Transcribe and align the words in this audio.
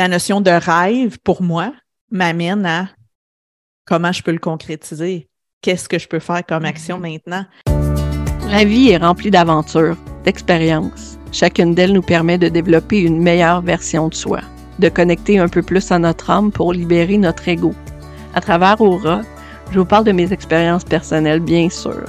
la 0.00 0.08
notion 0.08 0.40
de 0.40 0.50
rêve, 0.50 1.18
pour 1.22 1.42
moi, 1.42 1.74
m'amène 2.10 2.64
à 2.64 2.88
comment 3.86 4.12
je 4.12 4.22
peux 4.22 4.32
le 4.32 4.38
concrétiser. 4.38 5.28
Qu'est-ce 5.60 5.90
que 5.90 5.98
je 5.98 6.08
peux 6.08 6.20
faire 6.20 6.42
comme 6.46 6.64
action 6.64 6.96
Mhm. 6.96 7.02
maintenant? 7.02 7.44
La 8.48 8.64
vie 8.64 8.88
est 8.88 8.96
remplie 8.96 9.30
d'aventures, 9.30 9.98
d'expériences. 10.24 11.18
Chacune 11.32 11.74
d'elles 11.74 11.92
nous 11.92 12.00
permet 12.00 12.38
de 12.38 12.48
développer 12.48 13.00
une 13.00 13.20
meilleure 13.20 13.60
version 13.60 14.08
de 14.08 14.14
soi, 14.14 14.40
de 14.78 14.88
connecter 14.88 15.38
un 15.38 15.48
peu 15.48 15.60
plus 15.60 15.92
à 15.92 15.98
notre 15.98 16.30
âme 16.30 16.50
pour 16.50 16.72
libérer 16.72 17.18
notre 17.18 17.46
ego. 17.46 17.74
À 18.34 18.40
travers 18.40 18.80
Aura, 18.80 19.20
je 19.70 19.80
vous 19.80 19.84
parle 19.84 20.04
de 20.04 20.12
mes 20.12 20.32
expériences 20.32 20.84
personnelles, 20.84 21.40
bien 21.40 21.68
sûr, 21.68 22.06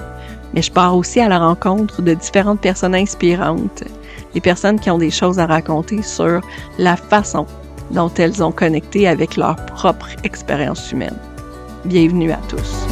mais 0.53 0.61
je 0.61 0.71
pars 0.71 0.95
aussi 0.95 1.19
à 1.19 1.27
la 1.27 1.39
rencontre 1.39 2.01
de 2.01 2.13
différentes 2.13 2.61
personnes 2.61 2.95
inspirantes, 2.95 3.83
des 4.33 4.39
personnes 4.39 4.79
qui 4.79 4.89
ont 4.89 4.97
des 4.97 5.11
choses 5.11 5.39
à 5.39 5.45
raconter 5.45 6.01
sur 6.01 6.39
la 6.77 6.95
façon 6.95 7.45
dont 7.93 8.13
elles 8.15 8.41
ont 8.43 8.51
connecté 8.51 9.07
avec 9.07 9.35
leur 9.35 9.55
propre 9.65 10.09
expérience 10.23 10.91
humaine. 10.91 11.17
Bienvenue 11.85 12.31
à 12.31 12.39
tous. 12.47 12.87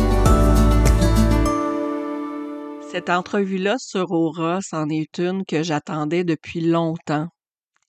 Cette 2.91 3.09
entrevue-là 3.09 3.77
sur 3.77 4.11
Aura, 4.11 4.59
c'en 4.61 4.89
est 4.89 5.19
une 5.19 5.45
que 5.45 5.63
j'attendais 5.63 6.23
depuis 6.23 6.61
longtemps. 6.61 7.27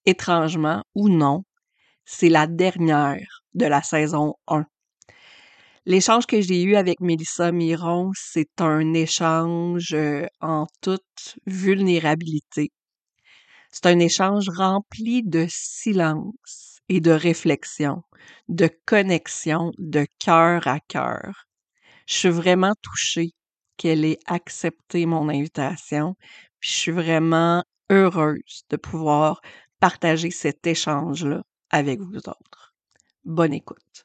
Étrangement 0.06 0.82
ou 0.95 1.09
non, 1.09 1.42
c'est 2.04 2.28
la 2.28 2.46
dernière 2.46 3.42
de 3.54 3.66
la 3.66 3.82
saison 3.82 4.34
1. 4.46 4.65
L'échange 5.87 6.27
que 6.27 6.40
j'ai 6.40 6.62
eu 6.62 6.77
avec 6.77 7.01
Mélissa 7.01 7.51
Miron, 7.51 8.12
c'est 8.15 8.60
un 8.60 8.92
échange 8.92 9.95
euh, 9.95 10.27
en 10.40 10.66
toute 10.82 11.38
vulnérabilité. 11.46 12.70
C'est 13.73 13.87
un 13.87 13.98
échange 13.98 14.48
rempli 14.48 15.23
de 15.23 15.46
silence 15.48 16.59
et 16.90 17.00
de 17.00 17.12
réflexion, 17.12 18.02
de 18.48 18.68
connexion 18.84 19.72
de 19.78 20.06
cœur 20.18 20.66
à 20.66 20.80
cœur. 20.80 21.46
Je 22.06 22.15
suis 22.15 22.28
vraiment 22.28 22.74
touchée 22.82 23.30
qu'elle 23.76 24.04
ait 24.04 24.18
accepté 24.26 25.06
mon 25.06 25.28
invitation. 25.28 26.16
Puis 26.59 26.70
je 26.70 26.76
suis 26.76 26.92
vraiment 26.92 27.65
heureuse 27.90 28.65
de 28.68 28.76
pouvoir 28.76 29.40
partager 29.78 30.30
cet 30.30 30.66
échange-là 30.66 31.42
avec 31.70 32.00
vous 32.00 32.18
autres. 32.18 32.74
Bonne 33.24 33.54
écoute. 33.54 34.02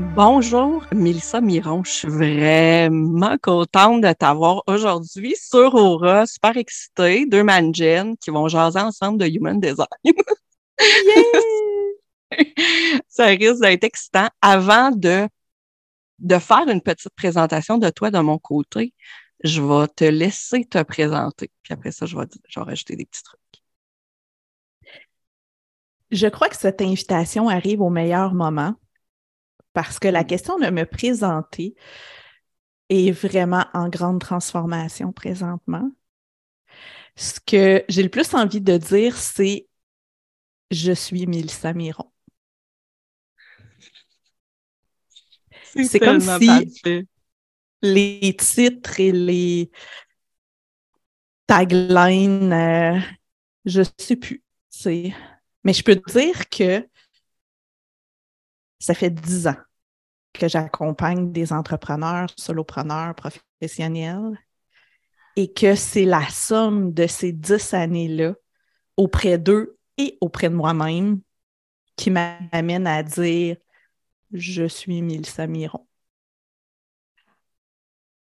Bonjour, 0.00 0.86
Mélissa 0.92 1.42
Miron. 1.42 1.84
Je 1.84 1.90
suis 1.90 2.08
vraiment 2.08 3.36
contente 3.42 4.00
de 4.00 4.10
t'avoir 4.12 4.62
aujourd'hui 4.66 5.36
sur 5.36 5.74
Aura. 5.74 6.26
Super 6.26 6.56
excitée. 6.56 7.26
Deux 7.26 7.44
mangens 7.44 8.16
qui 8.18 8.30
vont 8.30 8.48
jaser 8.48 8.80
ensemble 8.80 9.18
de 9.18 9.26
Human 9.26 9.60
Design. 9.60 9.86
Ça 13.08 13.26
risque 13.26 13.60
d'être 13.60 13.84
excitant. 13.84 14.28
Avant 14.40 14.90
de, 14.90 15.28
de 16.18 16.38
faire 16.38 16.66
une 16.68 16.80
petite 16.80 17.12
présentation 17.14 17.76
de 17.76 17.90
toi 17.90 18.10
de 18.10 18.20
mon 18.20 18.38
côté, 18.38 18.94
je 19.44 19.60
vais 19.60 19.86
te 19.88 20.04
laisser 20.04 20.64
te 20.64 20.82
présenter. 20.82 21.50
Puis 21.62 21.74
après 21.74 21.92
ça, 21.92 22.06
je 22.06 22.16
vais, 22.16 22.24
je 22.48 22.58
vais 22.58 22.64
rajouter 22.64 22.96
des 22.96 23.04
petits 23.04 23.22
trucs. 23.22 23.38
Je 26.10 26.26
crois 26.26 26.48
que 26.48 26.56
cette 26.56 26.80
invitation 26.80 27.50
arrive 27.50 27.82
au 27.82 27.90
meilleur 27.90 28.32
moment 28.32 28.76
parce 29.72 29.98
que 29.98 30.08
la 30.08 30.24
question 30.24 30.58
de 30.58 30.70
me 30.70 30.84
présenter 30.84 31.74
est 32.88 33.12
vraiment 33.12 33.66
en 33.72 33.88
grande 33.88 34.20
transformation 34.20 35.12
présentement. 35.12 35.90
Ce 37.16 37.40
que 37.40 37.84
j'ai 37.88 38.02
le 38.02 38.08
plus 38.08 38.34
envie 38.34 38.60
de 38.60 38.76
dire, 38.76 39.16
c'est 39.16 39.68
je 40.70 40.92
suis 40.92 41.26
Mélissa 41.26 41.72
Miron. 41.72 42.10
C'est 45.62 46.00
comme 46.00 46.20
si 46.20 46.46
parfait. 46.46 47.06
les 47.82 48.36
titres 48.36 49.00
et 49.00 49.12
les 49.12 49.70
taglines, 51.46 52.52
euh, 52.52 52.98
je 53.64 53.82
sais 53.98 54.16
plus. 54.16 54.42
Mais 55.64 55.72
je 55.72 55.82
peux 55.82 55.96
te 55.96 56.12
dire 56.12 56.48
que 56.48 56.88
ça 58.80 58.94
fait 58.94 59.10
dix 59.10 59.46
ans 59.46 59.56
que 60.32 60.48
j'accompagne 60.48 61.32
des 61.32 61.52
entrepreneurs, 61.52 62.28
solopreneurs, 62.36 63.14
professionnels, 63.14 64.38
et 65.36 65.52
que 65.52 65.74
c'est 65.74 66.04
la 66.04 66.28
somme 66.28 66.92
de 66.92 67.06
ces 67.06 67.32
dix 67.32 67.74
années-là 67.74 68.34
auprès 68.96 69.38
d'eux 69.38 69.76
et 69.96 70.18
auprès 70.20 70.48
de 70.48 70.54
moi-même 70.54 71.20
qui 71.96 72.10
m'amène 72.10 72.86
à 72.86 73.02
dire 73.02 73.56
je 74.32 74.66
suis 74.66 75.02
Mélissa 75.02 75.46
Miron. 75.46 75.86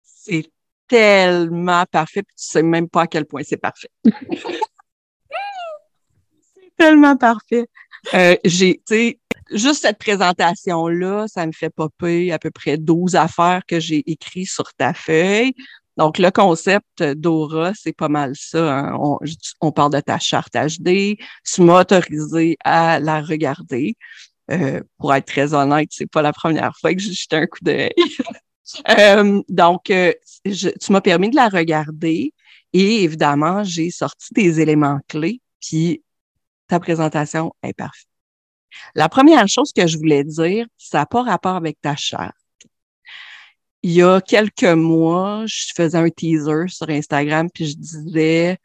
C'est 0.02 0.50
tellement 0.88 1.84
parfait, 1.90 2.22
puis 2.22 2.34
tu 2.36 2.44
sais 2.44 2.62
même 2.62 2.88
pas 2.88 3.02
à 3.02 3.06
quel 3.06 3.26
point 3.26 3.42
c'est 3.44 3.56
parfait. 3.56 3.90
c'est 4.04 4.12
tellement 6.76 7.16
parfait. 7.16 7.66
Euh, 8.14 8.36
j'ai, 8.44 8.82
tu 8.86 8.94
sais, 8.94 9.20
juste 9.50 9.82
cette 9.82 9.98
présentation-là, 9.98 11.26
ça 11.28 11.46
me 11.46 11.52
fait 11.52 11.70
popper 11.70 12.32
à 12.32 12.38
peu 12.38 12.50
près 12.50 12.76
12 12.76 13.16
affaires 13.16 13.62
que 13.66 13.80
j'ai 13.80 14.02
écrites 14.10 14.50
sur 14.50 14.72
ta 14.74 14.94
feuille. 14.94 15.54
Donc, 15.96 16.18
le 16.18 16.30
concept 16.30 17.02
d'Aura, 17.02 17.72
c'est 17.74 17.92
pas 17.92 18.08
mal 18.08 18.32
ça. 18.34 18.78
hein. 18.78 18.98
On, 19.60 19.72
parle 19.72 19.92
de 19.92 20.00
ta 20.00 20.18
charte 20.18 20.54
HD. 20.54 21.18
Tu 21.44 21.62
m'as 21.62 21.80
autorisé 21.80 22.56
à 22.64 22.98
la 22.98 23.20
regarder. 23.20 23.96
Euh, 24.50 24.80
pour 24.98 25.14
être 25.14 25.26
très 25.26 25.54
honnête, 25.54 25.88
c'est 25.92 26.10
pas 26.10 26.22
la 26.22 26.32
première 26.32 26.76
fois 26.78 26.94
que 26.94 27.00
j'ai 27.00 27.12
jeté 27.12 27.36
un 27.36 27.46
coup 27.46 27.60
d'œil. 27.62 27.92
Euh, 28.88 29.42
donc, 29.48 29.90
euh, 29.90 30.14
tu 30.44 30.92
m'as 30.92 31.00
permis 31.00 31.28
de 31.28 31.36
la 31.36 31.48
regarder 31.48 32.32
et 32.72 33.02
évidemment, 33.04 33.64
j'ai 33.64 33.90
sorti 33.90 34.32
des 34.32 34.60
éléments 34.60 35.00
clés, 35.08 35.40
puis 35.60 36.02
ta 36.68 36.80
présentation 36.80 37.52
est 37.62 37.74
parfaite. 37.74 38.11
La 38.94 39.08
première 39.08 39.48
chose 39.48 39.72
que 39.72 39.86
je 39.86 39.96
voulais 39.98 40.24
dire, 40.24 40.66
ça 40.78 40.98
n'a 40.98 41.06
pas 41.06 41.22
rapport 41.22 41.56
avec 41.56 41.80
ta 41.80 41.96
charte. 41.96 42.34
Il 43.82 43.92
y 43.92 44.02
a 44.02 44.20
quelques 44.20 44.62
mois, 44.64 45.42
je 45.46 45.72
faisais 45.74 45.98
un 45.98 46.08
teaser 46.08 46.68
sur 46.68 46.88
Instagram, 46.88 47.48
puis 47.52 47.66
je 47.66 47.76
disais, 47.76 48.58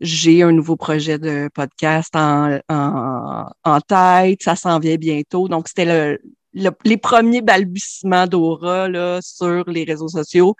j'ai 0.00 0.42
un 0.42 0.52
nouveau 0.52 0.76
projet 0.76 1.18
de 1.18 1.48
podcast 1.54 2.14
en, 2.14 2.58
en, 2.68 3.80
tête, 3.80 4.42
ça 4.42 4.56
s'en 4.56 4.78
vient 4.78 4.96
bientôt. 4.96 5.48
Donc, 5.48 5.68
c'était 5.68 5.84
le, 5.86 6.18
le- 6.52 6.76
les 6.84 6.96
premiers 6.98 7.40
balbutiements 7.42 8.26
d'aura 8.26 8.88
sur 9.22 9.64
les 9.70 9.84
réseaux 9.84 10.08
sociaux. 10.08 10.54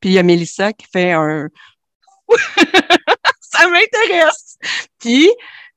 Puis 0.00 0.10
il 0.10 0.12
y 0.14 0.18
a 0.18 0.22
Mélissa 0.22 0.72
qui 0.72 0.86
fait 0.92 1.12
un 1.12 1.48
Ça 3.40 3.68
m'intéresse! 3.68 4.56
Puis 4.98 5.28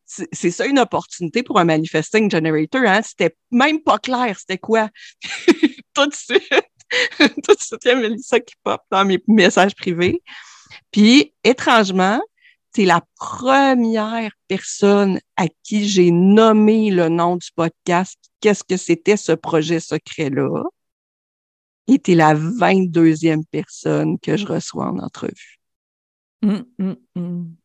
c'est 0.08 0.52
ça 0.52 0.66
une 0.66 0.80
opportunité 0.80 1.44
pour 1.44 1.60
un 1.60 1.66
manifesting 1.66 2.32
generator, 2.32 2.82
hein? 2.86 3.02
C'était 3.04 3.36
même 3.52 3.82
pas 3.82 4.00
clair, 4.00 4.38
c'était 4.40 4.58
quoi? 4.58 4.90
Tout 5.94 6.08
de 6.08 6.14
suite, 6.14 6.44
tout 7.18 7.54
de 7.54 7.60
suite, 7.60 7.82
il 7.86 7.88
y 7.88 7.92
a 7.92 7.96
Mélissa 7.96 8.40
qui 8.40 8.56
pop 8.64 8.82
dans 8.92 9.06
mes 9.06 9.22
messages 9.28 9.76
privés. 9.76 10.22
Puis, 10.92 11.34
étrangement, 11.44 12.22
c'est 12.74 12.86
la 12.86 13.02
première 13.16 14.32
personne 14.48 15.20
à 15.36 15.48
qui 15.64 15.88
j'ai 15.88 16.12
nommé 16.12 16.92
le 16.92 17.10
nom 17.10 17.36
du 17.36 17.50
podcast, 17.56 18.18
qu'est-ce 18.40 18.64
que 18.64 18.78
c'était 18.78 19.18
ce 19.18 19.32
projet 19.32 19.80
secret-là. 19.80 20.64
Et 21.88 22.00
t'es 22.00 22.16
la 22.16 22.36
22e 22.36 23.44
personne 23.50 24.20
que 24.20 24.38
je 24.38 24.46
reçois 24.46 24.88
en 24.88 25.00
entrevue. 25.00 25.60
Hum, 26.44 26.66
hum. 27.16 27.56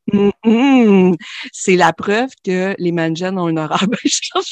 C'est 1.53 1.77
la 1.77 1.93
preuve 1.93 2.31
que 2.45 2.75
les 2.79 2.93
mangens 2.93 3.37
ont 3.37 3.47
un 3.47 3.57
horaire 3.57 3.87
bien. 3.89 4.43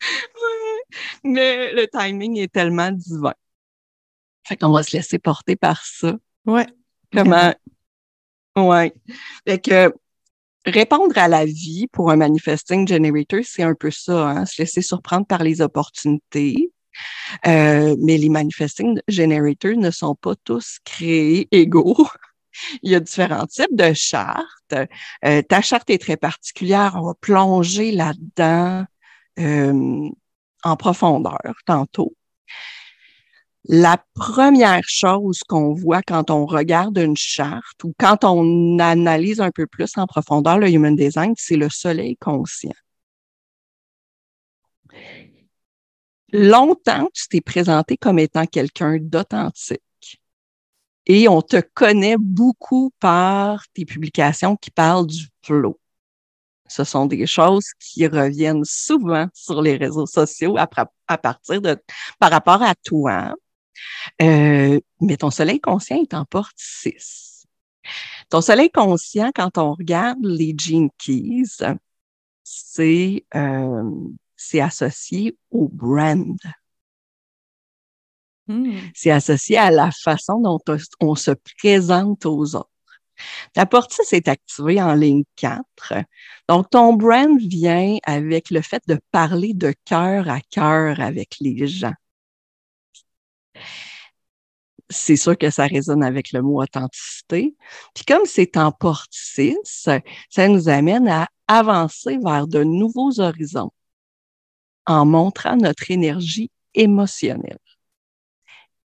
Mais 1.24 1.72
le 1.72 1.86
timing 1.86 2.38
est 2.38 2.52
tellement 2.52 2.90
divin. 2.90 3.34
Fait 4.44 4.56
qu'on 4.56 4.70
va 4.70 4.82
se 4.82 4.96
laisser 4.96 5.18
porter 5.18 5.56
par 5.56 5.84
ça. 5.84 6.16
Ouais. 6.44 6.66
Comment? 7.12 7.54
Ouais. 8.56 8.92
Fait 9.46 9.58
que 9.60 9.94
répondre 10.66 11.16
à 11.16 11.28
la 11.28 11.44
vie 11.44 11.86
pour 11.92 12.10
un 12.10 12.16
manifesting 12.16 12.86
generator, 12.86 13.40
c'est 13.44 13.62
un 13.62 13.74
peu 13.74 13.90
ça, 13.90 14.28
hein? 14.28 14.46
Se 14.46 14.60
laisser 14.60 14.82
surprendre 14.82 15.26
par 15.26 15.42
les 15.42 15.60
opportunités. 15.60 16.72
Euh, 17.46 17.96
mais 18.00 18.18
les 18.18 18.28
manifesting 18.28 19.00
generators 19.08 19.76
ne 19.76 19.90
sont 19.90 20.14
pas 20.14 20.34
tous 20.44 20.78
créés 20.84 21.48
égaux. 21.50 22.06
Il 22.82 22.90
y 22.90 22.94
a 22.94 23.00
différents 23.00 23.46
types 23.46 23.74
de 23.74 23.92
chartes. 23.92 24.74
Euh, 25.24 25.42
ta 25.42 25.60
charte 25.60 25.90
est 25.90 25.98
très 25.98 26.16
particulière. 26.16 26.92
On 26.96 27.02
va 27.02 27.14
plonger 27.14 27.92
là-dedans 27.92 28.84
euh, 29.38 30.08
en 30.64 30.76
profondeur 30.76 31.54
tantôt. 31.66 32.14
la 33.64 34.02
première 34.14 34.82
chose 34.84 35.40
qu'on 35.48 35.72
voit 35.72 36.02
quand 36.02 36.30
on 36.30 36.46
regarde 36.46 36.98
une 36.98 37.16
charte 37.16 37.84
ou 37.84 37.94
quand 37.98 38.24
on 38.24 38.78
analyse 38.80 39.40
un 39.40 39.50
peu 39.52 39.66
plus 39.66 39.92
en 39.96 40.06
profondeur 40.06 40.58
le 40.58 40.68
human 40.68 40.96
design, 40.96 41.34
c'est 41.36 41.56
le 41.56 41.68
soleil 41.68 42.16
conscient. 42.16 42.72
Longtemps, 46.32 47.08
tu 47.14 47.28
t'es 47.28 47.40
présenté 47.40 47.96
comme 47.96 48.18
étant 48.18 48.46
quelqu'un 48.46 48.98
d'authentique 49.00 49.82
et 51.06 51.28
on 51.28 51.42
te 51.42 51.60
connaît 51.74 52.16
beaucoup 52.18 52.92
par 53.00 53.64
tes 53.74 53.84
publications 53.84 54.56
qui 54.56 54.70
parlent 54.70 55.06
du 55.06 55.26
flow. 55.42 55.78
Ce 56.68 56.84
sont 56.84 57.06
des 57.06 57.26
choses 57.26 57.66
qui 57.78 58.06
reviennent 58.06 58.64
souvent 58.64 59.26
sur 59.34 59.60
les 59.60 59.76
réseaux 59.76 60.06
sociaux 60.06 60.56
à, 60.56 60.66
partir 61.18 61.60
de, 61.60 61.76
par 62.18 62.30
rapport 62.30 62.62
à 62.62 62.74
toi. 62.74 63.34
Euh, 64.22 64.80
mais 65.00 65.16
ton 65.16 65.30
soleil 65.30 65.60
conscient 65.60 66.00
est 66.00 66.14
en 66.14 66.24
porte 66.24 66.54
6. 66.56 67.46
Ton 68.30 68.40
soleil 68.40 68.70
conscient, 68.70 69.30
quand 69.34 69.58
on 69.58 69.74
regarde 69.74 70.24
les 70.24 70.54
Gene 70.56 70.88
Keys, 70.96 71.62
c'est 72.42 73.26
euh, 73.34 73.90
associé 74.54 75.36
au 75.50 75.68
brand. 75.68 76.38
Hmm. 78.48 78.76
C'est 78.94 79.10
associé 79.10 79.56
à 79.56 79.70
la 79.70 79.90
façon 79.90 80.40
dont 80.40 80.58
on 81.00 81.14
se 81.14 81.30
présente 81.58 82.26
aux 82.26 82.56
autres. 82.56 82.68
Ta 83.52 83.66
porte 83.66 83.92
6 83.92 84.12
est 84.14 84.28
activée 84.28 84.80
en 84.82 84.94
ligne 84.94 85.24
4. 85.36 85.62
Donc, 86.48 86.70
ton 86.70 86.94
brand 86.94 87.38
vient 87.38 87.98
avec 88.04 88.50
le 88.50 88.62
fait 88.62 88.82
de 88.88 88.98
parler 89.10 89.54
de 89.54 89.74
cœur 89.84 90.28
à 90.28 90.40
cœur 90.50 91.00
avec 91.00 91.36
les 91.40 91.66
gens. 91.66 91.94
C'est 94.90 95.16
sûr 95.16 95.38
que 95.38 95.50
ça 95.50 95.66
résonne 95.66 96.02
avec 96.02 96.32
le 96.32 96.42
mot 96.42 96.62
authenticité. 96.62 97.54
Puis 97.94 98.04
comme 98.04 98.26
c'est 98.26 98.56
en 98.56 98.72
porte 98.72 99.10
6, 99.10 99.88
ça 100.28 100.48
nous 100.48 100.68
amène 100.68 101.08
à 101.08 101.28
avancer 101.48 102.18
vers 102.22 102.46
de 102.46 102.62
nouveaux 102.62 103.20
horizons 103.20 103.70
en 104.86 105.06
montrant 105.06 105.56
notre 105.56 105.90
énergie 105.90 106.50
émotionnelle. 106.74 107.58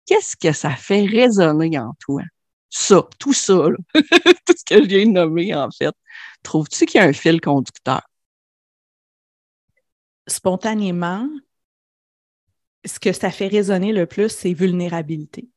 Qu'est-ce 0.07 0.37
que 0.37 0.53
ça 0.53 0.71
fait 0.71 1.05
résonner 1.05 1.79
en 1.79 1.95
toi? 2.01 2.23
Ça, 2.71 3.09
tout 3.19 3.33
ça, 3.33 3.55
tout 3.95 4.55
ce 4.57 4.65
que 4.65 4.83
je 4.83 4.89
viens 4.89 5.07
de 5.07 5.13
nommer, 5.13 5.55
en 5.55 5.71
fait. 5.71 5.95
Trouves-tu 6.43 6.87
qu'il 6.87 7.01
y 7.01 7.05
a 7.05 7.07
un 7.07 7.13
fil 7.13 7.41
conducteur? 7.41 8.03
Spontanément, 10.27 11.29
ce 12.85 12.99
que 12.99 13.13
ça 13.13 13.31
fait 13.31 13.49
résonner 13.49 13.93
le 13.93 14.07
plus, 14.07 14.31
c'est 14.31 14.53
vulnérabilité. 14.53 15.49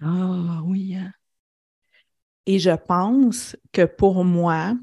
Ah 0.00 0.60
oui. 0.64 0.96
Hein. 0.96 1.12
Et 2.46 2.58
je 2.58 2.70
pense 2.70 3.56
que 3.72 3.84
pour 3.84 4.24
moi, 4.24 4.74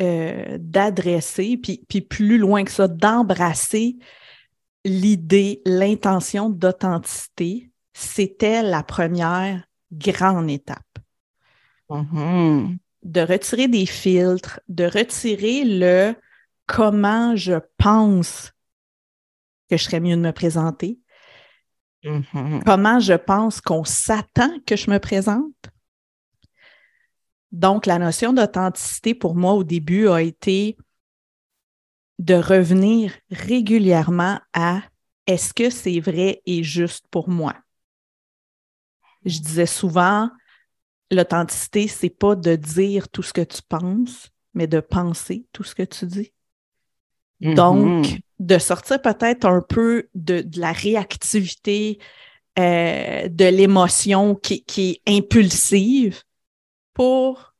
euh, 0.00 0.58
d'adresser, 0.58 1.56
puis, 1.56 1.84
puis 1.88 2.00
plus 2.00 2.38
loin 2.38 2.64
que 2.64 2.70
ça, 2.70 2.88
d'embrasser 2.88 3.96
l'idée, 4.84 5.62
l'intention 5.64 6.50
d'authenticité, 6.50 7.70
c'était 7.92 8.62
la 8.62 8.82
première 8.82 9.64
grande 9.90 10.50
étape. 10.50 10.98
Mm-hmm. 11.88 12.76
De 13.02 13.20
retirer 13.20 13.68
des 13.68 13.86
filtres, 13.86 14.60
de 14.68 14.84
retirer 14.84 15.64
le 15.64 16.14
comment 16.66 17.36
je 17.36 17.54
pense 17.76 18.52
que 19.68 19.76
je 19.76 19.84
serais 19.84 20.00
mieux 20.00 20.16
de 20.16 20.22
me 20.22 20.32
présenter, 20.32 20.98
mm-hmm. 22.04 22.64
comment 22.64 23.00
je 23.00 23.14
pense 23.14 23.60
qu'on 23.60 23.84
s'attend 23.84 24.58
que 24.66 24.76
je 24.76 24.90
me 24.90 24.98
présente. 24.98 25.52
Donc, 27.52 27.86
la 27.86 27.98
notion 27.98 28.32
d'authenticité 28.32 29.14
pour 29.14 29.36
moi 29.36 29.52
au 29.52 29.62
début 29.62 30.08
a 30.08 30.20
été 30.22 30.76
de 32.18 32.34
revenir 32.34 33.12
régulièrement 33.30 34.40
à 34.52 34.82
est-ce 35.26 35.54
que 35.54 35.70
c'est 35.70 36.00
vrai 36.00 36.42
et 36.46 36.62
juste 36.62 37.06
pour 37.10 37.28
moi? 37.28 37.56
Je 39.24 39.38
disais 39.38 39.66
souvent, 39.66 40.30
l'authenticité, 41.10 41.88
c'est 41.88 42.10
pas 42.10 42.34
de 42.34 42.56
dire 42.56 43.08
tout 43.08 43.22
ce 43.22 43.32
que 43.32 43.40
tu 43.40 43.62
penses, 43.68 44.30
mais 44.52 44.66
de 44.66 44.80
penser 44.80 45.46
tout 45.52 45.64
ce 45.64 45.74
que 45.74 45.82
tu 45.82 46.06
dis. 46.06 46.32
Mm-hmm. 47.40 47.54
Donc, 47.54 48.20
de 48.38 48.58
sortir 48.58 49.00
peut-être 49.00 49.46
un 49.46 49.62
peu 49.62 50.08
de, 50.14 50.44
la 50.56 50.72
réactivité, 50.72 51.98
euh, 52.58 53.28
de 53.28 53.46
l'émotion 53.46 54.34
qui, 54.34 54.62
qui 54.64 55.00
est 55.06 55.16
impulsive 55.16 56.22
pour 56.92 57.54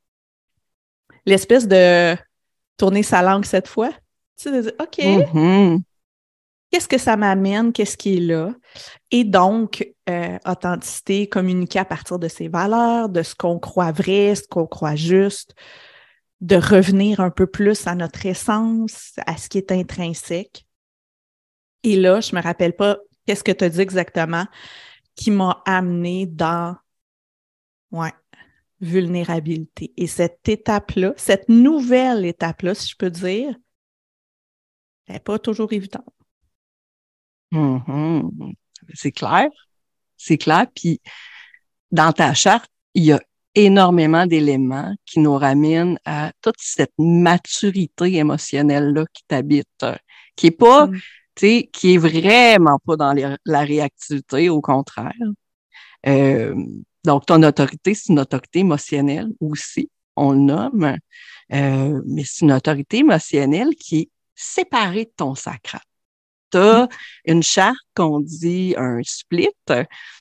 l'espèce 1.27 1.67
de 1.67 2.17
tourner 2.77 3.03
sa 3.03 3.23
langue 3.23 3.45
cette 3.45 3.69
fois 3.69 3.91
tu 4.37 4.51
sais, 4.51 4.75
OK, 4.81 4.99
mm-hmm. 4.99 5.81
qu'est-ce 6.71 6.89
que 6.89 6.99
ça 6.99 7.17
m'amène? 7.17 7.73
Qu'est-ce 7.73 7.97
qui 7.97 8.17
est 8.17 8.21
là? 8.21 8.55
Et 9.11 9.25
donc, 9.25 9.87
euh, 10.09 10.39
authenticité, 10.47 11.29
communiquer 11.29 11.81
à 11.81 11.85
partir 11.85 12.19
de 12.19 12.29
ses 12.29 12.49
valeurs, 12.49 13.09
de 13.09 13.23
ce 13.23 13.35
qu'on 13.35 13.59
croit 13.59 13.93
vrai, 13.93 14.35
ce 14.35 14.47
qu'on 14.49 14.67
croit 14.67 14.97
juste, 14.97 15.55
de 16.41 16.57
revenir 16.57 17.21
un 17.21 17.31
peu 17.31 17.47
plus 17.47 17.87
à 17.87 17.95
notre 17.95 18.27
essence, 18.27 19.15
à 19.27 19.37
ce 19.37 19.49
qui 19.49 19.59
est 19.59 19.73
intrinsèque. 19.73 20.67
Et 21.85 21.97
là, 21.97 22.21
je 22.21 22.35
me 22.35 22.43
rappelle 22.43 22.75
pas 22.75 22.99
qu'est-ce 23.27 23.45
que 23.45 23.53
tu 23.53 23.65
as 23.65 23.69
dit 23.69 23.81
exactement 23.81 24.47
qui 25.15 25.31
m'a 25.31 25.63
amené 25.65 26.27
dans 26.27 26.77
ouais, 27.93 28.13
vulnérabilité. 28.81 29.93
Et 29.97 30.07
cette 30.07 30.49
étape-là, 30.49 31.15
cette 31.17 31.49
nouvelle 31.49 32.25
étape-là, 32.25 32.75
si 32.75 32.91
je 32.91 32.97
peux 32.97 33.11
dire, 33.11 33.55
n'est 35.09 35.21
pas 35.21 35.39
toujours 35.39 35.73
évident. 35.73 36.05
Mm-hmm. 37.53 38.55
C'est 38.95 39.13
clair. 39.13 39.49
C'est 40.17 40.39
clair. 40.39 40.67
Puis, 40.75 41.01
dans 41.91 42.13
ta 42.13 42.35
charte, 42.35 42.71
il 42.95 43.05
y 43.05 43.13
a 43.13 43.21
énormément 43.55 44.27
d'éléments 44.27 44.95
qui 45.07 45.21
nous 45.21 45.35
ramènent 45.35 45.99
à 46.05 46.33
toute 46.43 46.57
cette 46.59 46.93
maturité 46.99 48.15
émotionnelle-là 48.17 49.05
qui 49.13 49.23
t'habite, 49.29 49.69
euh, 49.83 49.97
qui 50.37 50.49
est 50.49 50.51
pas, 50.51 50.87
mm. 50.87 50.93
tu 50.93 51.01
sais, 51.37 51.71
qui 51.73 51.95
est 51.95 51.99
vraiment 51.99 52.79
pas 52.85 52.97
dans 52.97 53.37
la 53.45 53.61
réactivité, 53.61 54.49
au 54.49 54.61
contraire. 54.61 55.13
Euh, 56.07 56.55
donc, 57.05 57.27
ton 57.27 57.43
autorité, 57.43 57.95
c'est 57.95 58.13
une 58.13 58.21
autorité 58.21 58.61
émotionnelle 58.61 59.29
aussi, 59.41 59.91
on 60.17 60.33
le 60.33 60.39
nomme, 60.39 60.97
euh, 61.53 62.03
mais 62.07 62.23
c'est 62.25 62.45
une 62.45 62.53
autorité 62.53 62.99
émotionnelle 62.99 63.75
qui 63.79 64.01
est 64.01 64.11
séparé 64.35 65.05
de 65.05 65.13
ton 65.17 65.35
sacral. 65.35 65.83
Tu 66.51 66.59
as 66.59 66.89
une 67.25 67.43
charte 67.43 67.77
qu'on 67.97 68.21
dit 68.21 68.75
un 68.77 69.01
split, 69.03 69.49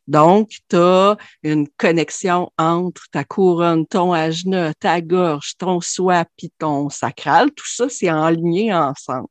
donc 0.07 0.49
tu 0.69 0.75
as 0.75 1.17
une 1.43 1.67
connexion 1.77 2.51
entre 2.57 3.03
ta 3.11 3.23
couronne, 3.23 3.85
ton 3.85 4.13
ajna, 4.13 4.73
ta 4.73 4.99
gorge, 5.01 5.55
ton 5.57 5.79
soi 5.79 6.25
puis 6.37 6.51
ton 6.57 6.89
sacral. 6.89 7.51
Tout 7.51 7.67
ça, 7.67 7.87
c'est 7.89 8.11
enligné 8.11 8.73
ensemble. 8.73 9.27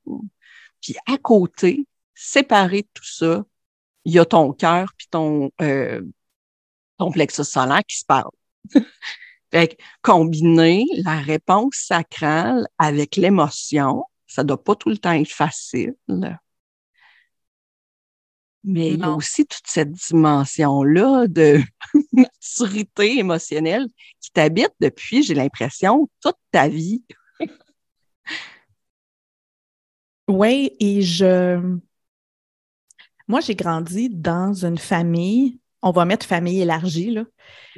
Puis 0.81 0.95
à 1.07 1.19
côté, 1.19 1.87
séparé 2.15 2.83
de 2.83 2.89
tout 2.95 3.05
ça, 3.05 3.45
il 4.05 4.13
y 4.15 4.19
a 4.19 4.25
ton 4.25 4.53
cœur 4.53 4.93
puis 4.97 5.07
ton, 5.11 5.51
euh, 5.61 6.03
ton 6.99 7.11
plexus 7.11 7.45
solaire 7.45 7.83
qui 7.87 7.99
se 7.99 8.05
parle. 8.05 8.31
fait 9.53 9.79
combiner 10.01 10.87
la 11.05 11.19
réponse 11.21 11.75
sacrale 11.75 12.67
avec 12.79 13.17
l'émotion, 13.17 14.05
ça 14.33 14.45
doit 14.45 14.63
pas 14.63 14.75
tout 14.75 14.89
le 14.89 14.97
temps 14.97 15.13
être 15.13 15.31
facile. 15.31 15.95
Mais 18.65 18.93
il 18.93 19.01
y 19.01 19.03
a 19.03 19.11
aussi 19.11 19.45
toute 19.45 19.67
cette 19.67 19.91
dimension-là 19.93 21.27
de 21.27 21.61
maturité 22.13 23.19
émotionnelle 23.19 23.87
qui 24.21 24.31
t'habite 24.31 24.73
depuis, 24.81 25.23
j'ai 25.23 25.35
l'impression, 25.35 26.09
toute 26.21 26.37
ta 26.53 26.69
vie. 26.69 27.03
oui, 30.29 30.71
et 30.79 31.03
je. 31.03 31.79
Moi, 33.27 33.41
j'ai 33.41 33.57
grandi 33.57 34.09
dans 34.11 34.65
une 34.65 34.79
famille 34.79 35.59
on 35.83 35.91
va 35.91 36.05
mettre 36.05 36.27
famille 36.27 36.61
élargie, 36.61 37.11
là, 37.11 37.25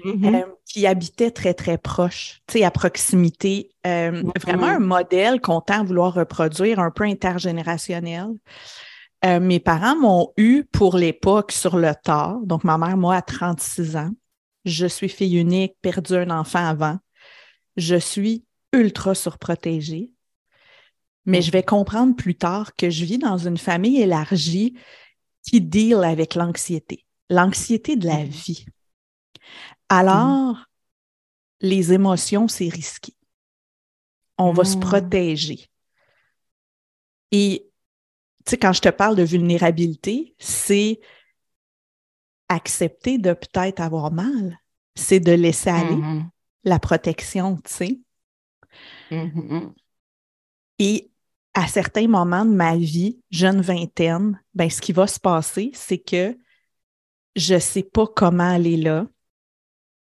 mm-hmm. 0.04 0.34
euh, 0.34 0.46
qui 0.66 0.86
habitait 0.86 1.30
très, 1.30 1.54
très 1.54 1.78
proche, 1.78 2.40
tu 2.46 2.58
sais, 2.58 2.64
à 2.64 2.70
proximité. 2.70 3.70
Euh, 3.86 4.10
mm-hmm. 4.10 4.40
Vraiment 4.40 4.66
un 4.66 4.78
modèle 4.78 5.40
qu'on 5.40 5.60
tend 5.60 5.80
à 5.80 5.82
vouloir 5.82 6.14
reproduire, 6.14 6.78
un 6.80 6.90
peu 6.90 7.04
intergénérationnel. 7.04 8.28
Euh, 9.24 9.40
mes 9.40 9.58
parents 9.58 9.96
m'ont 9.96 10.32
eu 10.36 10.64
pour 10.70 10.96
l'époque 10.96 11.50
sur 11.50 11.78
le 11.78 11.92
tard. 12.02 12.38
Donc, 12.42 12.62
ma 12.62 12.76
mère, 12.76 12.96
moi, 12.96 13.16
à 13.16 13.22
36 13.22 13.96
ans. 13.96 14.10
Je 14.66 14.86
suis 14.86 15.08
fille 15.08 15.38
unique, 15.38 15.74
perdu 15.80 16.14
un 16.14 16.30
enfant 16.30 16.66
avant. 16.66 16.98
Je 17.76 17.96
suis 17.96 18.44
ultra 18.72 19.14
surprotégée. 19.14 20.10
Mais 21.26 21.38
mm. 21.38 21.42
je 21.42 21.50
vais 21.50 21.62
comprendre 21.62 22.14
plus 22.14 22.34
tard 22.34 22.74
que 22.76 22.90
je 22.90 23.04
vis 23.04 23.18
dans 23.18 23.38
une 23.38 23.56
famille 23.56 24.00
élargie 24.00 24.74
qui 25.42 25.60
deal 25.60 26.04
avec 26.04 26.34
l'anxiété, 26.34 27.04
l'anxiété 27.28 27.96
de 27.96 28.06
la 28.06 28.24
vie. 28.24 28.66
Alors, 29.88 30.64
les 31.60 31.92
émotions, 31.92 32.48
c'est 32.48 32.68
risqué. 32.68 33.14
On 34.38 34.52
va 34.52 34.64
se 34.64 34.76
protéger. 34.76 35.68
Et, 37.30 37.70
tu 38.44 38.50
sais, 38.50 38.58
quand 38.58 38.72
je 38.72 38.80
te 38.80 38.88
parle 38.88 39.16
de 39.16 39.22
vulnérabilité, 39.22 40.34
c'est 40.38 41.00
accepter 42.48 43.18
de 43.18 43.32
peut-être 43.32 43.80
avoir 43.80 44.12
mal. 44.12 44.58
C'est 44.94 45.20
de 45.20 45.32
laisser 45.32 45.70
aller 45.70 46.22
la 46.62 46.78
protection, 46.78 47.56
tu 47.56 47.72
sais. 47.72 48.00
Et 50.78 51.10
à 51.54 51.68
certains 51.68 52.08
moments 52.08 52.44
de 52.44 52.54
ma 52.54 52.76
vie, 52.76 53.20
jeune 53.30 53.60
vingtaine, 53.60 54.40
ben, 54.54 54.68
ce 54.68 54.80
qui 54.80 54.92
va 54.92 55.06
se 55.06 55.20
passer, 55.20 55.70
c'est 55.74 55.98
que 55.98 56.36
je 57.36 57.54
ne 57.54 57.58
sais 57.58 57.82
pas 57.82 58.06
comment 58.06 58.50
aller 58.50 58.76
là. 58.76 59.06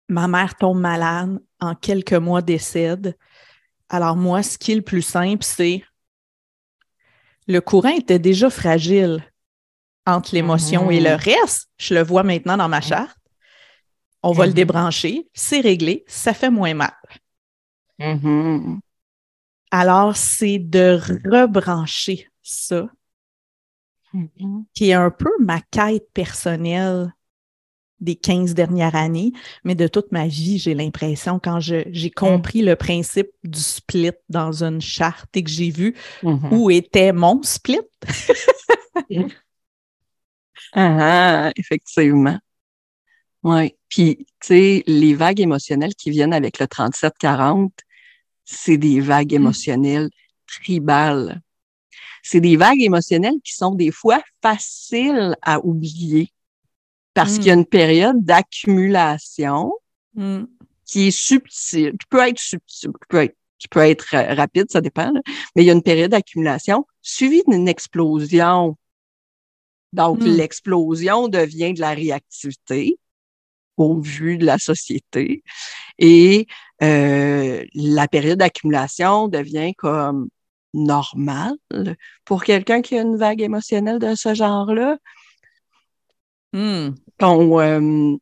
Ma 0.09 0.29
mère 0.29 0.57
tombe 0.57 0.81
malade, 0.81 1.41
en 1.61 1.75
quelques 1.75 2.13
mois 2.13 2.43
décède. 2.43 3.17
Alors 3.89 4.17
moi, 4.17 4.43
ce 4.43 4.59
qui 4.59 4.73
est 4.73 4.77
le 4.77 4.83
plus 4.83 5.03
simple, 5.03 5.45
c'est 5.45 5.83
le 7.47 7.61
courant 7.61 7.91
était 7.91 8.19
déjà 8.19 8.51
fragile 8.51 9.23
entre 10.07 10.35
l'émotion 10.35 10.91
et 10.91 11.01
le 11.01 11.11
mm-hmm. 11.11 11.41
reste. 11.41 11.69
Je 11.79 11.95
le 11.95 12.03
vois 12.03 12.23
maintenant 12.23 12.57
dans 12.57 12.69
ma 12.69 12.81
charte. 12.81 13.17
On 14.23 14.33
va 14.33 14.47
le 14.47 14.53
mm-hmm. 14.53 14.55
débrancher, 14.55 15.29
c'est 15.35 15.61
réglé, 15.61 16.05
ça 16.07 16.33
fait 16.33 16.51
moins 16.51 16.75
mal. 16.75 16.95
Mm-hmm. 17.99 18.79
Alors, 19.71 20.17
c'est 20.17 20.59
de 20.59 20.99
rebrancher 21.25 22.29
ça, 22.43 22.89
mm-hmm. 24.15 24.65
qui 24.75 24.91
est 24.91 24.95
un 24.95 25.11
peu 25.11 25.31
ma 25.41 25.61
quête 25.61 26.09
personnelle 26.13 27.13
des 28.01 28.17
15 28.17 28.55
dernières 28.55 28.95
années, 28.95 29.33
mais 29.65 29.75
de 29.75 29.87
toute 29.87 30.13
ma 30.13 30.27
vie, 30.27 30.59
j'ai 30.59 30.75
l'impression, 30.75 31.39
quand 31.39 31.61
j'ai 31.61 31.85
mm. 31.87 32.11
compris 32.11 32.63
le 32.63 32.77
principe 32.77 33.31
du 33.43 33.61
split 33.61 34.13
dans 34.29 34.63
une 34.63 34.81
charte 34.81 35.37
et 35.37 35.43
que 35.43 35.51
j'ai 35.51 35.71
vu 35.71 35.95
mm-hmm. 36.23 36.53
où 36.53 36.71
était 36.71 37.13
mon 37.13 37.43
split. 37.43 37.81
ah, 40.75 41.51
effectivement. 41.57 42.39
Oui. 43.43 43.75
Puis, 43.89 44.17
tu 44.19 44.27
sais, 44.41 44.83
les 44.87 45.15
vagues 45.15 45.41
émotionnelles 45.41 45.95
qui 45.95 46.11
viennent 46.11 46.33
avec 46.33 46.59
le 46.59 46.67
37-40, 46.67 47.71
c'est 48.45 48.77
des 48.77 49.01
vagues 49.01 49.33
mm. 49.33 49.37
émotionnelles 49.37 50.11
tribales. 50.47 51.41
C'est 52.27 52.41
des 52.41 52.57
vagues 52.57 52.81
émotionnelles 52.81 53.41
qui 53.45 53.53
sont 53.53 53.75
des 53.75 53.91
fois 53.91 54.23
faciles 54.41 55.37
à 55.43 55.61
oublier 55.61 56.33
parce 57.13 57.35
qu'il 57.35 57.47
y 57.47 57.51
a 57.51 57.57
mm. 57.57 57.61
une 57.61 57.67
période 57.67 58.25
d'accumulation 58.25 59.73
mm. 60.15 60.45
qui 60.87 61.09
est 61.09 61.11
subtile, 61.11 61.93
qui 61.93 62.07
peut 62.09 62.27
être 62.27 62.41
subtile, 62.41 62.93
qui 62.93 63.07
peut 63.09 63.23
être, 63.25 63.37
qui 63.59 63.69
peut 63.69 63.81
être 63.81 64.35
rapide, 64.35 64.71
ça 64.71 64.81
dépend, 64.81 65.13
mais 65.55 65.63
il 65.63 65.67
y 65.67 65.71
a 65.71 65.75
une 65.75 65.83
période 65.83 66.11
d'accumulation 66.11 66.87
suivie 67.03 67.43
d'une 67.47 67.69
explosion. 67.69 68.77
Donc, 69.93 70.19
l'explosion 70.23 71.29
devient 71.29 71.75
de 71.75 71.81
la 71.81 71.91
réactivité 71.91 72.99
au 73.77 74.01
vu 74.01 74.39
de 74.39 74.47
la 74.47 74.59
société. 74.59 75.45
Et 75.99 76.47
euh, 76.83 77.65
la 77.75 78.09
période 78.09 78.39
d'accumulation 78.39 79.29
devient 79.29 79.75
comme 79.75 80.29
normale 80.75 81.57
pour 82.25 82.45
quelqu'un 82.45 82.83
qui 82.83 82.99
a 82.99 83.03
une 83.03 83.17
vague 83.17 83.41
émotionnelle 83.41 83.99
de 83.99 84.15
ce 84.15 84.35
genre-là? 84.35 84.99
Hmm. 86.53 86.91
Ton, 87.19 87.61
euh, 87.61 88.17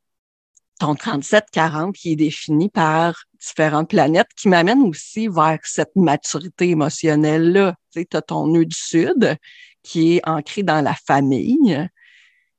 ton 0.79 0.95
37-40 0.95 1.93
qui 1.93 2.13
est 2.13 2.17
défini 2.17 2.69
par 2.69 3.25
différentes 3.39 3.91
planètes 3.91 4.29
qui 4.37 4.49
m'amène 4.49 4.83
aussi 4.83 5.29
vers 5.29 5.59
cette 5.65 5.95
maturité 5.97 6.71
émotionnelle-là. 6.71 7.75
Tu 7.93 8.01
sais, 8.01 8.17
as 8.17 8.23
ton 8.23 8.47
nœud 8.47 8.65
du 8.65 8.77
sud 8.77 9.37
qui 9.83 10.17
est 10.17 10.29
ancré 10.29 10.63
dans 10.63 10.81
la 10.81 10.95
famille, 10.95 11.89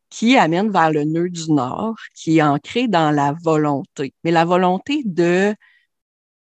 qui 0.10 0.38
amène 0.38 0.72
vers 0.72 0.92
le 0.92 1.06
nœud 1.06 1.30
du 1.30 1.52
nord, 1.52 1.96
qui 2.16 2.38
est 2.38 2.42
ancré 2.44 2.88
dans 2.88 3.12
la 3.12 3.34
volonté. 3.44 4.14
Mais 4.24 4.32
la 4.32 4.46
volonté 4.46 5.02
de 5.06 5.56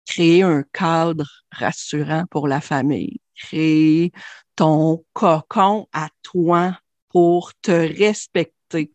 créer 0.05 0.43
un 0.43 0.63
cadre 0.73 1.27
rassurant 1.51 2.25
pour 2.29 2.47
la 2.47 2.61
famille, 2.61 3.19
créer 3.35 4.11
ton 4.55 5.03
cocon 5.13 5.87
à 5.93 6.09
toi 6.21 6.77
pour 7.09 7.53
te 7.55 7.71
respecter 7.71 8.91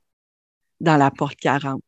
dans 0.81 0.97
la 0.97 1.11
porte 1.11 1.37
40. 1.37 1.83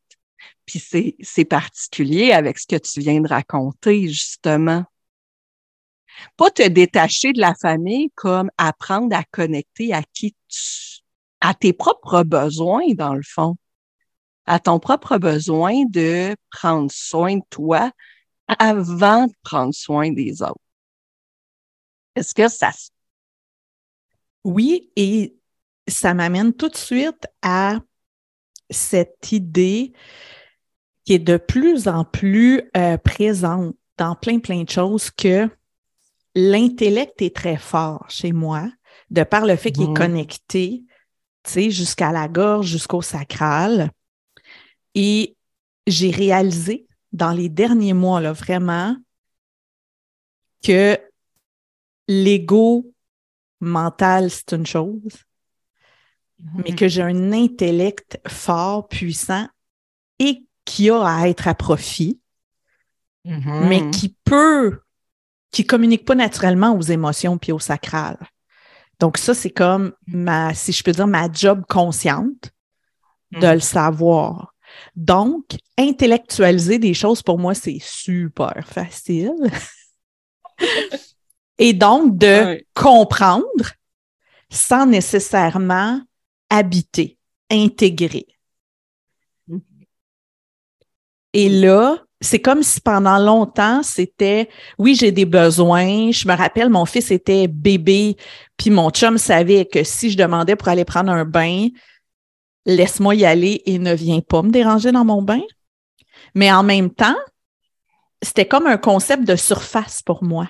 Puis 0.66 1.16
c'est 1.23 1.45
particulier 1.45 2.33
avec 2.33 2.59
ce 2.59 2.66
que 2.66 2.76
tu 2.76 3.00
viens 3.00 3.21
de 3.21 3.28
raconter, 3.28 4.09
justement. 4.09 4.85
Pas 6.37 6.50
te 6.50 6.66
détacher 6.66 7.33
de 7.33 7.40
la 7.40 7.54
famille 7.54 8.11
comme 8.14 8.50
apprendre 8.59 9.16
à 9.16 9.25
connecter 9.25 9.92
à 9.92 10.02
qui 10.02 10.35
tu 10.49 10.90
à 11.40 11.54
tes 11.54 11.73
propres 11.73 12.23
besoins, 12.23 12.92
dans 12.95 13.14
le 13.14 13.23
fond, 13.23 13.57
à 14.47 14.59
ton 14.59 14.78
propre 14.78 15.19
besoin 15.19 15.85
de 15.88 16.37
prendre 16.50 16.90
soin 16.92 17.37
de 17.37 17.42
toi 17.50 17.90
avant 18.59 19.26
de 19.26 19.33
prendre 19.42 19.75
soin 19.75 20.12
des 20.12 20.42
autres. 20.42 20.61
Est-ce 22.14 22.35
que 22.35 22.49
ça... 22.49 22.71
Oui, 24.45 24.90
et 24.97 25.37
ça 25.87 26.14
m'amène 26.14 26.52
tout 26.52 26.69
de 26.69 26.76
suite 26.76 27.26
à 27.43 27.81
cette 28.71 29.33
idée 29.33 29.93
qui 31.05 31.14
est 31.14 31.19
de 31.19 31.37
plus 31.37 31.88
en 31.88 32.05
plus 32.05 32.62
euh, 32.76 32.97
présente 32.97 33.75
dans 33.99 34.14
plein, 34.14 34.38
plein 34.38 34.62
de 34.62 34.71
choses 34.71 35.11
que 35.11 35.49
l'intellect 36.35 37.21
est 37.23 37.35
très 37.35 37.57
fort 37.57 38.07
chez 38.09 38.33
moi, 38.33 38.71
de 39.11 39.25
par 39.25 39.45
le 39.45 39.57
fait 39.57 39.73
qu'il 39.73 39.90
est 39.90 39.95
connecté 39.95 40.85
jusqu'à 41.55 42.12
la 42.12 42.29
gorge, 42.29 42.67
jusqu'au 42.67 43.02
sacral. 43.02 43.90
Et 44.95 45.37
j'ai 45.87 46.11
réalisé 46.11 46.87
dans 47.12 47.33
les 47.33 47.49
derniers 47.49 47.93
mois, 47.93 48.21
là, 48.21 48.33
vraiment, 48.33 48.97
que 50.62 50.99
l'ego 52.11 52.93
mental, 53.61 54.31
c'est 54.31 54.52
une 54.52 54.67
chose, 54.67 55.25
mais 56.57 56.75
que 56.75 56.88
j'ai 56.88 57.02
un 57.02 57.33
intellect 57.33 58.19
fort, 58.26 58.88
puissant 58.88 59.47
et 60.19 60.45
qui 60.64 60.90
a 60.90 61.05
à 61.05 61.29
être 61.29 61.47
à 61.47 61.55
profit, 61.55 62.21
mm-hmm. 63.25 63.69
mais 63.69 63.90
qui 63.90 64.17
peut, 64.25 64.81
qui 65.52 65.64
communique 65.64 66.05
pas 66.05 66.17
naturellement 66.17 66.76
aux 66.76 66.83
émotions 66.83 67.38
puis 67.38 67.52
au 67.52 67.61
sacral. 67.61 68.19
Donc, 68.99 69.17
ça, 69.17 69.33
c'est 69.33 69.50
comme 69.50 69.93
ma, 70.09 70.52
si 70.52 70.73
je 70.73 70.83
peux 70.83 70.93
dire, 70.93 71.07
ma 71.07 71.31
job 71.31 71.64
consciente 71.69 72.50
de 73.31 73.47
mm. 73.47 73.52
le 73.52 73.61
savoir. 73.61 74.55
Donc, 74.97 75.57
intellectualiser 75.79 76.81
des 76.81 76.95
choses, 76.95 77.23
pour 77.23 77.38
moi, 77.38 77.55
c'est 77.55 77.79
super 77.81 78.67
facile. 78.67 79.33
Et 81.61 81.75
donc, 81.75 82.17
de 82.17 82.64
comprendre 82.75 83.75
sans 84.49 84.87
nécessairement 84.87 86.00
habiter, 86.49 87.19
intégrer. 87.50 88.26
Mm. 89.47 89.59
Et 91.35 91.49
là, 91.50 91.99
c'est 92.23 92.40
comme 92.40 92.62
si 92.62 92.81
pendant 92.81 93.19
longtemps, 93.19 93.83
c'était 93.83 94.49
oui, 94.79 94.95
j'ai 94.95 95.12
des 95.12 95.26
besoins. 95.26 96.11
Je 96.11 96.26
me 96.26 96.35
rappelle, 96.35 96.71
mon 96.71 96.87
fils 96.87 97.11
était 97.11 97.47
bébé, 97.47 98.17
puis 98.57 98.71
mon 98.71 98.88
chum 98.88 99.19
savait 99.19 99.67
que 99.67 99.85
si 99.85 100.11
je 100.11 100.17
demandais 100.17 100.57
pour 100.57 100.69
aller 100.69 100.87
prendre 100.87 101.12
un 101.12 101.26
bain, 101.26 101.69
laisse-moi 102.64 103.17
y 103.17 103.26
aller 103.26 103.62
et 103.67 103.79
ne 103.79 103.93
viens 103.93 104.21
pas 104.21 104.40
me 104.40 104.50
déranger 104.50 104.93
dans 104.93 105.05
mon 105.05 105.21
bain. 105.21 105.43
Mais 106.35 106.50
en 106.50 106.62
même 106.62 106.88
temps, 106.88 107.17
c'était 108.23 108.49
comme 108.49 108.67
un 108.67 108.79
concept 108.79 109.25
de 109.25 109.37
surface 109.37 110.00
pour 110.02 110.25
moi. 110.25 110.49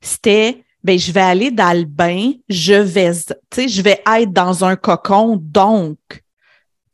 C'était 0.00 0.64
ben 0.84 0.98
je 0.98 1.12
vais 1.12 1.20
aller 1.20 1.50
dans 1.50 1.76
le 1.76 1.84
bain, 1.84 2.32
je 2.48 2.74
vais 2.74 3.12
tu 3.12 3.34
sais, 3.52 3.68
je 3.68 3.82
vais 3.82 4.02
être 4.06 4.32
dans 4.32 4.64
un 4.64 4.76
cocon 4.76 5.36
donc 5.36 5.98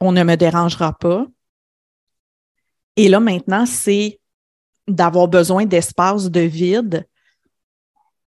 on 0.00 0.12
ne 0.12 0.22
me 0.22 0.36
dérangera 0.36 0.92
pas. 0.92 1.26
Et 2.96 3.08
là, 3.08 3.20
maintenant, 3.20 3.66
c'est 3.66 4.20
d'avoir 4.86 5.28
besoin 5.28 5.64
d'espace, 5.64 6.30
de 6.30 6.40
vide. 6.40 7.08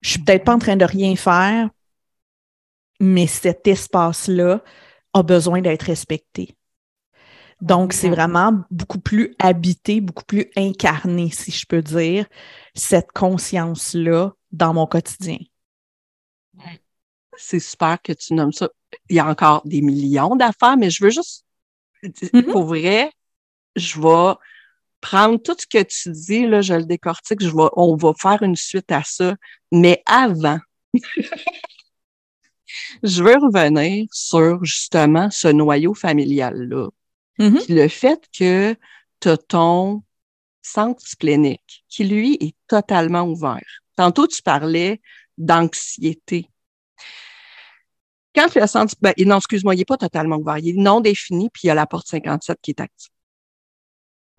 Je 0.01 0.11
suis 0.11 0.19
peut-être 0.19 0.43
pas 0.43 0.55
en 0.55 0.59
train 0.59 0.75
de 0.75 0.85
rien 0.85 1.15
faire, 1.15 1.69
mais 2.99 3.27
cet 3.27 3.67
espace-là 3.67 4.63
a 5.13 5.23
besoin 5.23 5.61
d'être 5.61 5.83
respecté. 5.83 6.55
Donc, 7.61 7.93
c'est 7.93 8.09
vraiment 8.09 8.63
beaucoup 8.71 8.99
plus 8.99 9.35
habité, 9.39 10.01
beaucoup 10.01 10.25
plus 10.25 10.49
incarné, 10.55 11.29
si 11.29 11.51
je 11.51 11.65
peux 11.65 11.81
dire, 11.81 12.25
cette 12.73 13.11
conscience-là 13.11 14.33
dans 14.51 14.73
mon 14.73 14.87
quotidien. 14.87 15.37
C'est 17.37 17.59
super 17.59 18.01
que 18.01 18.13
tu 18.13 18.33
nommes 18.33 18.51
ça 18.51 18.69
il 19.09 19.15
y 19.15 19.19
a 19.19 19.25
encore 19.25 19.61
des 19.63 19.81
millions 19.81 20.35
d'affaires, 20.35 20.75
mais 20.75 20.89
je 20.89 21.01
veux 21.01 21.11
juste, 21.11 21.45
Mm-hmm. 22.03 22.51
pour 22.51 22.63
vrai, 22.63 23.11
je 23.75 23.99
vais 23.99 24.33
prendre 25.01 25.41
tout 25.41 25.55
ce 25.57 25.67
que 25.67 25.83
tu 25.83 26.11
dis, 26.11 26.47
là, 26.47 26.61
je 26.61 26.73
le 26.73 26.85
décortique, 26.85 27.41
je 27.41 27.49
vais, 27.49 27.69
on 27.73 27.95
va 27.95 28.13
faire 28.19 28.41
une 28.41 28.55
suite 28.55 28.91
à 28.91 29.03
ça. 29.03 29.35
Mais 29.71 30.01
avant, 30.05 30.59
je 33.03 33.23
veux 33.23 33.37
revenir 33.37 34.07
sur 34.11 34.63
justement 34.63 35.29
ce 35.29 35.47
noyau 35.47 35.93
familial-là. 35.93 36.89
Mhm. 37.39 37.63
Puis 37.63 37.73
le 37.73 37.87
fait 37.87 38.27
que 38.37 38.75
tu 39.19 39.29
as 39.29 39.37
ton 39.37 40.03
centre 40.61 41.05
splénique 41.07 41.83
qui, 41.87 42.03
lui, 42.03 42.37
est 42.39 42.55
totalement 42.67 43.23
ouvert. 43.23 43.80
Tantôt, 44.01 44.25
tu 44.25 44.41
parlais 44.41 44.99
d'anxiété. 45.37 46.49
Quand 48.33 48.55
le 48.55 48.65
centre, 48.65 48.95
ben, 48.99 49.13
non, 49.19 49.37
excuse-moi, 49.37 49.75
il 49.75 49.77
n'est 49.77 49.85
pas 49.85 49.97
totalement 49.97 50.37
ouvert. 50.37 50.57
Il 50.57 50.69
est 50.69 50.81
non 50.81 51.01
défini, 51.01 51.51
puis 51.51 51.61
il 51.65 51.67
y 51.67 51.69
a 51.69 51.75
la 51.75 51.85
porte 51.85 52.07
57 52.07 52.57
qui 52.63 52.71
est 52.71 52.81
active. 52.81 53.11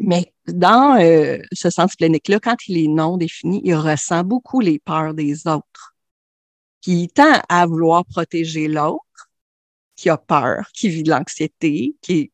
Mais 0.01 0.35
dans 0.49 1.01
euh, 1.01 1.39
ce 1.53 1.71
centre 1.71 1.93
splénique-là, 1.93 2.41
quand 2.41 2.57
il 2.67 2.77
est 2.77 2.89
non 2.89 3.17
défini, 3.17 3.61
il 3.63 3.77
ressent 3.77 4.25
beaucoup 4.25 4.59
les 4.59 4.81
peurs 4.81 5.15
des 5.15 5.47
autres. 5.47 5.95
Puis 6.81 7.03
il 7.03 7.09
tend 7.11 7.41
à 7.49 7.65
vouloir 7.65 8.05
protéger 8.05 8.67
l'autre, 8.67 9.31
qui 9.95 10.11
a 10.11 10.17
peur, 10.17 10.71
qui 10.75 10.89
vit 10.89 11.05
de 11.05 11.11
l'anxiété, 11.11 11.95
qui 12.03 12.33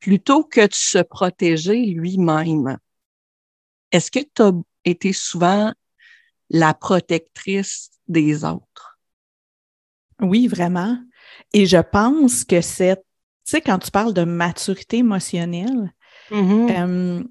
plutôt 0.00 0.42
que 0.42 0.62
de 0.62 0.74
se 0.74 0.98
protéger 0.98 1.84
lui-même. 1.84 2.78
Est-ce 3.92 4.10
que 4.10 4.18
tu 4.34 4.42
as 4.42 4.50
été 4.84 5.12
souvent 5.12 5.72
la 6.50 6.74
protectrice 6.74 7.90
des 8.08 8.44
autres? 8.44 8.98
Oui, 10.20 10.46
vraiment. 10.48 10.98
Et 11.52 11.66
je 11.66 11.78
pense 11.78 12.44
que 12.44 12.60
c'est, 12.60 12.96
tu 12.96 13.02
sais, 13.44 13.60
quand 13.60 13.78
tu 13.78 13.90
parles 13.90 14.14
de 14.14 14.24
maturité 14.24 14.98
émotionnelle, 14.98 15.92
Mm-hmm. 16.30 16.70
euh, 16.70 17.20
tu 17.22 17.28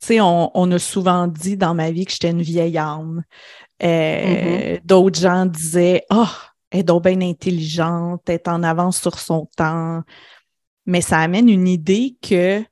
sais, 0.00 0.20
on, 0.20 0.50
on 0.54 0.70
a 0.70 0.78
souvent 0.78 1.26
dit 1.26 1.56
dans 1.56 1.74
ma 1.74 1.90
vie 1.90 2.04
que 2.04 2.12
j'étais 2.12 2.30
une 2.30 2.42
vieille 2.42 2.76
âme. 2.76 3.22
Euh, 3.82 4.76
Mm-hmm. 4.76 4.80
D'autres 4.84 5.18
gens 5.18 5.46
disaient, 5.46 6.04
oh, 6.10 6.26
elle 6.70 6.80
est 6.80 6.82
donc 6.82 7.04
bien 7.04 7.20
intelligente, 7.22 8.22
elle 8.26 8.34
est 8.34 8.48
en 8.48 8.62
avance 8.62 9.00
sur 9.00 9.18
son 9.18 9.48
temps. 9.56 10.02
Mais 10.84 11.00
ça 11.00 11.20
amène 11.20 11.48
une 11.48 11.68
idée 11.68 12.16
que 12.20 12.62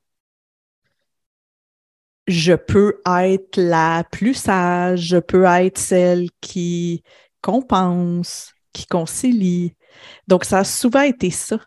je 2.27 2.53
peux 2.53 3.01
être 3.05 3.57
la 3.57 4.03
plus 4.11 4.33
sage, 4.33 5.01
je 5.01 5.17
peux 5.17 5.43
être 5.45 5.77
celle 5.77 6.29
qui 6.41 7.03
compense, 7.41 8.53
qui 8.71 8.85
concilie. 8.85 9.75
Donc, 10.27 10.45
ça 10.45 10.59
a 10.59 10.63
souvent 10.63 11.01
été 11.01 11.31
ça. 11.31 11.59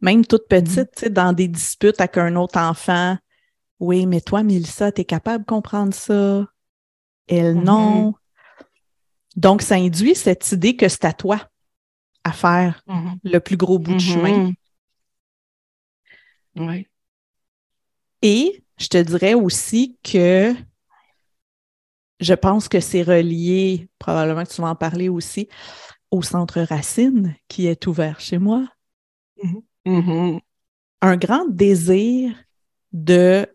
Même 0.00 0.26
toute 0.26 0.48
petite, 0.48 0.90
tu 0.96 1.00
sais, 1.00 1.10
dans 1.10 1.32
des 1.32 1.48
disputes 1.48 2.00
avec 2.00 2.18
un 2.18 2.36
autre 2.36 2.58
enfant. 2.58 3.16
Oui, 3.80 4.06
mais 4.06 4.20
toi, 4.20 4.42
Mélissa, 4.42 4.92
tu 4.92 5.02
es 5.02 5.04
capable 5.04 5.44
de 5.44 5.48
comprendre 5.48 5.94
ça? 5.94 6.46
Elle, 7.26 7.54
Mhm. 7.54 7.64
non. 7.64 8.14
Donc, 9.36 9.62
ça 9.62 9.76
induit 9.76 10.14
cette 10.14 10.50
idée 10.52 10.76
que 10.76 10.88
c'est 10.88 11.04
à 11.04 11.12
toi 11.12 11.40
à 12.22 12.32
faire 12.32 12.82
Mm-hmm. 12.86 13.18
le 13.24 13.38
plus 13.40 13.56
gros 13.56 13.78
bout 13.78 13.94
de 13.94 13.98
chemin. 14.00 14.52
Oui. 16.56 16.86
Et 18.22 18.63
je 18.78 18.88
te 18.88 18.98
dirais 18.98 19.34
aussi 19.34 19.98
que 20.02 20.54
je 22.20 22.34
pense 22.34 22.68
que 22.68 22.80
c'est 22.80 23.02
relié, 23.02 23.88
probablement 23.98 24.44
que 24.44 24.52
tu 24.52 24.60
vas 24.60 24.68
en 24.68 24.76
parler 24.76 25.08
aussi, 25.08 25.48
au 26.10 26.22
centre 26.22 26.60
racine 26.60 27.34
qui 27.48 27.66
est 27.66 27.86
ouvert 27.86 28.20
chez 28.20 28.38
moi. 28.38 28.66
Mhm. 29.84 30.40
Un 31.02 31.16
grand 31.16 31.46
désir 31.48 32.34
de 32.92 33.46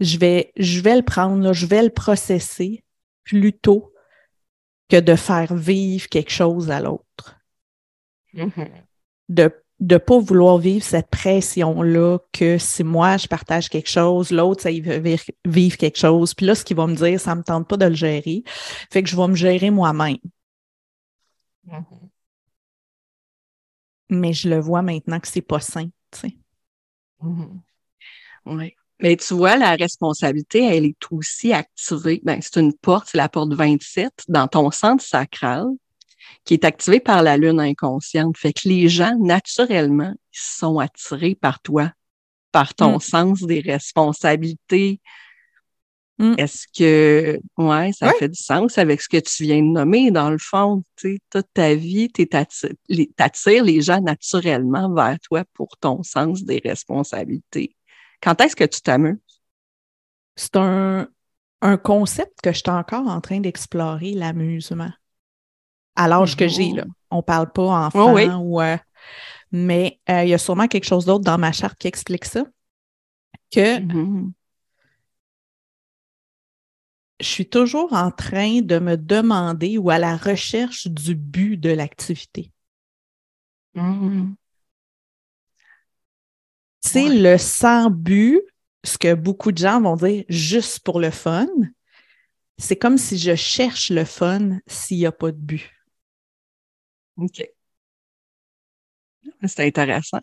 je 0.00 0.18
vais, 0.18 0.52
je 0.56 0.80
vais 0.80 0.96
le 0.96 1.02
prendre, 1.02 1.42
là, 1.42 1.52
je 1.52 1.66
vais 1.66 1.82
le 1.82 1.90
processer 1.90 2.84
plutôt 3.24 3.92
que 4.88 5.00
de 5.00 5.16
faire 5.16 5.54
vivre 5.54 6.08
quelque 6.08 6.30
chose 6.30 6.70
à 6.70 6.80
l'autre. 6.80 7.36
Mhm. 8.34 8.68
de 9.30 9.50
ne 9.80 9.96
pas 9.96 10.18
vouloir 10.18 10.58
vivre 10.58 10.84
cette 10.84 11.08
pression-là 11.08 12.18
que 12.32 12.58
si 12.58 12.82
moi, 12.82 13.16
je 13.16 13.28
partage 13.28 13.68
quelque 13.68 13.88
chose, 13.88 14.30
l'autre, 14.30 14.62
ça 14.62 14.70
y 14.70 14.80
veut 14.80 15.02
vivre, 15.44 15.76
quelque 15.76 15.98
chose. 15.98 16.34
Puis 16.34 16.46
là, 16.46 16.54
ce 16.54 16.64
qu'il 16.64 16.76
va 16.76 16.86
me 16.86 16.96
dire, 16.96 17.20
ça 17.20 17.34
ne 17.34 17.40
me 17.40 17.44
tente 17.44 17.68
pas 17.68 17.76
de 17.76 17.86
le 17.86 17.94
gérer. 17.94 18.42
Fait 18.90 19.02
que 19.02 19.08
je 19.08 19.16
vais 19.16 19.28
me 19.28 19.34
gérer 19.34 19.70
moi-même. 19.70 20.16
Mhm. 21.64 22.10
Mais 24.10 24.32
je 24.32 24.48
le 24.48 24.58
vois 24.58 24.82
maintenant 24.82 25.20
que 25.20 25.28
c'est 25.28 25.42
pas 25.42 25.60
sain, 25.60 25.88
tu 26.10 26.20
sais. 26.20 26.36
Mhm. 27.20 27.60
Oui. 28.46 28.74
Mais 29.00 29.16
tu 29.16 29.34
vois, 29.34 29.56
la 29.56 29.76
responsabilité, 29.76 30.64
elle 30.64 30.86
est 30.86 31.12
aussi 31.12 31.52
activée. 31.52 32.20
Ben, 32.24 32.40
c'est 32.42 32.58
une 32.58 32.72
porte, 32.74 33.08
c'est 33.10 33.18
la 33.18 33.28
porte 33.28 33.52
27 33.52 34.24
dans 34.28 34.48
ton 34.48 34.70
centre 34.72 35.04
sacral 35.04 35.66
qui 36.44 36.54
est 36.54 36.64
activée 36.64 37.00
par 37.00 37.22
la 37.22 37.36
lune 37.36 37.60
inconsciente. 37.60 38.36
Fait 38.38 38.52
que 38.52 38.68
les 38.68 38.88
gens, 38.88 39.16
naturellement, 39.18 40.12
ils 40.32 40.38
sont 40.40 40.78
attirés 40.78 41.34
par 41.34 41.60
toi, 41.60 41.92
par 42.52 42.74
ton 42.74 42.96
Mm. 42.96 43.00
sens 43.00 43.42
des 43.42 43.60
responsabilités. 43.60 45.00
Mm. 46.18 46.34
Est-ce 46.38 46.66
que, 46.76 47.38
ouais, 47.58 47.92
ça 47.92 48.12
fait 48.14 48.28
du 48.28 48.42
sens 48.42 48.76
avec 48.78 49.00
ce 49.00 49.08
que 49.08 49.18
tu 49.18 49.44
viens 49.44 49.62
de 49.62 49.68
nommer, 49.68 50.10
dans 50.10 50.30
le 50.30 50.38
fond, 50.38 50.82
tu 50.96 51.14
sais, 51.14 51.18
toute 51.30 51.46
ta 51.54 51.74
vie, 51.74 52.10
tu 52.10 52.28
attires 53.18 53.64
les 53.64 53.80
gens 53.80 54.00
naturellement 54.00 54.92
vers 54.92 55.18
toi 55.20 55.44
pour 55.54 55.76
ton 55.78 56.02
sens 56.02 56.42
des 56.42 56.60
responsabilités. 56.64 57.76
Quand 58.20 58.40
est-ce 58.40 58.56
que 58.56 58.64
tu 58.64 58.80
t'amuses? 58.80 59.18
C'est 60.34 60.56
un, 60.56 61.08
un 61.62 61.76
concept 61.76 62.40
que 62.42 62.52
je 62.52 62.58
suis 62.58 62.70
encore 62.70 63.06
en 63.06 63.20
train 63.20 63.40
d'explorer, 63.40 64.12
l'amusement. 64.12 64.90
À 65.98 66.08
l'âge 66.08 66.36
que 66.36 66.48
j'ai, 66.48 66.70
là. 66.72 66.84
On 67.10 67.22
parle 67.22 67.52
pas 67.52 67.86
enfant 67.86 68.12
Oh 68.12 68.14
oui. 68.14 68.28
ou. 68.28 68.60
euh, 68.60 68.76
mais 69.52 70.00
euh, 70.10 70.24
il 70.24 70.30
y 70.30 70.34
a 70.34 70.38
sûrement 70.38 70.68
quelque 70.68 70.84
chose 70.86 71.04
d'autre 71.06 71.24
dans 71.24 71.38
ma 71.38 71.52
charte 71.52 71.78
qui 71.78 71.88
explique 71.88 72.24
ça. 72.24 72.44
Que 73.50 73.80
Mhm. 73.80 74.32
je 77.20 77.26
suis 77.26 77.48
toujours 77.48 77.92
en 77.92 78.10
train 78.10 78.60
de 78.60 78.78
me 78.78 78.96
demander 78.96 79.78
ou 79.78 79.90
à 79.90 79.98
la 79.98 80.16
recherche 80.16 80.86
du 80.88 81.14
but 81.14 81.56
de 81.56 81.70
l'activité. 81.70 82.50
Mhm. 83.74 84.36
Tu 86.82 86.90
sais, 86.90 87.02
Ouais. 87.04 87.18
le 87.18 87.38
sans 87.38 87.90
but, 87.90 88.40
ce 88.84 88.98
que 88.98 89.14
beaucoup 89.14 89.52
de 89.52 89.58
gens 89.58 89.80
vont 89.80 89.96
dire 89.96 90.24
juste 90.28 90.80
pour 90.80 91.00
le 91.00 91.10
fun, 91.10 91.46
c'est 92.58 92.76
comme 92.76 92.98
si 92.98 93.18
je 93.18 93.34
cherche 93.34 93.90
le 93.90 94.04
fun 94.04 94.58
s'il 94.66 94.98
n'y 94.98 95.06
a 95.06 95.12
pas 95.12 95.32
de 95.32 95.36
but. 95.38 95.70
OK. 97.18 97.42
C'est 99.46 99.60
intéressant. 99.66 100.20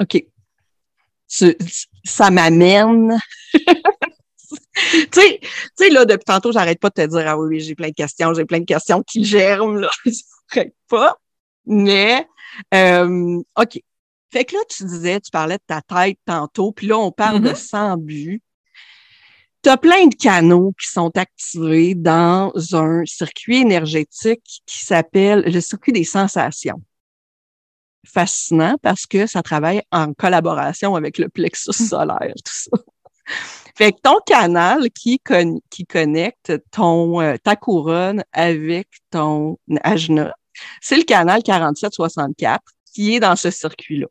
OK. 0.00 0.24
Tu- 1.28 1.56
ça 2.04 2.30
m'amène. 2.30 3.18
tu 3.54 3.60
sais, 5.12 5.38
tu 5.40 5.48
sais, 5.76 5.90
là, 5.90 6.04
depuis 6.04 6.24
tantôt, 6.24 6.52
j'arrête 6.52 6.78
pas 6.80 6.88
de 6.90 6.94
te 6.94 7.06
dire, 7.06 7.24
ah 7.26 7.38
oui, 7.38 7.48
oui, 7.48 7.60
j'ai 7.60 7.74
plein 7.74 7.88
de 7.88 7.94
questions, 7.94 8.32
j'ai 8.34 8.44
plein 8.44 8.60
de 8.60 8.64
questions 8.64 9.02
qui 9.02 9.24
germent, 9.24 9.76
là. 9.80 9.90
J'arrête 10.54 10.74
pas. 10.88 11.16
Mais, 11.66 12.26
euh, 12.74 13.42
OK. 13.58 13.80
Fait 14.32 14.44
que 14.44 14.54
là, 14.54 14.60
tu 14.68 14.84
disais, 14.84 15.20
tu 15.20 15.30
parlais 15.30 15.56
de 15.56 15.62
ta 15.66 15.80
tête 15.82 16.18
tantôt, 16.24 16.72
puis 16.72 16.86
là, 16.86 16.98
on 16.98 17.10
parle 17.10 17.40
de 17.42 17.48
Mhm. 17.50 17.54
sans 17.56 17.96
but. 17.96 18.42
Tu 19.62 19.70
as 19.70 19.76
plein 19.76 20.06
de 20.06 20.14
canaux 20.14 20.72
qui 20.80 20.88
sont 20.88 21.10
activés 21.16 21.94
dans 21.94 22.52
un 22.72 23.04
circuit 23.04 23.58
énergétique 23.58 24.62
qui 24.64 24.84
s'appelle 24.84 25.40
le 25.40 25.60
circuit 25.60 25.92
des 25.92 26.04
sensations. 26.04 26.80
Fascinant 28.06 28.76
parce 28.80 29.06
que 29.06 29.26
ça 29.26 29.42
travaille 29.42 29.82
en 29.90 30.14
collaboration 30.14 30.94
avec 30.94 31.18
le 31.18 31.28
plexus 31.28 31.72
solaire, 31.72 32.34
tout 32.44 32.52
ça. 32.52 32.70
Fait 33.76 33.92
que 33.92 34.00
ton 34.00 34.18
canal 34.24 34.90
qui, 34.90 35.18
con- 35.18 35.60
qui 35.68 35.84
connecte 35.84 36.52
ton, 36.70 37.20
euh, 37.20 37.36
ta 37.42 37.56
couronne 37.56 38.24
avec 38.32 38.88
ton 39.10 39.58
ajna, 39.82 40.32
c'est 40.80 40.96
le 40.96 41.02
canal 41.02 41.42
4764 41.42 42.62
qui 42.94 43.16
est 43.16 43.20
dans 43.20 43.36
ce 43.36 43.50
circuit-là. 43.50 44.06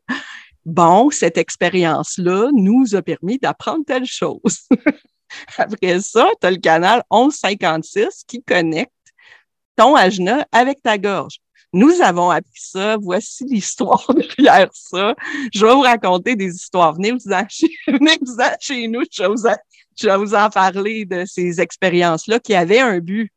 Bon, 0.64 1.10
cette 1.10 1.38
expérience-là 1.38 2.50
nous 2.52 2.94
a 2.94 3.02
permis 3.02 3.38
d'apprendre 3.38 3.84
telle 3.86 4.06
chose. 4.06 4.68
Après 5.58 6.00
ça, 6.00 6.28
tu 6.40 6.46
as 6.46 6.50
le 6.50 6.58
canal 6.58 7.02
1156 7.10 8.24
qui 8.26 8.42
connecte 8.42 8.92
ton 9.76 9.94
ajna 9.94 10.46
avec 10.52 10.82
ta 10.82 10.98
gorge. 10.98 11.38
Nous 11.72 12.00
avons 12.00 12.30
appris 12.30 12.60
ça. 12.60 12.96
Voici 12.96 13.44
l'histoire 13.44 14.06
derrière 14.38 14.70
ça. 14.72 15.14
Je 15.52 15.66
vais 15.66 15.74
vous 15.74 15.80
raconter 15.82 16.36
des 16.36 16.54
histoires. 16.54 16.94
Venez-vous-en 16.94 17.46
chez, 17.48 17.68
venez-vous-en 17.86 18.56
chez 18.60 18.88
nous. 18.88 19.02
Je 19.10 19.22
vais, 19.22 19.28
vous 19.28 19.46
en, 19.46 20.18
vous 20.18 20.34
en 20.34 20.48
parler 20.48 21.04
de 21.04 21.24
ces 21.26 21.60
expériences-là 21.60 22.40
qui 22.40 22.54
avaient 22.54 22.80
un 22.80 22.98
but, 22.98 23.30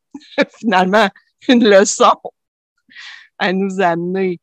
finalement, 0.58 1.08
une 1.48 1.68
leçon. 1.68 2.14
à 3.38 3.52
nous 3.52 3.80
amener. 3.80 4.38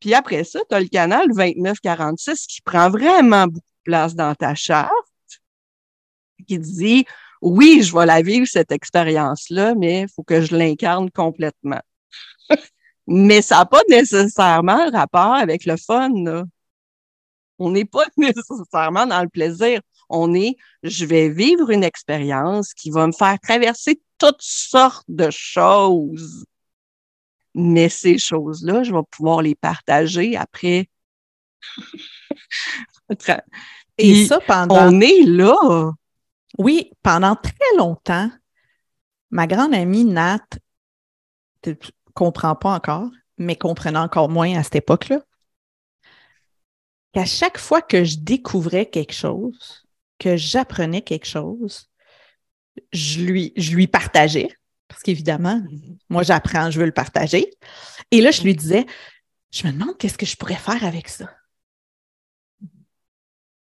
Puis 0.00 0.14
après 0.14 0.44
ça, 0.44 0.60
tu 0.68 0.74
as 0.74 0.80
le 0.80 0.88
canal 0.88 1.28
2946 1.28 2.46
qui 2.46 2.60
prend 2.62 2.88
vraiment 2.88 3.46
beaucoup 3.46 3.58
de 3.58 3.84
place 3.84 4.14
dans 4.14 4.34
ta 4.34 4.54
charte, 4.54 4.90
qui 6.46 6.58
dit 6.58 7.04
oui, 7.42 7.82
je 7.82 7.96
vais 7.96 8.06
la 8.06 8.22
vivre, 8.22 8.46
cette 8.46 8.72
expérience-là, 8.72 9.74
mais 9.74 10.02
il 10.02 10.08
faut 10.08 10.22
que 10.22 10.40
je 10.42 10.54
l'incarne 10.54 11.10
complètement. 11.10 11.80
mais 13.06 13.42
ça 13.42 13.58
n'a 13.58 13.66
pas 13.66 13.82
nécessairement 13.88 14.90
rapport 14.90 15.34
avec 15.34 15.64
le 15.64 15.76
fun. 15.76 16.10
Là. 16.22 16.44
On 17.58 17.70
n'est 17.70 17.84
pas 17.84 18.04
nécessairement 18.16 19.06
dans 19.06 19.22
le 19.22 19.28
plaisir. 19.28 19.80
On 20.08 20.34
est, 20.34 20.56
je 20.82 21.04
vais 21.06 21.28
vivre 21.28 21.70
une 21.70 21.84
expérience 21.84 22.74
qui 22.74 22.90
va 22.90 23.06
me 23.06 23.12
faire 23.12 23.38
traverser 23.40 24.00
toutes 24.18 24.42
sortes 24.42 25.06
de 25.08 25.30
choses. 25.30 26.44
Mais 27.54 27.88
ces 27.88 28.18
choses-là, 28.18 28.82
je 28.82 28.92
vais 28.92 29.02
pouvoir 29.10 29.42
les 29.42 29.54
partager 29.54 30.36
après. 30.36 30.88
Et 33.98 34.26
ça 34.26 34.40
pendant. 34.40 34.88
On 34.88 35.00
est 35.00 35.24
là. 35.24 35.92
Oui, 36.58 36.92
pendant 37.02 37.36
très 37.36 37.76
longtemps, 37.76 38.30
ma 39.30 39.46
grande 39.46 39.74
amie 39.74 40.04
Nat, 40.04 40.44
ne 41.66 41.74
comprends 42.14 42.56
pas 42.56 42.74
encore, 42.74 43.10
mais 43.38 43.56
comprenait 43.56 43.98
encore 43.98 44.28
moins 44.28 44.58
à 44.58 44.62
cette 44.62 44.76
époque-là, 44.76 45.22
qu'à 47.12 47.24
chaque 47.24 47.58
fois 47.58 47.82
que 47.82 48.04
je 48.04 48.18
découvrais 48.18 48.86
quelque 48.86 49.14
chose, 49.14 49.86
que 50.18 50.36
j'apprenais 50.36 51.02
quelque 51.02 51.26
chose, 51.26 51.90
je 52.92 53.20
lui, 53.22 53.86
partageais, 53.86 54.48
parce 54.88 55.02
qu'évidemment, 55.02 55.62
moi 56.08 56.22
j'apprends, 56.22 56.70
je 56.70 56.78
veux 56.80 56.86
le 56.86 56.92
partager. 56.92 57.50
Et 58.10 58.20
là, 58.20 58.30
je 58.30 58.42
lui 58.42 58.54
disais, 58.54 58.86
je 59.50 59.66
me 59.66 59.72
demande 59.72 59.96
qu'est-ce 59.98 60.18
que 60.18 60.26
je 60.26 60.36
pourrais 60.36 60.54
faire 60.56 60.84
avec 60.84 61.08
ça. 61.08 61.30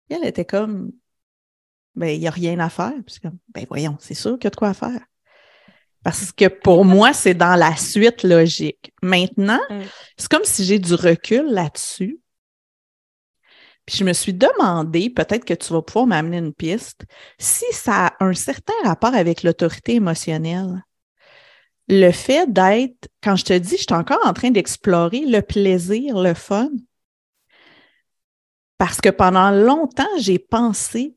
Elle 0.10 0.26
était 0.26 0.46
comme, 0.46 0.92
ben, 1.96 2.08
il 2.08 2.20
n'y 2.20 2.28
a 2.28 2.32
rien 2.32 2.60
à 2.60 2.70
faire. 2.70 2.94
Puis 3.06 3.20
comme, 3.22 3.38
ben 3.54 3.66
voyons, 3.68 3.98
c'est 4.00 4.14
sûr 4.14 4.34
qu'il 4.34 4.46
y 4.46 4.48
a 4.48 4.52
de 4.52 4.56
quoi 4.56 4.74
faire. 4.74 5.02
Parce 6.04 6.32
que 6.32 6.48
pour 6.48 6.84
moi, 6.84 7.14
c'est 7.14 7.34
dans 7.34 7.56
la 7.56 7.76
suite 7.76 8.24
logique. 8.24 8.92
Maintenant, 9.04 9.60
mm. 9.70 9.82
c'est 10.18 10.30
comme 10.30 10.44
si 10.44 10.64
j'ai 10.64 10.80
du 10.80 10.96
recul 10.96 11.46
là-dessus. 11.52 12.20
Puis 13.86 13.98
je 13.98 14.04
me 14.04 14.14
suis 14.14 14.34
demandé, 14.34 15.10
peut-être 15.10 15.46
que 15.46 15.54
tu 15.54 15.74
vas 15.74 15.82
pouvoir 15.82 16.08
m'amener 16.08 16.38
une 16.38 16.54
piste, 16.54 17.04
si 17.38 17.66
ça 17.72 18.08
a 18.08 18.24
un 18.24 18.34
certain 18.34 18.74
rapport 18.84 19.14
avec 19.14 19.44
l'autorité 19.44 19.96
émotionnelle. 19.96 20.84
Le 21.88 22.12
fait 22.12 22.52
d'être, 22.52 23.10
quand 23.22 23.36
je 23.36 23.44
te 23.44 23.58
dis, 23.58 23.78
je 23.78 23.84
suis 23.84 23.94
encore 23.94 24.26
en 24.26 24.34
train 24.34 24.52
d'explorer 24.52 25.26
le 25.26 25.42
plaisir, 25.42 26.18
le 26.18 26.34
fun. 26.34 26.70
Parce 28.78 29.02
que 29.02 29.10
pendant 29.10 29.52
longtemps, 29.52 30.08
j'ai 30.18 30.40
pensé 30.40 31.16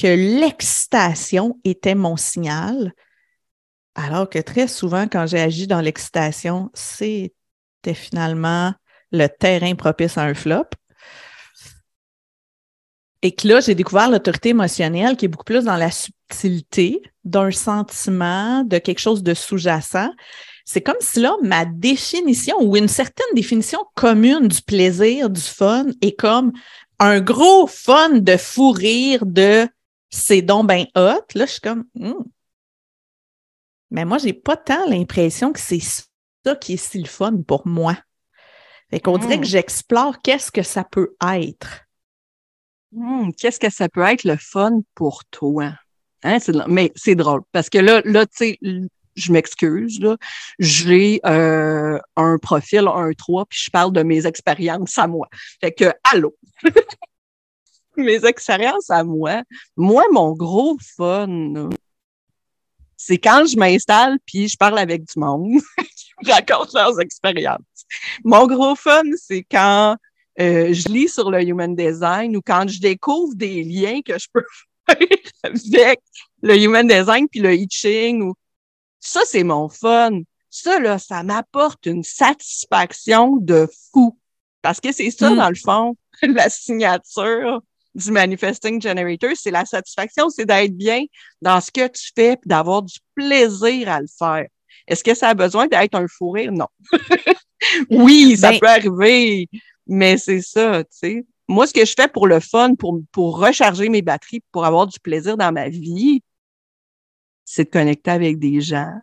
que 0.00 0.06
l'excitation 0.06 1.58
était 1.64 1.94
mon 1.94 2.16
signal, 2.16 2.92
alors 3.94 4.28
que 4.28 4.40
très 4.40 4.66
souvent, 4.66 5.06
quand 5.06 5.26
j'ai 5.26 5.40
agi 5.40 5.66
dans 5.66 5.80
l'excitation, 5.80 6.70
c'était 6.74 7.30
finalement 7.94 8.74
le 9.12 9.28
terrain 9.28 9.74
propice 9.74 10.18
à 10.18 10.22
un 10.22 10.34
flop. 10.34 10.66
Et 13.22 13.32
que 13.32 13.48
là, 13.48 13.60
j'ai 13.60 13.74
découvert 13.74 14.10
l'autorité 14.10 14.50
émotionnelle 14.50 15.16
qui 15.16 15.24
est 15.24 15.28
beaucoup 15.28 15.44
plus 15.44 15.64
dans 15.64 15.76
la 15.76 15.90
subtilité 15.90 17.00
d'un 17.24 17.50
sentiment, 17.50 18.64
de 18.64 18.78
quelque 18.78 18.98
chose 18.98 19.22
de 19.22 19.32
sous-jacent. 19.32 20.10
C'est 20.66 20.82
comme 20.82 20.96
si 21.00 21.20
là, 21.20 21.34
ma 21.42 21.64
définition 21.64 22.56
ou 22.60 22.76
une 22.76 22.88
certaine 22.88 23.34
définition 23.34 23.78
commune 23.94 24.48
du 24.48 24.60
plaisir, 24.60 25.30
du 25.30 25.40
fun 25.40 25.86
est 26.02 26.18
comme 26.18 26.52
un 26.98 27.20
gros 27.20 27.66
fun 27.66 28.18
de 28.18 28.36
fou 28.36 28.72
rire, 28.72 29.24
de 29.24 29.68
c'est 30.14 30.42
donc 30.42 30.68
ben 30.68 30.86
hot. 30.94 31.24
Là, 31.34 31.46
je 31.46 31.52
suis 31.52 31.60
comme, 31.60 31.84
hmm. 31.94 32.22
mais 33.90 34.04
moi, 34.04 34.18
j'ai 34.18 34.32
pas 34.32 34.56
tant 34.56 34.88
l'impression 34.88 35.52
que 35.52 35.60
c'est 35.60 35.80
ça 35.80 36.56
qui 36.56 36.74
est 36.74 36.76
si 36.76 37.00
le 37.00 37.08
fun 37.08 37.42
pour 37.46 37.66
moi. 37.66 37.96
Fait 38.90 39.00
qu'on 39.00 39.18
dirait 39.18 39.38
que 39.38 39.42
hmm. 39.42 39.46
j'explore 39.46 40.22
qu'est-ce 40.22 40.52
que 40.52 40.62
ça 40.62 40.84
peut 40.84 41.16
être. 41.26 41.80
Hmm, 42.92 43.30
qu'est-ce 43.36 43.58
que 43.58 43.70
ça 43.70 43.88
peut 43.88 44.02
être 44.02 44.24
le 44.24 44.36
fun 44.36 44.82
pour 44.94 45.24
toi? 45.26 45.72
Hein? 46.22 46.38
Mais 46.68 46.92
c'est 46.94 47.16
drôle 47.16 47.42
parce 47.50 47.68
que 47.68 47.78
là, 47.78 48.00
là 48.04 48.24
tu 48.24 48.36
sais, 48.36 48.58
je 49.16 49.32
m'excuse, 49.32 50.00
là, 50.00 50.16
j'ai 50.58 51.20
euh, 51.26 51.98
un 52.16 52.38
profil 52.38 52.82
1-3, 52.82 53.46
puis 53.48 53.58
je 53.64 53.70
parle 53.70 53.92
de 53.92 54.02
mes 54.02 54.26
expériences 54.26 54.96
à 54.98 55.06
moi. 55.06 55.28
Fait 55.60 55.72
que, 55.72 55.92
allô! 56.04 56.36
mes 58.02 58.24
expériences 58.24 58.90
à 58.90 59.04
moi. 59.04 59.42
Moi, 59.76 60.04
mon 60.12 60.32
gros 60.32 60.76
fun, 60.96 61.70
c'est 62.96 63.18
quand 63.18 63.46
je 63.46 63.56
m'installe 63.56 64.18
puis 64.26 64.48
je 64.48 64.56
parle 64.56 64.78
avec 64.78 65.04
du 65.04 65.18
monde 65.18 65.60
qui 65.78 66.12
me 66.22 66.32
raconte 66.32 66.72
leurs 66.72 67.00
expériences. 67.00 67.60
Mon 68.24 68.46
gros 68.46 68.74
fun, 68.76 69.02
c'est 69.16 69.42
quand 69.42 69.96
euh, 70.40 70.72
je 70.72 70.88
lis 70.88 71.08
sur 71.08 71.30
le 71.30 71.42
human 71.42 71.76
design 71.76 72.36
ou 72.36 72.40
quand 72.44 72.66
je 72.68 72.80
découvre 72.80 73.34
des 73.34 73.62
liens 73.62 74.00
que 74.02 74.18
je 74.18 74.26
peux 74.32 74.44
faire 74.88 74.96
avec 75.42 76.00
le 76.42 76.56
human 76.56 76.86
design 76.86 77.28
puis 77.28 77.40
le 77.40 77.54
I 77.54 77.68
ou 78.20 78.34
ça 79.00 79.20
c'est 79.26 79.44
mon 79.44 79.68
fun. 79.68 80.20
Ça 80.50 80.78
là, 80.78 80.98
ça 80.98 81.22
m'apporte 81.22 81.86
une 81.86 82.04
satisfaction 82.04 83.36
de 83.36 83.68
fou 83.92 84.18
parce 84.62 84.80
que 84.80 84.92
c'est 84.92 85.10
ça 85.10 85.30
mm. 85.30 85.36
dans 85.36 85.48
le 85.48 85.56
fond 85.56 85.96
la 86.22 86.48
signature 86.48 87.60
du 87.94 88.10
manifesting 88.10 88.80
generator, 88.80 89.30
c'est 89.34 89.50
la 89.50 89.64
satisfaction, 89.64 90.28
c'est 90.28 90.46
d'être 90.46 90.76
bien 90.76 91.04
dans 91.40 91.60
ce 91.60 91.70
que 91.70 91.86
tu 91.86 92.10
fais, 92.14 92.36
d'avoir 92.44 92.82
du 92.82 92.98
plaisir 93.14 93.88
à 93.88 94.00
le 94.00 94.06
faire. 94.18 94.46
Est-ce 94.86 95.04
que 95.04 95.14
ça 95.14 95.28
a 95.28 95.34
besoin 95.34 95.66
d'être 95.66 95.94
un 95.94 96.06
fou 96.08 96.30
rire? 96.30 96.52
Non. 96.52 96.66
oui, 97.90 98.36
ça 98.36 98.50
ben 98.50 98.60
peut 98.60 98.68
arriver, 98.68 99.48
mais 99.86 100.18
c'est 100.18 100.42
ça, 100.42 100.82
tu 100.84 100.90
sais. 100.90 101.26
Moi, 101.46 101.66
ce 101.66 101.74
que 101.74 101.84
je 101.84 101.94
fais 101.96 102.08
pour 102.08 102.26
le 102.26 102.40
fun, 102.40 102.74
pour, 102.74 103.00
pour 103.12 103.38
recharger 103.38 103.88
mes 103.88 104.02
batteries, 104.02 104.42
pour 104.50 104.64
avoir 104.64 104.86
du 104.86 104.98
plaisir 104.98 105.36
dans 105.36 105.52
ma 105.52 105.68
vie, 105.68 106.22
c'est 107.44 107.64
de 107.64 107.70
connecter 107.70 108.10
avec 108.10 108.38
des 108.38 108.60
gens, 108.60 108.94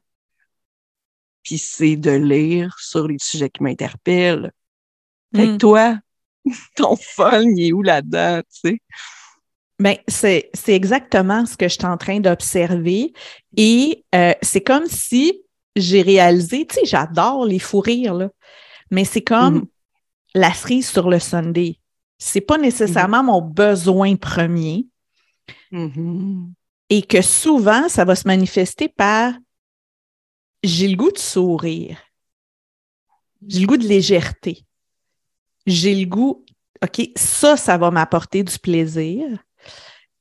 puis 1.43 1.58
c'est 1.58 1.95
de 1.95 2.12
lire 2.12 2.75
sur 2.80 3.08
les 3.08 3.17
sujets 3.19 3.49
qui 3.49 3.63
m'interpellent. 3.63 4.51
Fait 5.36 5.45
que 5.45 5.51
hmm. 5.51 5.58
toi, 5.58 5.99
ton 6.75 6.95
fun, 6.95 7.43
il 7.43 7.67
est 7.67 7.73
où 7.73 7.82
là-dedans, 7.82 8.41
tu 8.41 8.69
sais? 8.69 8.82
Bien, 9.80 9.95
c'est, 10.08 10.51
exactement 10.67 11.45
ce 11.45 11.58
que 11.58 11.67
je 11.67 11.73
suis 11.73 11.86
en 11.86 11.97
train 11.97 12.19
d'observer. 12.19 13.13
Et 13.58 14.06
euh, 14.13 14.34
c'est 14.41 14.62
comme 14.62 14.86
si 14.86 15.41
j'ai 15.75 16.04
réalisé, 16.04 16.67
tu 16.67 16.75
sais, 16.75 16.86
j'adore 16.86 17.45
les 17.45 17.58
fous 17.58 17.80
rires, 17.80 18.13
là, 18.13 18.30
mais 18.91 19.06
c'est 19.06 19.23
comme 19.23 19.60
mm-hmm. 19.60 19.67
la 20.36 20.54
cerise 20.54 20.89
sur 20.89 21.10
le 21.10 21.19
Sunday. 21.19 21.80
C'est 22.19 22.41
pas 22.41 22.60
nécessairement 22.60 23.23
mon 23.23 23.41
besoin 23.41 24.15
premier. 24.15 24.86
Mm-hmm. 25.71 26.51
Et 26.89 27.01
que 27.01 27.21
souvent, 27.21 27.89
ça 27.89 28.06
va 28.06 28.15
se 28.15 28.27
manifester 28.27 28.88
par 28.88 29.34
j'ai 30.62 30.89
le 30.89 30.95
goût 30.95 31.12
de 31.12 31.17
sourire. 31.17 31.97
J'ai 33.47 33.62
le 33.62 33.67
goût 33.67 33.77
de 33.77 33.88
légèreté 33.88 34.65
j'ai 35.65 35.95
le 35.95 36.06
goût, 36.06 36.45
OK, 36.84 37.10
ça, 37.15 37.58
ça 37.58 37.78
va 37.78 37.91
m'apporter 37.91 38.43
du 38.43 38.58
plaisir. 38.58 39.26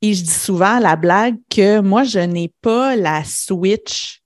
Et 0.01 0.13
je 0.13 0.23
dis 0.23 0.29
souvent 0.31 0.77
à 0.77 0.79
la 0.79 0.95
blague 0.95 1.37
que 1.49 1.79
moi, 1.79 2.03
je 2.03 2.19
n'ai 2.19 2.53
pas 2.61 2.95
la 2.95 3.23
switch. 3.23 4.21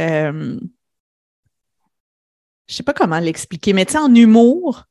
Euh, 0.00 0.58
je 2.66 2.74
sais 2.74 2.82
pas 2.82 2.92
comment 2.92 3.18
l'expliquer, 3.20 3.72
mais 3.72 3.86
tu 3.86 3.92
sais, 3.92 3.98
en 3.98 4.12
humour, 4.14 4.84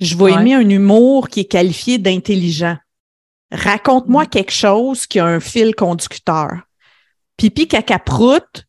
je 0.00 0.16
vais 0.16 0.32
aimer 0.32 0.54
un 0.54 0.68
humour 0.68 1.28
qui 1.28 1.40
est 1.40 1.50
qualifié 1.50 1.98
d'intelligent. 1.98 2.76
Raconte-moi 3.50 4.24
mm. 4.24 4.28
quelque 4.28 4.52
chose 4.52 5.06
qui 5.06 5.18
a 5.18 5.26
un 5.26 5.40
fil 5.40 5.74
conducteur. 5.74 6.62
Pipi 7.36 7.66
caca 7.66 7.98
prout, 7.98 8.66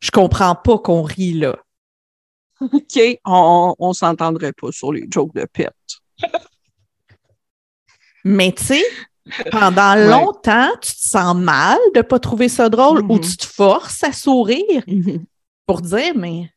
je 0.00 0.10
comprends 0.10 0.54
pas 0.54 0.78
qu'on 0.78 1.02
rit 1.02 1.34
là. 1.34 1.56
OK, 2.72 3.00
on, 3.24 3.74
on 3.78 3.92
s'entendrait 3.92 4.52
pas 4.52 4.72
sur 4.72 4.92
les 4.92 5.06
jokes 5.10 5.34
de 5.34 5.46
pet. 5.50 5.72
Mais 8.24 8.52
tu 8.52 8.64
sais, 8.64 8.84
pendant 9.50 9.94
longtemps, 9.94 10.70
tu 10.80 10.92
te 10.92 11.08
sens 11.08 11.36
mal 11.36 11.78
de 11.94 12.02
pas 12.02 12.18
trouver 12.18 12.48
ça 12.48 12.68
drôle 12.68 13.00
ou 13.02 13.16
mm-hmm. 13.16 13.30
tu 13.30 13.36
te 13.36 13.46
forces 13.46 14.04
à 14.04 14.12
sourire 14.12 14.82
mm-hmm. 14.86 15.24
pour 15.66 15.80
dire, 15.80 16.12
mais 16.16 16.50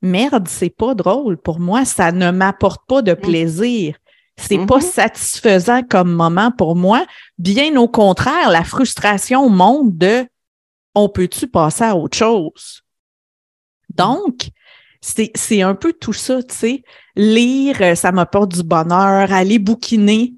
merde, 0.00 0.48
c'est 0.48 0.70
pas 0.70 0.94
drôle. 0.94 1.36
Pour 1.38 1.60
moi, 1.60 1.84
ça 1.84 2.12
ne 2.12 2.30
m'apporte 2.30 2.82
pas 2.86 3.02
de 3.02 3.12
mm. 3.12 3.20
plaisir. 3.20 3.96
C'est 4.36 4.64
pas 4.66 4.78
mm-hmm. 4.78 4.92
satisfaisant 4.92 5.82
comme 5.82 6.12
moment 6.12 6.50
pour 6.50 6.74
moi. 6.74 7.04
Bien 7.38 7.76
au 7.76 7.88
contraire, 7.88 8.50
la 8.50 8.64
frustration 8.64 9.48
monte 9.48 9.96
de 9.96 10.26
on 10.94 11.08
peut-tu 11.08 11.48
passer 11.48 11.84
à 11.84 11.96
autre 11.96 12.16
chose? 12.16 12.81
Donc, 13.96 14.48
c'est 15.00 15.62
un 15.62 15.74
peu 15.74 15.92
tout 15.92 16.12
ça, 16.12 16.42
tu 16.42 16.54
sais. 16.54 16.82
Lire, 17.16 17.76
euh, 17.80 17.94
ça 17.94 18.12
m'apporte 18.12 18.52
du 18.54 18.62
bonheur. 18.62 19.32
Aller 19.32 19.58
bouquiner, 19.58 20.34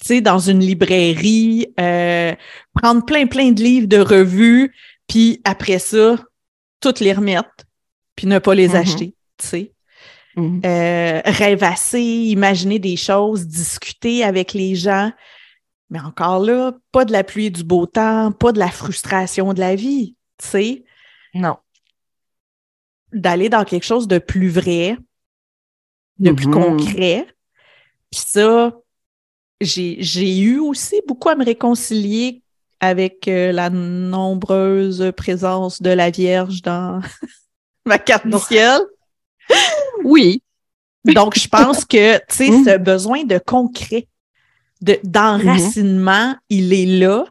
tu 0.00 0.06
sais, 0.06 0.20
dans 0.20 0.38
une 0.38 0.60
librairie, 0.60 1.66
euh, 1.80 2.34
prendre 2.74 3.04
plein, 3.04 3.26
plein 3.26 3.52
de 3.52 3.62
livres 3.62 3.88
de 3.88 3.98
revues, 3.98 4.74
puis 5.08 5.40
après 5.44 5.78
ça, 5.78 6.16
toutes 6.80 7.00
les 7.00 7.12
remettre, 7.12 7.50
puis 8.14 8.26
ne 8.26 8.38
pas 8.38 8.54
les 8.54 8.70
mm-hmm. 8.70 8.76
acheter, 8.76 9.14
tu 9.38 9.46
sais. 9.46 9.72
Mm-hmm. 10.36 10.66
Euh, 10.66 11.20
rêvasser, 11.24 12.00
imaginer 12.00 12.78
des 12.78 12.96
choses, 12.96 13.46
discuter 13.46 14.22
avec 14.22 14.52
les 14.52 14.76
gens. 14.76 15.10
Mais 15.90 16.00
encore 16.00 16.40
là, 16.40 16.74
pas 16.92 17.04
de 17.06 17.12
la 17.12 17.24
pluie 17.24 17.46
et 17.46 17.50
du 17.50 17.64
beau 17.64 17.86
temps, 17.86 18.30
pas 18.30 18.52
de 18.52 18.58
la 18.58 18.70
frustration 18.70 19.54
de 19.54 19.60
la 19.60 19.74
vie, 19.74 20.14
tu 20.38 20.46
sais. 20.46 20.84
Non. 21.34 21.56
D'aller 23.12 23.48
dans 23.48 23.64
quelque 23.64 23.84
chose 23.84 24.06
de 24.06 24.18
plus 24.18 24.48
vrai, 24.48 24.96
de 26.18 26.32
plus 26.32 26.46
mm-hmm. 26.46 26.52
concret. 26.52 27.26
Puis 28.10 28.22
ça, 28.26 28.72
j'ai 29.60 30.38
eu 30.38 30.58
aussi 30.58 31.00
beaucoup 31.06 31.28
à 31.28 31.34
me 31.34 31.44
réconcilier 31.44 32.42
avec 32.80 33.26
euh, 33.26 33.50
la 33.52 33.70
nombreuse 33.70 35.12
présence 35.16 35.82
de 35.82 35.90
la 35.90 36.10
Vierge 36.10 36.62
dans 36.62 37.00
ma 37.86 37.98
carte 37.98 38.26
du 38.26 38.38
ciel. 38.38 38.80
Oui. 40.04 40.42
Donc, 41.04 41.38
je 41.38 41.48
pense 41.48 41.84
que, 41.84 42.18
tu 42.18 42.24
sais, 42.28 42.50
mm. 42.50 42.64
ce 42.64 42.78
besoin 42.78 43.24
de 43.24 43.38
concret, 43.38 44.06
d'enracinement, 44.80 46.36
il 46.48 46.72
est 46.72 47.00
là. 47.00 47.24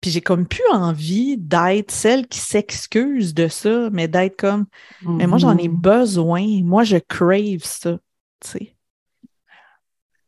Puis 0.00 0.10
j'ai 0.10 0.20
comme 0.20 0.46
plus 0.46 0.66
envie 0.72 1.36
d'être 1.36 1.90
celle 1.90 2.26
qui 2.26 2.38
s'excuse 2.38 3.34
de 3.34 3.48
ça, 3.48 3.90
mais 3.90 4.08
d'être 4.08 4.36
comme, 4.36 4.66
mais 5.02 5.26
moi 5.26 5.38
j'en 5.38 5.56
ai 5.58 5.68
mm-hmm. 5.68 5.80
besoin, 5.80 6.62
moi 6.62 6.84
je 6.84 6.96
crave 6.96 7.64
ça, 7.64 7.98
tu 8.40 8.50
sais. 8.50 8.74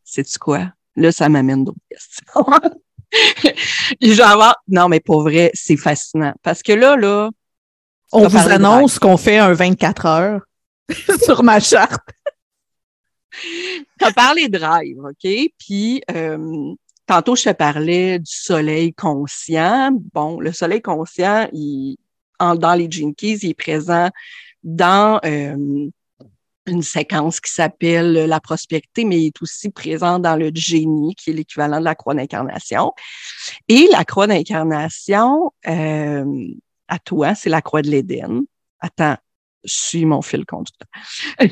Sais-tu 0.05 0.39
quoi? 0.39 0.73
Là, 0.97 1.11
ça 1.11 1.31
m'amène 1.31 1.65
d'autres 1.65 1.79
questions. 1.89 2.45
Genre, 4.03 4.55
non, 4.69 4.89
mais 4.89 5.01
pour 5.01 5.23
vrai, 5.23 5.51
c'est 5.55 5.77
fascinant. 5.77 6.35
Parce 6.43 6.63
que 6.63 6.73
là, 6.73 6.97
là. 6.97 7.31
On 8.13 8.29
vous 8.29 8.49
annonce 8.51 8.99
qu'on 8.99 9.17
fait 9.17 9.39
un 9.39 9.55
24 9.55 10.07
heures 10.07 10.41
sur 11.25 11.43
ma 11.43 11.61
charte. 11.61 12.03
tu 13.33 14.05
as 14.05 14.13
parlé 14.13 14.49
de 14.49 14.59
rêve, 14.59 14.99
OK? 14.99 15.53
Puis, 15.59 16.03
euh, 16.11 16.75
tantôt, 17.13 17.37
je 17.37 17.45
te 17.45 17.53
parlais 17.53 18.19
du 18.19 18.33
soleil 18.33 18.95
conscient. 18.95 19.91
Bon, 20.15 20.41
le 20.41 20.51
soleil 20.51 20.81
conscient, 20.81 21.47
il, 21.53 21.97
dans 22.41 22.75
les 22.75 22.91
Jinkies, 22.91 23.39
il 23.43 23.51
est 23.51 23.55
présent 23.55 24.09
dans 24.63 25.21
euh, 25.27 25.91
une 26.67 26.83
séquence 26.83 27.39
qui 27.41 27.53
s'appelle 27.53 28.13
la 28.15 28.41
prospérité, 28.41 29.05
mais 29.05 29.21
il 29.21 29.27
est 29.27 29.43
aussi 29.43 29.69
présent 29.69 30.19
dans 30.19 30.37
le 30.37 30.51
génie, 30.55 31.15
qui 31.15 31.31
est 31.31 31.35
l'équivalent 31.35 31.81
de 31.81 31.85
la 31.85 31.95
croix 31.95 32.15
d'incarnation. 32.15 32.93
Et 33.69 33.89
la 33.93 34.07
croix 34.07 34.27
d'incarnation, 34.27 35.53
euh, 35.69 36.47
à 36.89 36.99
toi, 36.99 37.35
c'est 37.35 37.51
la 37.51 37.61
croix 37.61 37.83
de 37.83 37.91
l'Éden. 37.91 38.41
Attends, 38.81 39.17
suis 39.65 40.05
mon 40.05 40.23
fil 40.23 40.45
conducteur. 40.47 40.89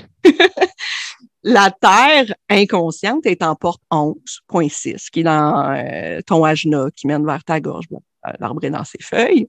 la 1.42 1.70
Terre 1.70 2.35
inconsciente 2.49 3.27
est 3.27 3.42
en 3.42 3.55
porte 3.55 3.83
11.6, 3.90 5.11
qui 5.11 5.20
est 5.20 5.25
dans 5.25 5.73
euh, 5.73 6.20
ton 6.27 6.44
ajna, 6.44 6.87
qui 6.94 7.07
mène 7.07 7.25
vers 7.25 7.44
ta 7.44 7.61
gorge. 7.61 7.87
Euh, 7.92 8.33
l'arbre 8.38 8.64
est 8.64 8.70
dans 8.70 8.85
ses 8.85 9.03
feuilles. 9.03 9.49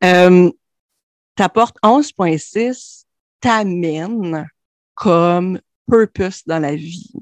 ta 0.00 1.48
porte 1.48 1.76
11.6 1.82 3.04
t'amène 3.40 4.48
comme 4.94 5.60
purpose 5.88 6.44
dans 6.44 6.58
la 6.58 6.74
vie, 6.74 7.12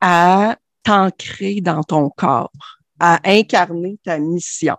à 0.00 0.56
t'ancrer 0.82 1.60
dans 1.60 1.82
ton 1.82 2.10
corps, 2.10 2.78
à 2.98 3.20
incarner 3.24 3.98
ta 4.04 4.18
mission. 4.18 4.76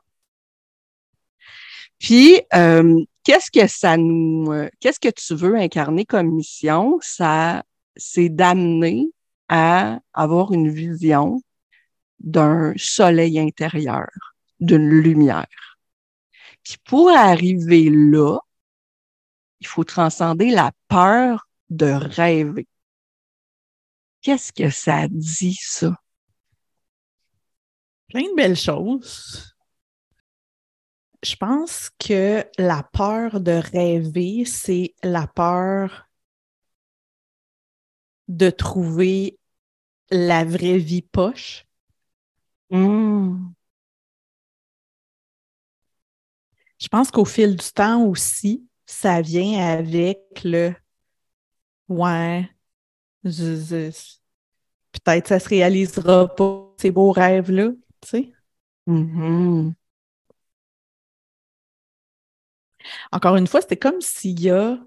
Puis, 2.00 2.42
euh, 2.54 3.04
qu'est-ce 3.26 3.52
que 3.52 3.68
ça 3.68 3.98
nous, 3.98 4.52
euh, 4.52 4.70
qu'est-ce 4.80 5.00
que 5.00 5.10
tu 5.10 5.36
veux 5.36 5.58
incarner 5.58 6.06
comme 6.06 6.32
mission? 6.32 6.98
Ça, 7.02 7.64
c'est 7.98 8.30
d'amener 8.30 9.08
à 9.50 10.00
avoir 10.14 10.54
une 10.54 10.70
vision 10.70 11.42
d'un 12.20 12.74
soleil 12.78 13.40
intérieur, 13.40 14.08
d'une 14.60 14.90
lumière. 14.90 15.48
Puis 16.64 16.78
pour 16.86 17.10
arriver 17.10 17.90
là, 17.92 18.40
il 19.60 19.68
faut 19.68 19.84
transcender 19.84 20.52
la 20.52 20.72
peur 20.88 21.48
de 21.70 21.92
rêver. 21.92 22.68
Qu'est-ce 24.22 24.54
que 24.54 24.70
ça 24.70 25.08
dit, 25.10 25.58
ça? 25.62 25.96
Plein 28.08 28.24
de 28.24 28.36
belles 28.36 28.56
choses. 28.56 29.55
Je 31.26 31.36
pense 31.38 31.90
que 31.98 32.46
la 32.60 32.84
peur 32.84 33.40
de 33.40 33.54
rêver, 33.54 34.46
c'est 34.46 34.94
la 35.02 35.26
peur 35.26 36.08
de 38.28 38.52
trouver 38.52 39.40
la 40.12 40.46
vraie 40.46 40.78
vie 40.78 41.02
poche. 41.02 41.66
Hmm. 42.70 43.48
Je 46.80 46.88
pense 46.90 47.10
qu'au 47.10 47.26
fil 47.26 47.56
du 47.56 47.72
temps 47.74 48.06
aussi, 48.06 48.68
ça 48.86 49.22
vient 49.22 49.68
avec 49.68 50.20
le 50.44 50.76
Ouais. 51.90 52.48
Peut-être 53.24 55.28
ça 55.28 55.40
se 55.40 55.50
réalisera 55.50 56.28
pas, 56.36 56.72
ces 56.78 56.92
beaux 56.92 57.12
rêves-là, 57.12 57.72
tu 58.02 58.08
sais. 58.08 58.32
Mm-hmm. 58.88 59.74
Encore 63.12 63.36
une 63.36 63.48
fois, 63.48 63.62
c'était 63.62 63.78
comme 63.78 64.02
s'il 64.02 64.40
y 64.40 64.50
a 64.50 64.78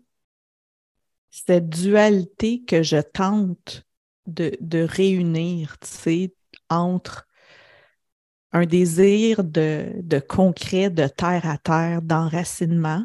cette 1.30 1.68
dualité 1.68 2.64
que 2.64 2.82
je 2.82 2.98
tente 2.98 3.84
de, 4.26 4.56
de 4.60 4.80
réunir, 4.80 5.78
tu 5.78 5.88
sais, 5.88 6.34
entre 6.68 7.26
un 8.52 8.64
désir 8.64 9.44
de, 9.44 9.92
de 9.96 10.18
concret, 10.18 10.90
de 10.90 11.06
terre 11.06 11.46
à 11.46 11.58
terre, 11.58 12.02
d'enracinement, 12.02 13.04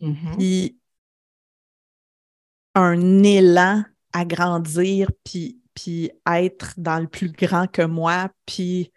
mm-hmm. 0.00 0.36
puis 0.36 0.78
un 2.74 3.22
élan 3.22 3.84
à 4.12 4.24
grandir, 4.24 5.10
puis, 5.24 5.60
puis 5.74 6.10
être 6.26 6.74
dans 6.76 6.98
le 6.98 7.08
plus 7.08 7.30
grand 7.30 7.66
que 7.66 7.82
moi, 7.82 8.30
puis 8.46 8.92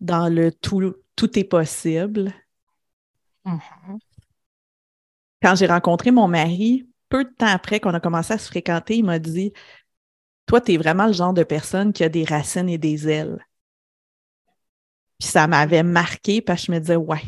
dans 0.00 0.28
le 0.28 0.52
tout, 0.52 0.94
tout 1.14 1.38
est 1.38 1.44
possible. 1.44 2.32
Mm-hmm. 3.46 3.98
Quand 5.42 5.54
j'ai 5.54 5.66
rencontré 5.66 6.10
mon 6.10 6.28
mari, 6.28 6.88
peu 7.08 7.24
de 7.24 7.30
temps 7.30 7.46
après 7.46 7.80
qu'on 7.80 7.94
a 7.94 8.00
commencé 8.00 8.34
à 8.34 8.38
se 8.38 8.48
fréquenter, 8.48 8.96
il 8.96 9.04
m'a 9.04 9.18
dit 9.18 9.52
Toi, 10.46 10.60
tu 10.60 10.72
es 10.72 10.76
vraiment 10.76 11.06
le 11.06 11.12
genre 11.12 11.32
de 11.32 11.44
personne 11.44 11.92
qui 11.92 12.04
a 12.04 12.08
des 12.08 12.24
racines 12.24 12.68
et 12.68 12.78
des 12.78 13.08
ailes. 13.08 13.38
Puis 15.18 15.28
ça 15.28 15.46
m'avait 15.46 15.82
marqué 15.82 16.42
parce 16.42 16.62
que 16.62 16.66
je 16.66 16.72
me 16.72 16.80
disais 16.80 16.96
Ouais, 16.96 17.22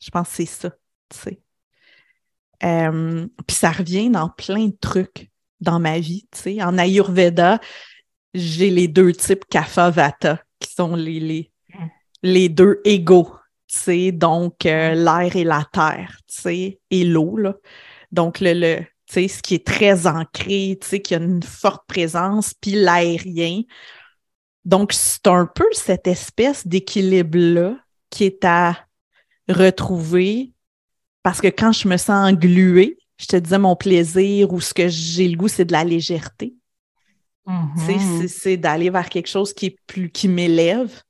je 0.00 0.10
pense 0.10 0.28
que 0.28 0.34
c'est 0.36 0.46
ça, 0.46 0.70
tu 1.08 1.18
sais. 1.18 1.40
Euh, 2.64 3.26
puis 3.46 3.56
ça 3.56 3.70
revient 3.70 4.10
dans 4.10 4.28
plein 4.28 4.66
de 4.66 4.76
trucs 4.80 5.30
dans 5.60 5.78
ma 5.80 5.98
vie. 5.98 6.28
Tu 6.32 6.38
sais. 6.38 6.62
En 6.62 6.76
Ayurveda, 6.76 7.60
j'ai 8.34 8.70
les 8.70 8.88
deux 8.88 9.12
types 9.12 9.44
Kapha-Vata, 9.48 10.42
qui 10.58 10.72
sont 10.72 10.96
les, 10.96 11.20
les, 11.20 11.52
les 12.22 12.48
deux 12.48 12.80
égaux. 12.84 13.37
Sais, 13.70 14.12
donc, 14.12 14.64
euh, 14.64 14.94
l'air 14.94 15.36
et 15.36 15.44
la 15.44 15.64
terre, 15.72 16.18
et 16.90 17.04
l'eau. 17.04 17.36
Là. 17.36 17.54
Donc, 18.10 18.40
le, 18.40 18.54
le, 18.54 18.84
ce 19.06 19.42
qui 19.42 19.54
est 19.54 19.66
très 19.66 20.06
ancré, 20.06 20.78
tu 20.80 20.88
sais, 20.88 21.02
qui 21.02 21.14
a 21.14 21.18
une 21.18 21.42
forte 21.42 21.86
présence, 21.86 22.54
puis 22.54 22.72
l'aérien. 22.72 23.62
Donc, 24.64 24.92
c'est 24.92 25.26
un 25.26 25.46
peu 25.46 25.66
cette 25.72 26.06
espèce 26.06 26.66
d'équilibre-là 26.66 27.76
qui 28.10 28.24
est 28.24 28.44
à 28.44 28.76
retrouver 29.48 30.52
parce 31.22 31.40
que 31.40 31.48
quand 31.48 31.72
je 31.72 31.88
me 31.88 31.96
sens 31.96 32.32
engluée, 32.32 32.98
je 33.18 33.26
te 33.26 33.36
disais 33.36 33.58
mon 33.58 33.76
plaisir 33.76 34.52
ou 34.52 34.60
ce 34.60 34.72
que 34.72 34.88
j'ai 34.88 35.28
le 35.28 35.36
goût, 35.36 35.48
c'est 35.48 35.64
de 35.64 35.72
la 35.72 35.84
légèreté. 35.84 36.54
Mm-hmm. 37.46 38.28
C'est 38.28 38.56
d'aller 38.56 38.90
vers 38.90 39.08
quelque 39.08 39.28
chose 39.28 39.52
qui 39.52 39.66
est 39.66 39.76
plus 39.86 40.10
qui 40.10 40.28
m'élève. 40.28 41.02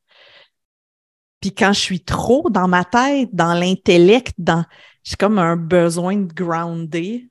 Puis 1.40 1.54
quand 1.54 1.72
je 1.72 1.80
suis 1.80 2.00
trop 2.00 2.50
dans 2.50 2.68
ma 2.68 2.84
tête, 2.84 3.30
dans 3.32 3.54
l'intellect, 3.54 4.34
dans 4.38 4.64
j'ai 5.08 5.16
comme 5.16 5.38
un 5.38 5.56
besoin 5.56 6.16
de 6.16 6.32
grounder. 6.32 7.30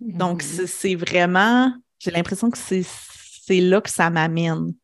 Donc, 0.00 0.42
mm-hmm. 0.42 0.66
c'est 0.66 0.94
vraiment, 0.94 1.72
j'ai 1.98 2.10
l'impression 2.10 2.50
que 2.50 2.58
c'est 2.58 3.60
là 3.60 3.80
que 3.80 3.88
ça 3.88 4.10
m'amène. 4.10 4.74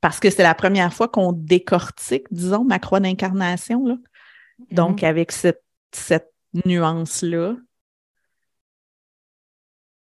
Parce 0.00 0.20
que 0.20 0.30
c'est 0.30 0.42
la 0.42 0.54
première 0.54 0.94
fois 0.94 1.06
qu'on 1.08 1.32
décortique, 1.32 2.24
disons, 2.30 2.64
ma 2.64 2.78
croix 2.78 3.00
d'incarnation. 3.00 3.98
Donc, 4.70 5.02
mm-hmm. 5.02 5.06
avec 5.06 5.32
cette, 5.32 5.62
cette 5.92 6.32
nuance-là, 6.64 7.56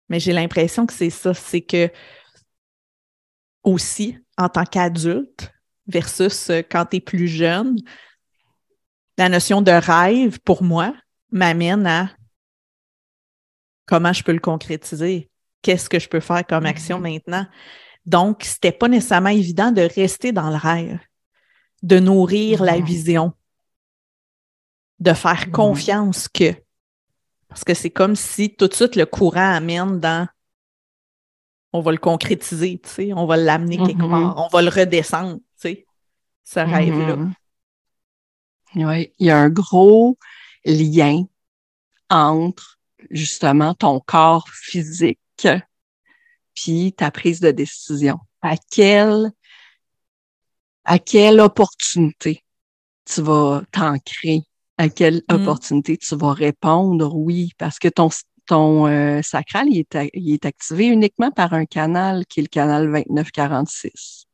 Mais 0.09 0.19
j'ai 0.19 0.33
l'impression 0.33 0.85
que 0.85 0.93
c'est 0.93 1.09
ça, 1.09 1.33
c'est 1.33 1.61
que 1.61 1.89
aussi, 3.63 4.17
en 4.37 4.49
tant 4.49 4.65
qu'adulte, 4.65 5.51
versus 5.87 6.49
euh, 6.49 6.61
quand 6.61 6.85
tu 6.85 6.97
es 6.97 6.99
plus 6.99 7.27
jeune, 7.27 7.77
la 9.17 9.29
notion 9.29 9.61
de 9.61 9.71
rêve, 9.71 10.39
pour 10.39 10.63
moi, 10.63 10.93
m'amène 11.31 11.85
à 11.87 12.09
comment 13.85 14.13
je 14.13 14.23
peux 14.23 14.31
le 14.31 14.39
concrétiser, 14.39 15.29
qu'est-ce 15.61 15.89
que 15.89 15.99
je 15.99 16.09
peux 16.09 16.19
faire 16.19 16.45
comme 16.47 16.65
action 16.65 16.99
mm-hmm. 16.99 17.13
maintenant? 17.13 17.45
Donc, 18.05 18.43
c'était 18.43 18.71
pas 18.71 18.87
nécessairement 18.87 19.29
évident 19.29 19.71
de 19.71 19.81
rester 19.81 20.31
dans 20.31 20.49
le 20.49 20.55
rêve, 20.55 20.99
de 21.83 21.99
nourrir 21.99 22.63
la 22.63 22.77
mm-hmm. 22.77 22.85
vision, 22.85 23.33
de 24.99 25.13
faire 25.13 25.45
mm-hmm. 25.45 25.51
confiance 25.51 26.27
que. 26.27 26.53
Parce 27.47 27.63
que 27.63 27.73
c'est 27.73 27.89
comme 27.89 28.15
si 28.15 28.55
tout 28.55 28.67
de 28.67 28.73
suite 28.73 28.95
le 28.95 29.05
courant 29.05 29.53
amène 29.53 29.99
dans 29.99 30.27
on 31.73 31.81
va 31.81 31.91
le 31.91 31.97
concrétiser, 31.97 32.79
tu 32.83 32.89
sais, 32.89 33.13
on 33.13 33.25
va 33.25 33.37
l'amener 33.37 33.77
quelque 33.77 34.09
part, 34.09 34.35
on 34.37 34.47
va 34.49 34.61
le 34.61 34.69
redescendre, 34.69 35.39
ce 36.43 36.59
rêve-là. 36.59 37.17
Oui, 38.75 39.11
il 39.19 39.27
y 39.27 39.29
a 39.29 39.37
un 39.37 39.49
gros 39.49 40.17
lien 40.65 41.23
entre 42.09 42.79
justement 43.09 43.73
ton 43.73 43.99
corps 43.99 44.47
physique 44.49 45.19
puis 46.53 46.93
ta 46.93 47.11
prise 47.11 47.39
de 47.39 47.51
décision. 47.51 48.19
À 48.41 48.55
quelle, 48.57 49.31
à 50.83 50.99
quelle 50.99 51.39
opportunité 51.39 52.43
tu 53.05 53.21
vas 53.21 53.63
t'ancrer? 53.71 54.41
À 54.77 54.89
quelle 54.89 55.21
mm. 55.29 55.35
opportunité 55.35 55.97
tu 55.97 56.15
vas 56.15 56.33
répondre? 56.33 57.15
Oui? 57.15 57.51
Parce 57.57 57.79
que 57.79 57.87
ton, 57.87 58.09
ton 58.47 58.87
euh, 58.87 59.21
sacral, 59.21 59.67
il 59.69 59.79
est, 59.79 60.09
il 60.13 60.33
est 60.33 60.45
activé 60.45 60.87
uniquement 60.87 61.31
par 61.31 61.53
un 61.53 61.65
canal 61.65 62.25
qui 62.25 62.39
est 62.39 62.43
le 62.43 62.49
canal 62.49 62.87
2946. 62.87 64.25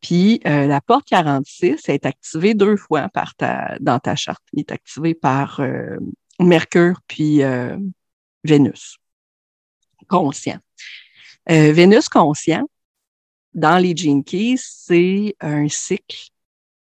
Puis 0.00 0.40
euh, 0.46 0.66
la 0.66 0.80
porte 0.80 1.06
46 1.06 1.88
est 1.88 2.06
activée 2.06 2.54
deux 2.54 2.76
fois 2.76 3.08
par 3.08 3.34
ta, 3.34 3.76
dans 3.80 3.98
ta 3.98 4.14
charte. 4.16 4.42
Il 4.52 4.60
est 4.60 4.72
activé 4.72 5.14
par 5.14 5.60
euh, 5.60 5.96
Mercure 6.38 7.00
puis 7.06 7.42
euh, 7.42 7.76
Vénus. 8.44 8.98
Conscient. 10.08 10.58
Vénus 11.48 12.08
conscient, 12.08 12.68
dans 13.54 13.78
les 13.78 13.96
Gene 13.96 14.24
Keys, 14.24 14.58
c'est 14.58 15.36
un 15.40 15.68
cycle, 15.68 16.30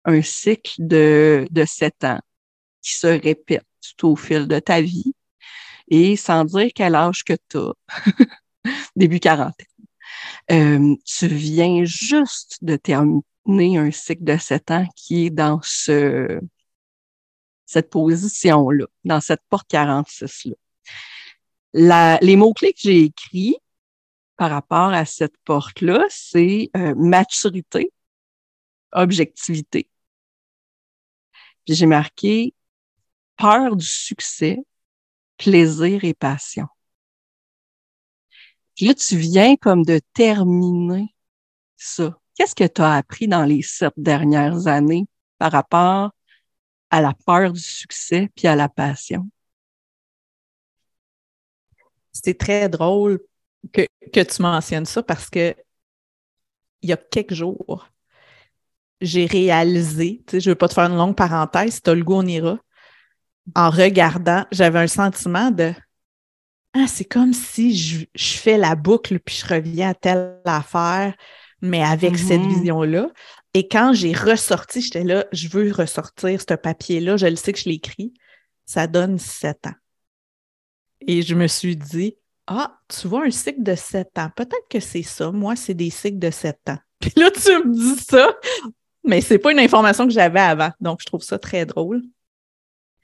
un 0.06 0.22
cycle 0.22 0.72
de, 0.78 1.46
de 1.50 1.64
sept 1.66 2.04
ans 2.04 2.20
qui 2.80 2.94
se 2.94 3.06
répète 3.06 3.66
tout 3.98 4.08
au 4.08 4.16
fil 4.16 4.48
de 4.48 4.58
ta 4.58 4.80
vie. 4.80 5.14
Et 5.88 6.16
sans 6.16 6.44
dire 6.44 6.70
quel 6.74 6.94
âge 6.94 7.22
que 7.22 7.34
tu 7.48 7.58
as, 7.58 7.72
début 8.96 9.20
quarantaine. 9.20 9.66
Euh, 10.50 10.94
tu 11.04 11.26
viens 11.28 11.84
juste 11.84 12.58
de 12.62 12.76
terminer 12.76 13.78
un 13.78 13.90
cycle 13.90 14.24
de 14.24 14.36
sept 14.36 14.70
ans 14.70 14.86
qui 14.94 15.26
est 15.26 15.30
dans 15.30 15.60
ce, 15.62 16.40
cette 17.66 17.90
position-là, 17.90 18.86
dans 19.04 19.20
cette 19.20 19.42
porte 19.48 19.70
46-là. 19.70 20.54
les 22.22 22.36
mots-clés 22.36 22.72
que 22.72 22.80
j'ai 22.82 23.04
écrits 23.04 23.56
par 24.36 24.50
rapport 24.50 24.92
à 24.92 25.04
cette 25.04 25.36
porte-là, 25.44 26.04
c'est 26.10 26.70
euh, 26.76 26.94
maturité, 26.94 27.92
objectivité. 28.92 29.88
Puis 31.64 31.74
j'ai 31.74 31.86
marqué 31.86 32.54
peur 33.36 33.76
du 33.76 33.86
succès, 33.86 34.58
plaisir 35.36 36.04
et 36.04 36.14
passion. 36.14 36.66
Puis 38.76 38.86
là, 38.86 38.94
tu 38.94 39.16
viens 39.16 39.56
comme 39.56 39.84
de 39.84 40.00
terminer 40.12 41.14
ça. 41.76 42.18
Qu'est-ce 42.34 42.54
que 42.54 42.66
tu 42.66 42.82
as 42.82 42.94
appris 42.94 43.26
dans 43.26 43.44
les 43.44 43.62
sept 43.62 43.94
dernières 43.96 44.66
années 44.66 45.06
par 45.38 45.52
rapport 45.52 46.10
à 46.90 47.00
la 47.00 47.14
peur 47.26 47.52
du 47.52 47.60
succès 47.60 48.30
puis 48.36 48.46
à 48.46 48.54
la 48.54 48.68
passion? 48.68 49.28
C'est 52.12 52.36
très 52.38 52.68
drôle 52.68 53.20
que, 53.72 53.86
tu 54.12 54.42
mentionnes 54.42 54.86
ça 54.86 55.02
parce 55.02 55.30
que 55.30 55.54
il 56.82 56.90
y 56.90 56.92
a 56.92 56.96
quelques 56.96 57.34
jours, 57.34 57.88
j'ai 59.00 59.26
réalisé, 59.26 60.22
tu 60.26 60.32
sais, 60.32 60.40
je 60.40 60.50
ne 60.50 60.52
veux 60.52 60.58
pas 60.58 60.68
te 60.68 60.74
faire 60.74 60.90
une 60.90 60.96
longue 60.96 61.16
parenthèse, 61.16 61.74
si 61.74 61.82
tu 61.82 61.94
le 61.94 62.04
goût, 62.04 62.14
on 62.14 62.26
ira. 62.26 62.58
En 63.54 63.70
regardant, 63.70 64.44
j'avais 64.50 64.78
un 64.78 64.86
sentiment 64.86 65.50
de 65.50 65.72
ah, 66.76 66.86
c'est 66.86 67.04
comme 67.04 67.32
si 67.32 67.74
je, 67.76 68.06
fais 68.14 68.58
la 68.58 68.74
boucle 68.74 69.18
puis 69.18 69.36
je 69.36 69.54
reviens 69.54 69.90
à 69.90 69.94
telle 69.94 70.40
affaire, 70.44 71.14
mais 71.62 71.82
avec 71.82 72.18
cette 72.18 72.40
mm-hmm. 72.40 72.58
vision-là. 72.58 73.08
Et 73.54 73.68
quand 73.68 73.94
j'ai 73.94 74.12
ressorti, 74.12 74.82
j'étais 74.82 75.04
là, 75.04 75.24
je 75.32 75.48
veux 75.48 75.72
ressortir 75.72 76.40
ce 76.40 76.54
papier-là, 76.54 77.16
je 77.16 77.26
le 77.26 77.36
sais 77.36 77.52
que 77.52 77.58
je 77.58 77.68
l'écris, 77.68 78.12
ça 78.66 78.86
donne 78.86 79.18
sept 79.18 79.66
ans. 79.66 79.74
Et 81.00 81.22
je 81.22 81.34
me 81.34 81.46
suis 81.46 81.76
dit, 81.76 82.16
ah, 82.46 82.78
tu 82.88 83.08
vois 83.08 83.24
un 83.24 83.30
cycle 83.30 83.62
de 83.62 83.74
sept 83.74 84.18
ans, 84.18 84.30
peut-être 84.36 84.68
que 84.68 84.80
c'est 84.80 85.02
ça. 85.02 85.32
Moi, 85.32 85.56
c'est 85.56 85.74
des 85.74 85.90
cycles 85.90 86.18
de 86.18 86.30
sept 86.30 86.60
ans. 86.68 86.78
Puis 87.00 87.12
là, 87.16 87.30
tu 87.30 87.50
me 87.50 87.72
dis 87.72 88.02
ça, 88.02 88.36
mais 89.04 89.20
c'est 89.20 89.38
pas 89.38 89.52
une 89.52 89.60
information 89.60 90.06
que 90.06 90.12
j'avais 90.12 90.40
avant. 90.40 90.70
Donc, 90.80 91.00
je 91.00 91.06
trouve 91.06 91.22
ça 91.22 91.38
très 91.38 91.64
drôle. 91.64 92.02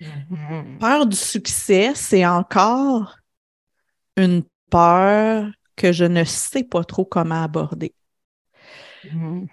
Mm-hmm. 0.01 0.79
Peur 0.79 1.07
du 1.07 1.17
succès, 1.17 1.93
c'est 1.95 2.27
encore 2.27 3.22
une 4.17 4.45
peur 4.71 5.51
que 5.77 5.93
je 5.93 6.05
ne 6.05 6.25
sais 6.25 6.65
pas 6.65 6.85
trop 6.85 7.05
comment 7.05 7.43
aborder. 7.43 7.95
Mm-hmm. 9.05 9.49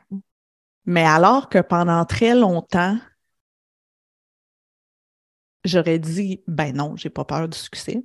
Mais 0.85 1.03
alors 1.03 1.49
que 1.49 1.59
pendant 1.59 2.05
très 2.05 2.35
longtemps, 2.35 2.97
j'aurais 5.63 5.99
dit, 5.99 6.43
ben 6.47 6.75
non, 6.75 6.95
j'ai 6.95 7.09
pas 7.09 7.25
peur 7.25 7.47
du 7.47 7.57
succès. 7.57 8.01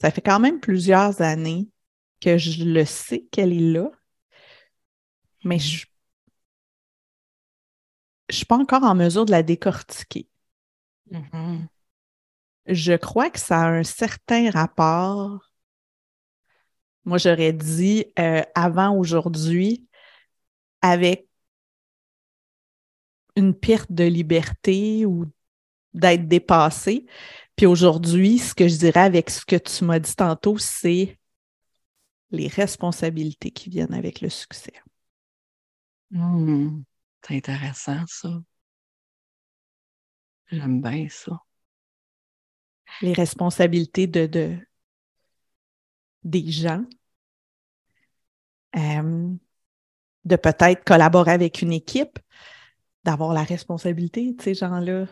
Ça 0.00 0.10
fait 0.10 0.20
quand 0.20 0.40
même 0.40 0.60
plusieurs 0.60 1.20
années 1.22 1.68
que 2.20 2.38
je 2.38 2.64
le 2.64 2.84
sais 2.84 3.24
qu'elle 3.30 3.52
est 3.52 3.72
là, 3.72 3.90
mais 5.44 5.58
je 5.58 5.86
ne 8.28 8.34
suis 8.34 8.46
pas 8.46 8.56
encore 8.56 8.82
en 8.82 8.94
mesure 8.94 9.24
de 9.24 9.30
la 9.30 9.42
décortiquer. 9.42 10.28
Mm-hmm 11.10 11.66
je 12.66 12.94
crois 12.94 13.30
que 13.30 13.40
ça 13.40 13.62
a 13.62 13.68
un 13.68 13.82
certain 13.82 14.50
rapport. 14.50 15.40
Moi, 17.04 17.18
j'aurais 17.18 17.52
dit 17.52 18.06
euh, 18.18 18.42
avant 18.54 18.96
aujourd'hui, 18.96 19.88
avec 20.80 21.26
une 23.36 23.54
perte 23.54 23.90
de 23.90 24.04
liberté 24.04 25.06
ou 25.06 25.26
d'être 25.94 26.28
dépassé. 26.28 27.06
Puis 27.56 27.66
aujourd'hui, 27.66 28.38
ce 28.38 28.54
que 28.54 28.68
je 28.68 28.76
dirais 28.76 29.00
avec 29.00 29.30
ce 29.30 29.44
que 29.44 29.56
tu 29.56 29.84
m'as 29.84 29.98
dit 29.98 30.14
tantôt, 30.14 30.58
c'est 30.58 31.18
les 32.30 32.48
responsabilités 32.48 33.50
qui 33.50 33.68
viennent 33.68 33.94
avec 33.94 34.20
le 34.20 34.28
succès. 34.28 34.72
Mmh. 36.10 36.82
c'est 37.26 37.36
intéressant, 37.36 38.04
ça. 38.06 38.28
J'aime 40.50 40.82
bien 40.82 41.08
ça 41.08 41.42
les 43.00 43.12
responsabilités 43.12 44.06
de, 44.06 44.26
de 44.26 44.56
des 46.24 46.50
gens, 46.50 46.84
euh, 48.76 49.28
de 50.24 50.36
peut-être 50.36 50.84
collaborer 50.84 51.32
avec 51.32 51.62
une 51.62 51.72
équipe, 51.72 52.18
d'avoir 53.04 53.32
la 53.32 53.42
responsabilité 53.42 54.32
de 54.32 54.40
ces 54.40 54.54
gens-là, 54.54 55.06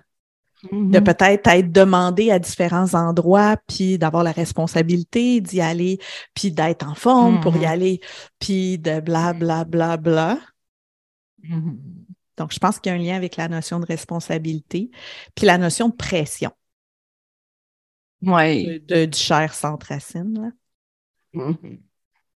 de 0.63 0.69
mm-hmm. 0.69 1.03
peut-être 1.03 1.47
être 1.49 1.73
demandé 1.73 2.31
à 2.31 2.39
différents 2.39 2.95
endroits, 2.95 3.57
puis 3.67 3.99
d'avoir 3.99 4.23
la 4.23 4.33
responsabilité 4.33 5.41
d'y 5.41 5.61
aller, 5.61 5.99
puis 6.35 6.53
d'être 6.53 6.87
en 6.87 6.95
forme 6.95 7.41
pour 7.41 7.57
y 7.57 7.61
mm-hmm. 7.61 7.69
aller, 7.69 8.01
puis 8.39 8.79
de 8.79 9.01
bla 9.01 9.33
bla 9.33 9.65
bla 9.65 9.97
bla. 9.97 10.39
Mm-hmm. 11.43 11.77
Donc, 12.37 12.53
je 12.53 12.59
pense 12.59 12.79
qu'il 12.79 12.91
y 12.91 12.95
a 12.95 12.99
un 12.99 13.03
lien 13.03 13.17
avec 13.17 13.37
la 13.37 13.49
notion 13.49 13.81
de 13.81 13.87
responsabilité, 13.87 14.91
puis 15.35 15.47
la 15.47 15.59
notion 15.59 15.89
de 15.89 15.95
pression 15.95 16.53
ouais. 18.23 18.83
de, 18.87 19.07
du 19.07 19.19
cher 19.19 19.55
centre 19.55 19.87
racine. 19.89 20.55
Mm-hmm. 21.35 21.79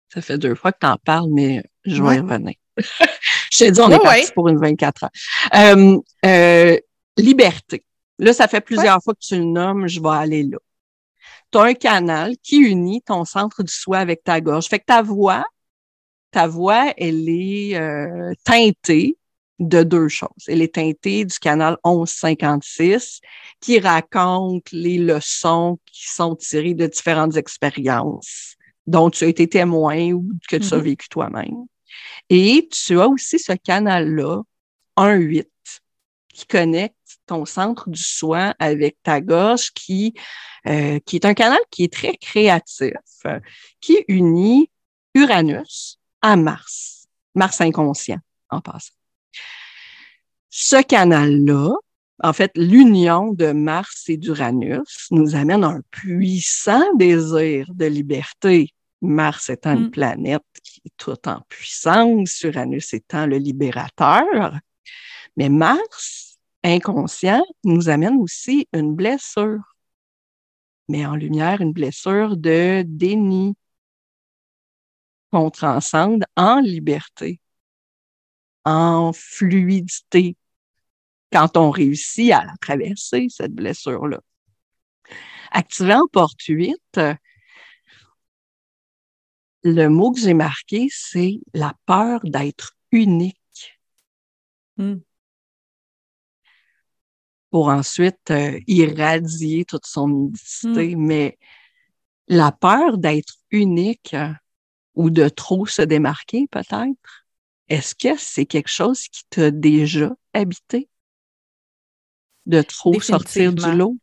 Ça 0.08 0.20
fait 0.20 0.38
deux 0.38 0.54
fois 0.54 0.72
que 0.72 0.78
tu 0.80 0.86
en 0.86 0.96
parles, 0.96 1.30
mais 1.32 1.64
je 1.84 2.02
vais 2.02 2.16
y 2.16 2.20
revenir. 2.20 2.54
je 2.76 3.58
t'ai 3.58 3.70
dit, 3.70 3.80
on 3.80 3.90
est 3.90 3.98
parti 3.98 4.30
pour 4.34 4.48
une 4.48 4.58
24 4.58 5.04
heures. 5.04 5.10
Euh, 5.54 5.98
euh, 6.26 6.78
liberté. 7.16 7.84
Là, 8.18 8.32
ça 8.32 8.48
fait 8.48 8.60
plusieurs 8.60 9.02
fois 9.02 9.14
que 9.14 9.24
tu 9.26 9.36
le 9.36 9.44
nommes, 9.44 9.88
je 9.88 10.00
vais 10.00 10.08
aller 10.10 10.42
là. 10.42 10.58
Tu 11.50 11.58
as 11.58 11.62
un 11.62 11.74
canal 11.74 12.36
qui 12.42 12.58
unit 12.58 13.02
ton 13.02 13.24
centre 13.24 13.62
du 13.62 13.72
soi 13.72 13.98
avec 13.98 14.22
ta 14.24 14.40
gorge. 14.40 14.66
Fait 14.66 14.78
que 14.78 14.86
ta 14.86 15.02
voix, 15.02 15.44
ta 16.30 16.46
voix, 16.46 16.92
elle 16.96 17.28
est 17.28 17.76
euh, 17.76 18.32
teintée 18.44 19.18
de 19.62 19.82
deux 19.82 20.08
choses. 20.08 20.30
Elle 20.48 20.62
est 20.62 20.74
teintée 20.74 21.24
du 21.24 21.38
canal 21.38 21.76
1156 21.84 23.20
qui 23.60 23.78
raconte 23.78 24.70
les 24.72 24.98
leçons 24.98 25.78
qui 25.86 26.08
sont 26.08 26.36
tirées 26.36 26.74
de 26.74 26.86
différentes 26.86 27.36
expériences 27.36 28.56
dont 28.86 29.10
tu 29.10 29.24
as 29.24 29.28
été 29.28 29.48
témoin 29.48 30.12
ou 30.12 30.28
que 30.48 30.56
tu 30.56 30.74
as 30.74 30.76
mm-hmm. 30.76 30.80
vécu 30.80 31.08
toi-même. 31.08 31.66
Et 32.28 32.68
tu 32.70 33.00
as 33.00 33.08
aussi 33.08 33.38
ce 33.38 33.52
canal-là, 33.52 34.42
1-8, 34.96 35.46
qui 36.34 36.46
connecte 36.46 36.96
ton 37.26 37.44
centre 37.44 37.88
du 37.88 38.02
soin 38.02 38.54
avec 38.58 38.96
ta 39.02 39.20
gorge, 39.20 39.70
qui, 39.72 40.14
euh, 40.66 40.98
qui 41.06 41.16
est 41.16 41.24
un 41.24 41.34
canal 41.34 41.60
qui 41.70 41.84
est 41.84 41.92
très 41.92 42.16
créatif, 42.16 42.92
qui 43.80 44.04
unit 44.08 44.70
Uranus 45.14 45.98
à 46.22 46.36
Mars, 46.36 47.06
Mars 47.34 47.60
inconscient 47.60 48.20
en 48.50 48.60
passant. 48.60 48.94
Ce 50.50 50.82
canal-là, 50.82 51.74
en 52.22 52.32
fait, 52.32 52.52
l'union 52.56 53.32
de 53.32 53.52
Mars 53.52 54.04
et 54.08 54.16
d'Uranus 54.16 55.08
nous 55.10 55.34
amène 55.34 55.64
à 55.64 55.68
un 55.68 55.80
puissant 55.90 56.94
désir 56.94 57.66
de 57.74 57.86
liberté. 57.86 58.72
Mars 59.00 59.50
étant 59.50 59.72
une 59.72 59.86
mm. 59.86 59.90
planète 59.90 60.42
qui 60.62 60.80
est 60.84 60.92
toute 60.96 61.26
en 61.26 61.40
puissance, 61.48 62.40
Uranus 62.42 62.94
étant 62.94 63.26
le 63.26 63.38
libérateur. 63.38 64.58
Mais 65.36 65.48
Mars, 65.48 66.38
inconscient, 66.62 67.44
nous 67.64 67.88
amène 67.88 68.18
aussi 68.18 68.68
une 68.72 68.94
blessure. 68.94 69.74
Mais 70.88 71.06
en 71.06 71.16
lumière, 71.16 71.60
une 71.60 71.72
blessure 71.72 72.36
de 72.36 72.84
déni 72.86 73.54
qu'on 75.32 75.50
transcende 75.50 76.24
en 76.36 76.60
liberté, 76.60 77.40
en 78.64 79.12
fluidité, 79.12 80.36
quand 81.32 81.56
on 81.56 81.70
réussit 81.70 82.32
à 82.32 82.44
traverser 82.60 83.26
cette 83.28 83.52
blessure-là. 83.52 84.20
Activant 85.50 86.06
porte 86.10 86.42
8, 86.42 86.76
le 89.64 89.88
mot 89.88 90.12
que 90.12 90.20
j'ai 90.20 90.34
marqué, 90.34 90.88
c'est 90.90 91.40
la 91.54 91.74
peur 91.86 92.20
d'être 92.24 92.76
unique. 92.90 93.36
Hmm. 94.76 94.96
Pour 97.50 97.68
ensuite 97.68 98.30
euh, 98.30 98.58
irradier 98.66 99.64
toute 99.64 99.86
son 99.86 100.08
unicité. 100.08 100.96
Hmm. 100.96 101.06
Mais 101.06 101.38
la 102.28 102.50
peur 102.50 102.98
d'être 102.98 103.34
unique 103.50 104.14
euh, 104.14 104.32
ou 104.94 105.10
de 105.10 105.28
trop 105.28 105.66
se 105.66 105.82
démarquer, 105.82 106.48
peut-être, 106.50 107.21
est-ce 107.72 107.94
que 107.94 108.16
c'est 108.18 108.46
quelque 108.46 108.70
chose 108.70 109.02
qui 109.08 109.22
t'a 109.30 109.50
déjà 109.50 110.10
habité? 110.32 110.88
De 112.46 112.62
trop 112.62 113.00
sortir 113.00 113.52
du 113.52 113.72
lot? 113.72 113.96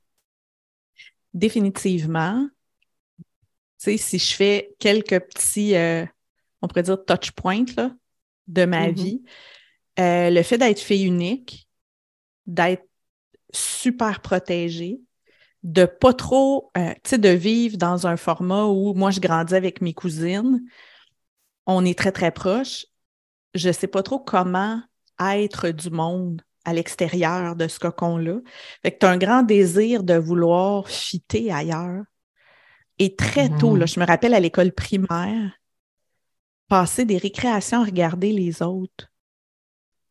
Définitivement 1.33 2.47
sais, 3.79 3.97
si 3.97 4.19
je 4.19 4.35
fais 4.35 4.75
quelques 4.77 5.19
petits, 5.19 5.75
euh, 5.75 6.05
on 6.61 6.67
pourrait 6.67 6.83
dire 6.83 7.03
touch 7.03 7.31
points 7.31 7.65
là, 7.75 7.91
de 8.47 8.65
ma 8.65 8.87
mm-hmm. 8.87 8.93
vie, 8.93 9.23
euh, 9.99 10.29
le 10.29 10.43
fait 10.43 10.57
d'être 10.57 10.79
fille 10.79 11.05
unique, 11.05 11.67
d'être 12.45 12.85
super 13.53 14.21
protégée, 14.21 14.99
de 15.63 15.85
pas 15.85 16.13
trop, 16.13 16.71
euh, 16.77 16.93
tu 17.03 17.11
sais, 17.11 17.17
de 17.17 17.29
vivre 17.29 17.77
dans 17.77 18.05
un 18.05 18.17
format 18.17 18.65
où 18.65 18.93
moi 18.93 19.11
je 19.11 19.19
grandis 19.19 19.55
avec 19.55 19.81
mes 19.81 19.93
cousines, 19.93 20.61
on 21.65 21.85
est 21.85 21.97
très 21.97 22.11
très 22.11 22.31
proches. 22.31 22.85
Je 23.53 23.71
sais 23.71 23.87
pas 23.87 24.03
trop 24.03 24.19
comment 24.19 24.81
être 25.19 25.69
du 25.69 25.89
monde 25.89 26.41
à 26.65 26.73
l'extérieur 26.73 27.55
de 27.55 27.67
ce 27.67 27.79
cocon-là. 27.79 28.39
Fait 28.83 28.91
que 28.91 28.99
tu 28.99 29.05
as 29.05 29.09
un 29.09 29.17
grand 29.17 29.43
désir 29.43 30.03
de 30.03 30.15
vouloir 30.15 30.87
fitter 30.87 31.51
ailleurs. 31.51 32.03
Et 32.99 33.15
très 33.15 33.49
tôt, 33.49 33.75
là, 33.75 33.85
mm. 33.85 33.87
je 33.87 33.99
me 33.99 34.05
rappelle 34.05 34.33
à 34.33 34.39
l'école 34.39 34.71
primaire, 34.73 35.53
passer 36.67 37.05
des 37.05 37.17
récréations 37.17 37.81
à 37.81 37.85
regarder 37.85 38.31
les 38.31 38.61
autres 38.61 39.11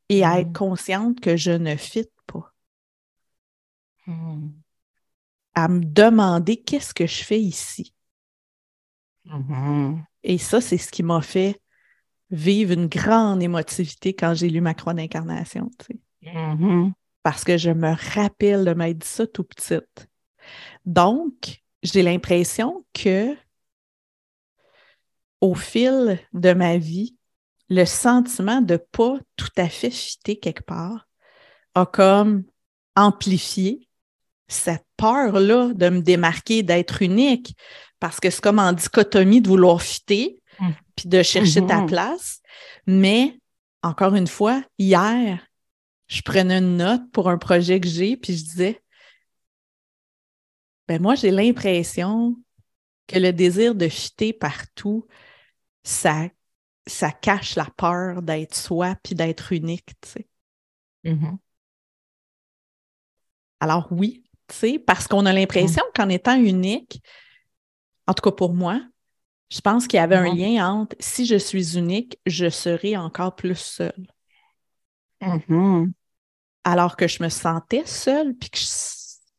et 0.09 0.25
à 0.25 0.41
être 0.41 0.51
mm. 0.51 0.55
consciente 0.55 1.21
que 1.21 1.37
je 1.37 1.51
ne 1.51 1.77
fit 1.77 2.09
pas. 2.27 2.53
Mm. 4.07 4.49
À 5.55 5.69
me 5.69 5.85
demander 5.85 6.57
qu'est-ce 6.63 6.95
que 6.95 7.07
je 7.07 7.25
fais 7.25 7.41
ici. 7.41 7.95
Mm-hmm. 9.27 10.03
Et 10.23 10.39
ça, 10.39 10.61
c'est 10.61 10.79
ce 10.79 10.91
qui 10.91 11.03
m'a 11.03 11.21
fait 11.21 11.61
vivre 12.31 12.73
une 12.73 12.87
grande 12.87 13.43
émotivité 13.43 14.15
quand 14.15 14.35
j'ai 14.35 14.49
lu 14.49 14.61
ma 14.61 14.75
croix 14.75 14.95
d'incarnation. 14.95 15.71
Mm-hmm. 16.23 16.93
Parce 17.23 17.45
que 17.45 17.57
je 17.57 17.71
me 17.71 17.95
rappelle 18.15 18.65
de 18.65 18.75
m'être 18.75 18.99
dit 18.99 19.09
ça 19.09 19.27
tout 19.27 19.45
petite. 19.45 20.09
Donc, 20.85 21.63
j'ai 21.83 22.03
l'impression 22.03 22.85
que 22.93 23.37
au 25.41 25.55
fil 25.55 26.19
de 26.33 26.53
ma 26.53 26.79
vie, 26.79 27.17
le 27.69 27.85
sentiment 27.85 28.61
de 28.61 28.77
pas 28.77 29.19
tout 29.37 29.53
à 29.57 29.69
fait 29.69 29.91
fitter 29.91 30.39
quelque 30.39 30.65
part 30.65 31.07
a 31.75 31.87
comme 31.87 32.45
amplifié 32.97 33.89
cette 34.49 34.85
peur-là 34.97 35.73
de 35.75 35.89
me 35.91 36.01
démarquer, 36.01 36.63
d'être 36.63 37.03
unique, 37.03 37.55
parce 38.01 38.19
que 38.19 38.31
c'est 38.31 38.41
comme 38.41 38.59
en 38.59 38.73
dichotomie 38.73 39.43
de 39.43 39.49
vouloir 39.49 39.83
fitter. 39.83 40.38
Puis 40.99 41.09
de 41.09 41.23
chercher 41.23 41.65
ta 41.65 41.83
mmh. 41.83 41.87
place. 41.87 42.43
Mais, 42.87 43.39
encore 43.85 44.17
une 44.17 44.27
fois, 44.27 44.65
hier, 44.79 45.47
je 46.09 46.23
prenais 46.23 46.59
une 46.59 46.77
note 46.77 47.09
pour 47.13 47.31
un 47.31 47.39
projet 47.39 47.79
que 47.79 47.89
j'ai, 47.89 48.17
puis 48.17 48.37
je 48.37 48.43
disais, 48.43 48.83
ben 50.89 51.01
moi, 51.01 51.15
j'ai 51.15 51.31
l'impression 51.31 52.37
que 53.07 53.17
le 53.19 53.33
désir 53.33 53.77
de 53.77 53.89
fitter 53.89 54.33
partout, 54.33 55.07
ça, 55.85 56.29
ça 56.89 57.13
cache 57.13 57.55
la 57.55 57.69
peur 57.77 58.23
d'être 58.23 58.57
soi 58.57 58.97
puis 59.05 59.15
d'être 59.15 59.53
unique, 59.53 59.93
tu 60.01 60.09
sais. 60.09 60.29
Mm-hmm. 61.05 61.37
Alors 63.61 63.87
oui, 63.93 64.25
tu 64.49 64.57
sais, 64.57 64.79
parce 64.81 65.07
qu'on 65.07 65.27
a 65.27 65.33
l'impression 65.33 65.85
mm. 65.91 65.93
qu'en 65.95 66.09
étant 66.09 66.37
unique, 66.37 67.01
en 68.09 68.15
tout 68.15 68.23
cas 68.23 68.35
pour 68.35 68.53
moi, 68.53 68.81
je 69.51 69.61
pense 69.61 69.87
qu'il 69.87 69.99
y 69.99 70.01
avait 70.01 70.17
un 70.17 70.33
mm-hmm. 70.33 70.55
lien 70.57 70.71
entre 70.73 70.97
si 71.01 71.25
je 71.25 71.37
suis 71.37 71.77
unique, 71.79 72.19
je 72.27 72.51
serai 72.51 72.97
encore 72.97 73.35
plus 73.35 73.59
seule. 73.59 74.07
Mm-hmm. 75.23 75.93
Alors 76.65 76.97
que 76.97 77.09
je 77.09 77.23
me 77.23 77.29
sentais 77.29 77.85
seule, 77.87 78.35
puis 78.35 78.51
que 78.51 78.59
je 78.59 78.65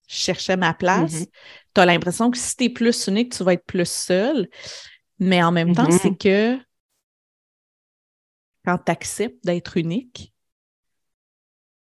cherchais 0.07 0.57
ma 0.57 0.73
place. 0.73 1.13
Mm-hmm. 1.13 1.31
Tu 1.75 1.81
as 1.81 1.85
l'impression 1.85 2.31
que 2.31 2.37
si 2.37 2.55
tu 2.55 2.63
es 2.65 2.69
plus 2.69 3.07
unique, 3.07 3.33
tu 3.33 3.43
vas 3.43 3.53
être 3.53 3.65
plus 3.65 3.89
seul. 3.89 4.49
Mais 5.19 5.43
en 5.43 5.51
même 5.51 5.75
temps, 5.75 5.91
c'est 5.91 6.17
que 6.17 6.57
quand 8.65 8.77
tu 8.77 8.91
acceptes 8.91 9.43
d'être 9.43 9.77
unique, 9.77 10.33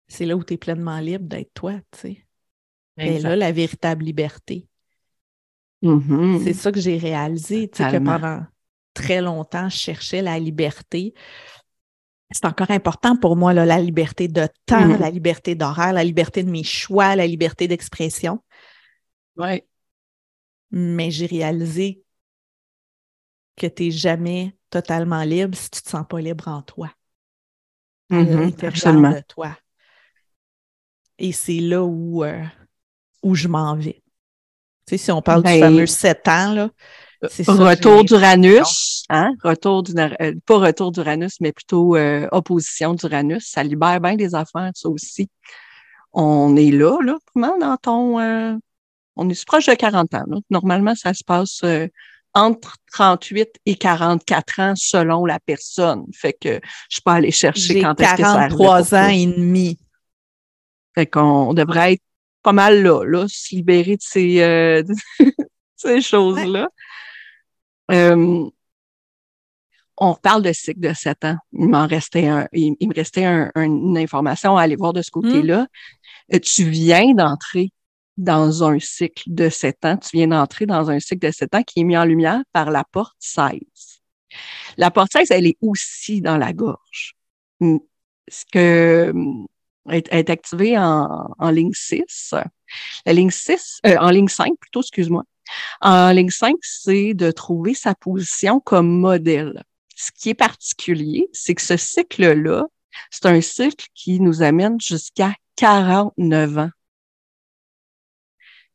c'est 0.07 0.27
là 0.27 0.37
où 0.37 0.45
tu 0.45 0.55
es 0.55 0.59
pleinement 0.59 0.99
libre 1.01 1.27
d'être 1.27 1.53
toi, 1.55 1.75
tu 1.91 1.99
sais. 1.99 2.27
Et 2.99 3.19
là, 3.19 3.35
la 3.35 3.51
véritable 3.53 4.05
liberté. 4.05 4.69
Mm-hmm. 5.83 6.45
C'est 6.45 6.53
ça 6.53 6.73
que 6.73 6.81
j'ai 6.81 6.97
réalisé, 6.97 7.69
tu 7.69 7.83
sais, 7.83 7.91
que 7.91 7.99
pendant 7.99 8.45
très 8.95 9.21
longtemps, 9.21 9.69
je 9.69 9.77
cherchais 9.77 10.23
la 10.23 10.39
liberté 10.39 11.15
c'est 12.33 12.47
encore 12.47 12.71
important 12.71 13.17
pour 13.17 13.37
moi, 13.37 13.53
là, 13.53 13.67
la 13.67 13.79
liberté 13.79 14.29
de 14.29 14.49
temps, 14.67 14.81
mm-hmm. 14.81 14.99
la 14.99 15.11
liberté 15.11 15.55
d'horaire, 15.55 15.93
la 15.93 16.05
liberté 16.05 16.43
de 16.43 16.51
mes 16.51 16.65
choix, 16.65 17.15
la 17.15 17.27
liberté 17.27 17.69
d'expression. 17.69 18.43
Oui. 19.37 19.63
Mais 20.71 21.11
j'ai 21.11 21.27
réalisé 21.27 22.03
que 23.57 23.67
tu 23.67 23.85
n'es 23.85 23.91
jamais 23.91 24.57
totalement 24.71 25.23
libre 25.23 25.57
si 25.57 25.71
tu 25.71 25.79
ne 25.79 25.83
te 25.83 25.91
sens 25.91 26.07
pas 26.09 26.21
libre 26.21 26.49
en 26.49 26.63
toi. 26.63 26.91
Absolument. 28.11 29.13
de 29.13 29.23
toi. 29.29 29.57
Et 31.19 31.33
c'est 31.33 31.61
là 31.61 31.83
où, 31.83 32.25
euh, 32.25 32.43
où 33.23 33.35
je 33.35 33.49
m'en 33.49 33.77
vais. 33.77 34.02
Tu 34.87 34.97
sais, 34.97 35.05
si 35.05 35.13
on 35.13 35.23
parle 35.23 35.43
du 35.43 35.51
ben, 35.51 35.61
fameux 35.61 35.87
sept 35.87 36.27
ans, 36.29 36.53
là, 36.53 36.69
Retour 37.47 38.05
d'Uranus, 38.05 39.05
hein? 39.09 39.35
Retour 39.45 39.85
du, 39.85 39.93
euh, 39.97 40.35
pas 40.45 40.59
retour 40.59 40.91
d'Uranus, 40.91 41.37
mais 41.41 41.53
plutôt 41.53 41.97
euh, 41.97 42.27
opposition 42.33 42.95
d'Uranus. 42.95 43.45
Ça 43.47 43.63
libère 43.63 44.01
bien 44.01 44.17
des 44.17 44.35
affaires, 44.35 44.73
ça 44.75 44.89
aussi. 44.89 45.29
On 46.13 46.57
est 46.57 46.73
là, 46.73 46.99
là, 47.01 47.17
vraiment 47.35 47.59
dans 47.59 47.77
ton. 47.77 48.19
Euh, 48.19 48.57
on 49.15 49.29
est 49.29 49.45
proche 49.45 49.67
de 49.67 49.75
40 49.75 50.15
ans. 50.15 50.25
Normalement, 50.51 50.95
ça 50.97 51.15
se 51.15 51.23
passe 51.23 51.63
entre 52.35 52.77
38 52.93 53.49
et 53.67 53.77
44 53.77 54.61
ans 54.61 54.73
selon 54.75 55.25
la 55.25 55.39
personne. 55.39 56.07
Fait 56.15 56.33
que 56.33 56.61
je 56.91 57.01
peux 57.05 57.13
aller 57.13 57.31
chercher 57.31 57.83
quand 57.83 58.01
est-ce 58.01 58.17
que 58.17 58.23
ça 58.23 58.49
43 58.49 58.95
ans 58.95 59.09
et 59.09 59.27
demi. 59.27 59.79
Fait 60.95 61.07
qu'on 61.07 61.55
devrait 61.55 61.95
être 61.95 62.03
pas 62.43 62.53
mal 62.53 62.83
là, 62.83 63.05
là, 63.05 63.27
se 63.29 63.55
libérer 63.55 63.97
de 63.97 64.03
ces, 64.03 64.85
ces 65.77 66.01
choses-là. 66.01 66.69
Euh, 67.91 68.49
on 69.99 70.15
parle 70.15 70.43
de 70.43 70.53
cycle 70.53 70.81
de 70.81 70.93
sept 70.93 71.25
ans. 71.25 71.37
Il 71.53 71.69
m'en 71.69 71.87
restait 71.87 72.27
un, 72.27 72.49
il, 72.53 72.77
me 72.81 72.95
restait 72.95 73.25
une 73.25 73.99
information 73.99 74.57
à 74.57 74.63
aller 74.63 74.77
voir 74.77 74.93
de 74.93 75.03
ce 75.03 75.11
côté-là. 75.11 75.67
Hmm. 76.33 76.39
Tu 76.41 76.65
viens 76.65 77.15
d'entrer 77.15 77.71
dans 78.17 78.65
un 78.65 78.79
cycle 78.79 79.25
de 79.27 79.49
sept 79.49 79.85
ans. 79.85 79.97
Tu 79.97 80.17
viens 80.17 80.29
d'entrer 80.29 80.67
dans 80.67 80.91
un 80.91 80.99
cycle 80.99 81.27
de 81.27 81.33
sept 81.33 81.55
ans 81.55 81.63
qui 81.63 81.81
est 81.81 81.85
mis 81.85 81.97
en 81.97 82.05
lumière 82.05 82.43
par 82.53 82.71
la 82.71 82.85
porte 82.85 83.15
16. 83.21 83.61
La 84.77 84.91
porte 84.91 85.13
16, 85.13 85.31
elle 85.31 85.47
est 85.47 85.59
aussi 85.61 86.21
dans 86.21 86.39
la 86.39 86.53
gorge. 86.53 87.15
Hmm. 87.61 87.79
Ce 88.29 88.45
que 88.51 89.13
est, 89.91 90.31
activée 90.31 90.79
en, 90.79 91.35
en, 91.39 91.51
ligne 91.51 91.73
6. 91.73 92.35
La 93.07 93.13
ligne 93.13 93.31
6, 93.31 93.81
euh, 93.87 93.97
en 93.99 94.11
ligne 94.11 94.29
5 94.29 94.53
plutôt, 94.59 94.81
excuse-moi. 94.81 95.25
En 95.81 96.11
ligne 96.13 96.31
5, 96.31 96.55
c'est 96.63 97.15
de 97.15 97.31
trouver 97.31 97.75
sa 97.75 97.95
position 97.95 98.61
comme 98.61 98.89
modèle. 98.89 99.63
Ce 99.97 100.11
qui 100.13 100.31
est 100.31 100.35
particulier, 100.35 101.29
c'est 101.33 101.55
que 101.55 101.63
ce 101.63 101.77
cycle-là, 101.77 102.65
c'est 103.11 103.27
un 103.27 103.41
cycle 103.41 103.87
qui 103.95 104.21
nous 104.21 104.43
amène 104.43 104.81
jusqu'à 104.81 105.35
49 105.57 106.59
ans. 106.59 106.71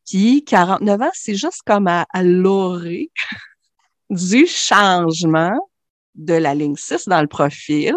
Qui, 0.06 0.44
49 0.46 1.02
ans, 1.02 1.12
c'est 1.14 1.36
juste 1.36 1.62
comme 1.66 1.88
à, 1.88 2.06
à 2.14 2.24
l'orée 2.24 3.12
du 4.10 4.46
changement 4.48 5.58
de 6.16 6.34
la 6.34 6.56
ligne 6.56 6.76
6 6.76 7.08
dans 7.08 7.22
le 7.22 7.28
profil 7.28 7.96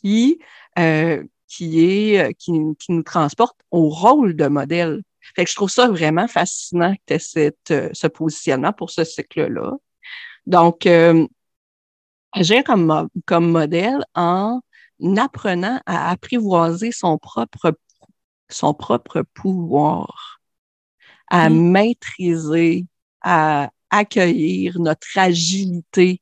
qui, 0.00 0.38
euh, 0.78 1.22
qui 1.54 1.84
est, 1.84 2.34
qui, 2.34 2.52
qui, 2.78 2.92
nous 2.92 3.02
transporte 3.02 3.56
au 3.70 3.88
rôle 3.88 4.34
de 4.34 4.46
modèle. 4.46 5.02
Fait 5.36 5.44
que 5.44 5.50
je 5.50 5.56
trouve 5.56 5.70
ça 5.70 5.88
vraiment 5.88 6.28
fascinant 6.28 6.94
que 7.06 7.16
tu 7.16 7.38
aies 7.38 7.52
euh, 7.70 7.90
ce 7.92 8.06
positionnement 8.06 8.72
pour 8.72 8.90
ce 8.90 9.04
cycle-là. 9.04 9.72
Donc, 10.46 10.86
euh, 10.86 11.26
agir 12.32 12.64
comme, 12.64 13.08
comme 13.26 13.50
modèle 13.50 14.04
en 14.14 14.60
apprenant 15.16 15.80
à 15.86 16.10
apprivoiser 16.10 16.92
son 16.92 17.18
propre, 17.18 17.76
son 18.48 18.74
propre 18.74 19.22
pouvoir, 19.34 20.40
à 21.28 21.48
mm. 21.48 21.70
maîtriser, 21.70 22.86
à 23.22 23.70
accueillir 23.90 24.78
notre 24.80 25.06
agilité, 25.16 26.20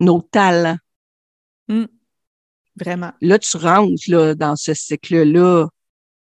nos 0.00 0.20
talents. 0.20 0.78
Vraiment. 2.76 3.12
Là, 3.20 3.38
tu 3.38 3.56
rentres 3.56 4.02
là, 4.08 4.34
dans 4.34 4.56
ce 4.56 4.74
cycle-là. 4.74 5.68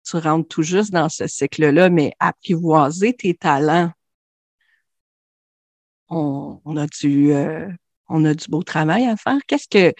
Tu 0.07 0.17
rentres 0.17 0.47
tout 0.47 0.63
juste 0.63 0.91
dans 0.91 1.09
ce 1.09 1.27
cycle-là, 1.27 1.89
mais 1.89 2.13
apprivoiser 2.19 3.13
tes 3.13 3.33
talents. 3.33 3.91
On, 6.09 6.61
on 6.65 6.77
a 6.77 6.85
du, 6.87 7.33
euh, 7.33 7.67
on 8.09 8.25
a 8.25 8.33
du 8.33 8.47
beau 8.49 8.63
travail 8.63 9.05
à 9.07 9.17
faire. 9.17 9.39
Qu'est-ce 9.47 9.67
que, 9.67 9.93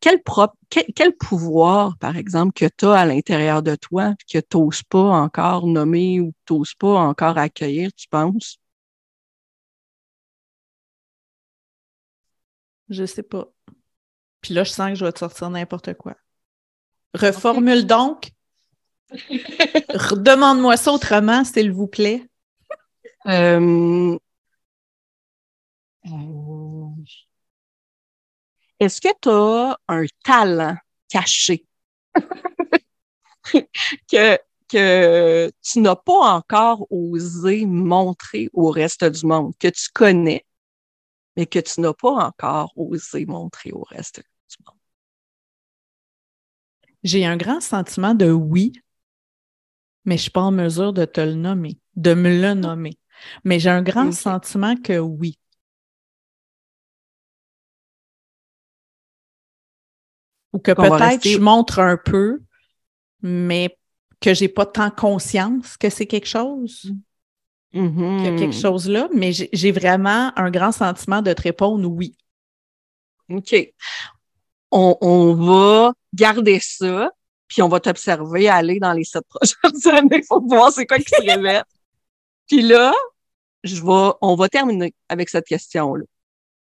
quel, 0.00 0.22
propre, 0.22 0.56
quel, 0.70 1.16
pouvoir, 1.16 1.98
par 1.98 2.16
exemple, 2.16 2.52
que 2.52 2.66
tu 2.76 2.86
as 2.86 2.94
à 2.94 3.06
l'intérieur 3.06 3.62
de 3.62 3.74
toi, 3.76 4.14
que 4.32 4.38
tu 4.38 4.56
n'oses 4.56 4.82
pas 4.84 5.00
encore 5.00 5.66
nommer 5.66 6.20
ou 6.20 6.30
que 6.32 6.36
tu 6.46 6.52
n'oses 6.54 6.74
pas 6.74 6.94
encore 7.00 7.38
accueillir, 7.38 7.92
tu 7.94 8.08
penses? 8.08 8.58
Je 12.88 13.04
sais 13.06 13.22
pas. 13.22 13.52
Puis 14.40 14.54
là, 14.54 14.64
je 14.64 14.70
sens 14.70 14.90
que 14.90 14.94
je 14.94 15.04
vais 15.04 15.12
te 15.12 15.18
sortir 15.18 15.50
n'importe 15.50 15.94
quoi. 15.94 16.14
Reformule 17.14 17.86
donc. 17.86 18.30
Demande-moi 19.10 20.76
ça 20.76 20.92
autrement, 20.92 21.44
s'il 21.44 21.72
vous 21.72 21.86
plaît. 21.86 22.26
Euh, 23.26 24.16
euh, 26.06 26.88
est-ce 28.80 29.00
que 29.00 29.08
tu 29.20 29.28
as 29.28 29.78
un 29.88 30.04
talent 30.24 30.76
caché? 31.08 31.64
Que, 34.10 34.38
que 34.68 35.50
tu 35.62 35.80
n'as 35.80 35.96
pas 35.96 36.34
encore 36.34 36.86
osé 36.90 37.64
montrer 37.64 38.50
au 38.52 38.70
reste 38.70 39.02
du 39.02 39.24
monde, 39.24 39.54
que 39.58 39.68
tu 39.68 39.88
connais, 39.94 40.44
mais 41.38 41.46
que 41.46 41.60
tu 41.60 41.80
n'as 41.80 41.94
pas 41.94 42.10
encore 42.10 42.72
osé 42.74 43.24
montrer 43.24 43.70
au 43.70 43.84
reste 43.84 44.16
du 44.50 44.56
monde? 44.66 44.76
J'ai 47.04 47.24
un 47.24 47.36
grand 47.36 47.60
sentiment 47.60 48.12
de 48.12 48.32
oui, 48.32 48.72
mais 50.04 50.16
je 50.16 50.20
ne 50.20 50.22
suis 50.22 50.30
pas 50.32 50.40
en 50.40 50.50
mesure 50.50 50.92
de 50.92 51.04
te 51.04 51.20
le 51.20 51.34
nommer, 51.34 51.78
de 51.94 52.14
me 52.14 52.42
le 52.42 52.54
nommer. 52.54 52.98
Mais 53.44 53.60
j'ai 53.60 53.70
un 53.70 53.82
grand 53.82 54.10
sentiment 54.10 54.74
que 54.74 54.98
oui. 54.98 55.38
Ou 60.52 60.58
que 60.58 60.72
peut-être 60.72 61.24
je 61.28 61.38
montre 61.38 61.78
un 61.78 61.96
peu, 61.96 62.40
mais 63.22 63.78
que 64.20 64.34
j'ai 64.34 64.48
pas 64.48 64.66
tant 64.66 64.90
conscience 64.90 65.76
que 65.76 65.88
c'est 65.88 66.06
quelque 66.06 66.26
chose. 66.26 66.92
Mm-hmm. 67.74 68.16
Qu'il 68.16 68.24
y 68.24 68.34
a 68.34 68.38
quelque 68.38 68.58
chose 68.58 68.88
là, 68.88 69.08
mais 69.14 69.32
j'ai 69.32 69.72
vraiment 69.72 70.32
un 70.36 70.50
grand 70.50 70.72
sentiment 70.72 71.22
de 71.22 71.32
te 71.32 71.42
répondre 71.42 71.88
oui. 71.88 72.16
OK. 73.30 73.54
On, 74.70 75.34
va 75.34 75.92
garder 76.14 76.58
ça, 76.60 77.10
puis 77.46 77.62
on 77.62 77.68
va 77.68 77.80
t'observer 77.80 78.48
aller 78.48 78.78
dans 78.78 78.92
les 78.92 79.04
sept 79.04 79.24
prochaines 79.28 79.94
années 79.94 80.22
pour 80.28 80.46
voir 80.46 80.72
c'est 80.72 80.86
quoi 80.86 80.98
qui 80.98 81.08
se 81.08 81.22
révèle. 81.22 81.64
puis 82.48 82.62
là, 82.62 82.92
je 83.64 83.76
vais, 83.76 84.12
on 84.20 84.34
va 84.34 84.48
terminer 84.48 84.94
avec 85.08 85.28
cette 85.28 85.46
question-là 85.46 86.04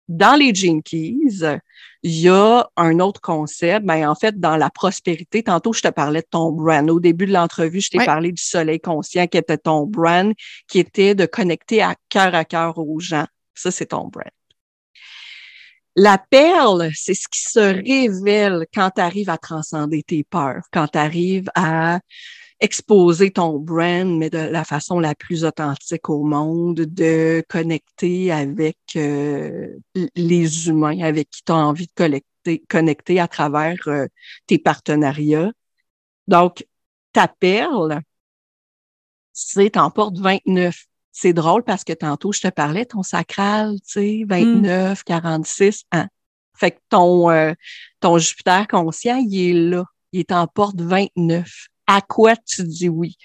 dans 0.09 0.35
les 0.35 0.53
Keys, 0.83 1.61
il 2.03 2.21
y 2.21 2.29
a 2.29 2.69
un 2.77 3.01
autre 3.01 3.21
concept. 3.21 3.85
Ben, 3.85 4.09
en 4.09 4.15
fait, 4.15 4.39
dans 4.39 4.57
la 4.57 4.71
prospérité, 4.71 5.43
tantôt, 5.43 5.73
je 5.73 5.83
te 5.83 5.89
parlais 5.89 6.21
de 6.21 6.27
ton 6.31 6.53
brand. 6.53 6.89
Au 6.91 7.01
début 7.01 7.27
de 7.27 7.33
l'entrevue, 7.33 7.81
je 7.81 7.91
t'ai 7.91 8.05
parlé 8.05 8.33
du 8.33 8.43
soleil 8.43 8.81
conscient 8.81 9.27
qui 9.27 9.39
était 9.39 9.59
ton 9.59 9.85
brand, 9.85 10.33
qui 10.69 10.79
était 10.79 11.15
de 11.15 11.27
connecter 11.27 11.83
à 11.83 11.97
cœur 12.09 12.35
à 12.35 12.45
cœur 12.45 12.79
aux 12.79 13.01
gens. 13.01 13.27
Ça, 13.55 13.71
c'est 13.71 13.87
ton 13.87 14.09
brand. 14.09 14.31
La 15.97 16.17
perle, 16.17 16.91
c'est 16.95 17.15
ce 17.15 17.27
qui 17.29 17.41
se 17.41 17.59
révèle 17.59 18.67
quand 18.73 18.91
tu 18.95 19.01
arrives 19.01 19.31
à 19.31 19.37
transcender 19.37 20.05
tes 20.05 20.23
peurs, 20.23 20.63
quand 20.73 20.87
tu 20.87 20.99
arrives 20.99 21.51
à 21.57 21.99
exposer 22.61 23.31
ton 23.31 23.59
brand, 23.59 24.19
mais 24.19 24.31
de 24.31 24.39
la 24.39 24.65
façon 24.65 24.99
la 24.99 25.15
plus 25.15 25.45
authentique 25.45 26.09
au 26.09 26.25
monde, 26.25 26.81
de 26.81 27.45
connecter 27.49 28.33
avec 28.33 28.79
euh, 28.97 29.77
les 30.17 30.69
humains 30.69 31.01
avec 31.01 31.31
qui 31.31 31.43
tu 31.45 31.53
as 31.53 31.57
envie 31.57 31.87
de 31.87 31.93
connecter, 31.95 32.65
connecter 32.69 33.21
à 33.21 33.29
travers 33.29 33.77
euh, 33.87 34.07
tes 34.47 34.59
partenariats. 34.59 35.53
Donc, 36.27 36.67
ta 37.13 37.29
perle, 37.29 38.01
c'est 39.33 39.77
en 39.77 39.91
porte 39.91 40.19
29. 40.19 40.85
C'est 41.13 41.33
drôle 41.33 41.63
parce 41.63 41.85
que 41.85 41.93
tantôt, 41.93 42.33
je 42.33 42.41
te 42.41 42.49
parlais, 42.49 42.85
ton 42.85 43.03
sacral, 43.03 43.77
tu 43.81 43.93
sais, 43.93 44.25
29, 44.29 45.05
46 45.05 45.85
ans. 45.93 46.07
Fait 46.55 46.73
que 46.73 46.81
ton, 46.89 47.31
euh, 47.31 47.53
ton 48.01 48.19
Jupiter 48.19 48.67
conscient, 48.67 49.17
il 49.17 49.51
est 49.51 49.71
là. 49.71 49.85
Il 50.13 50.21
est 50.21 50.33
en 50.33 50.47
porte 50.47 50.81
29 50.81 51.69
à 51.89 52.01
quoi 52.03 52.37
tu 52.37 52.63
dis 52.63 52.89
oui. 52.89 53.17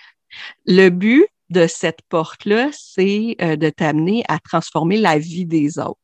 Le 0.65 0.89
but 0.89 1.27
de 1.49 1.67
cette 1.67 2.01
porte-là, 2.09 2.69
c'est 2.71 3.35
euh, 3.41 3.55
de 3.55 3.69
t'amener 3.69 4.23
à 4.27 4.39
transformer 4.39 4.97
la 4.97 5.19
vie 5.19 5.45
des 5.45 5.77
autres 5.77 5.99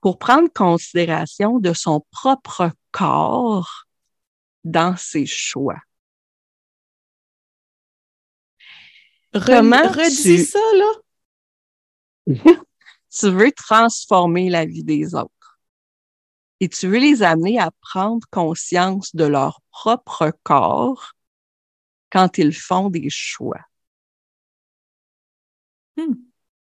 pour 0.00 0.18
prendre 0.18 0.48
considération 0.52 1.58
de 1.58 1.72
son 1.72 2.04
propre 2.10 2.70
corps 2.90 3.86
dans 4.64 4.96
ses 4.96 5.26
choix. 5.26 5.78
Comment 9.32 9.88
redis 9.88 10.44
ça, 10.44 10.58
là? 10.74 10.92
tu 13.10 13.30
veux 13.30 13.52
transformer 13.52 14.50
la 14.50 14.64
vie 14.64 14.82
des 14.82 15.14
autres? 15.14 15.30
Et 16.60 16.68
tu 16.68 16.88
veux 16.88 16.98
les 16.98 17.22
amener 17.22 17.58
à 17.58 17.70
prendre 17.80 18.26
conscience 18.30 19.14
de 19.14 19.24
leur 19.24 19.60
propre 19.70 20.32
corps 20.42 21.12
quand 22.10 22.38
ils 22.38 22.54
font 22.54 22.88
des 22.88 23.08
choix. 23.10 23.60
Hmm. 25.96 26.14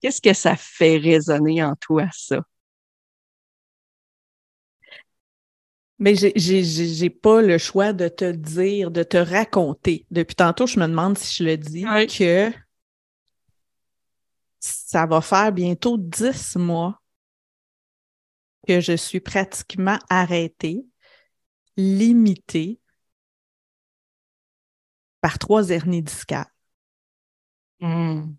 Qu'est-ce 0.02 0.22
que 0.22 0.34
ça 0.34 0.56
fait 0.56 0.98
résonner 0.98 1.64
en 1.64 1.76
toi, 1.76 2.08
ça? 2.14 2.42
Mais 6.02 6.16
j'ai 6.16 7.10
pas 7.10 7.42
le 7.42 7.58
choix 7.58 7.92
de 7.92 8.08
te 8.08 8.32
dire, 8.32 8.90
de 8.90 9.04
te 9.04 9.18
raconter. 9.18 10.06
Depuis 10.12 10.36
tantôt, 10.36 10.66
je 10.66 10.80
me 10.80 10.88
demande 10.88 11.18
si 11.18 11.36
je 11.36 11.44
le 11.44 11.58
dis, 11.58 11.84
que 12.18 12.54
ça 14.62 15.06
va 15.06 15.20
faire 15.20 15.52
bientôt 15.52 15.98
dix 15.98 16.56
mois 16.56 16.99
que 18.70 18.82
je 18.82 18.96
suis 18.96 19.20
pratiquement 19.20 19.98
arrêtée, 20.12 20.86
limitée 21.76 22.80
par 25.22 25.40
trois 25.40 25.72
hernies 25.72 26.04
discales. 26.04 26.46
Hmm. 27.80 28.36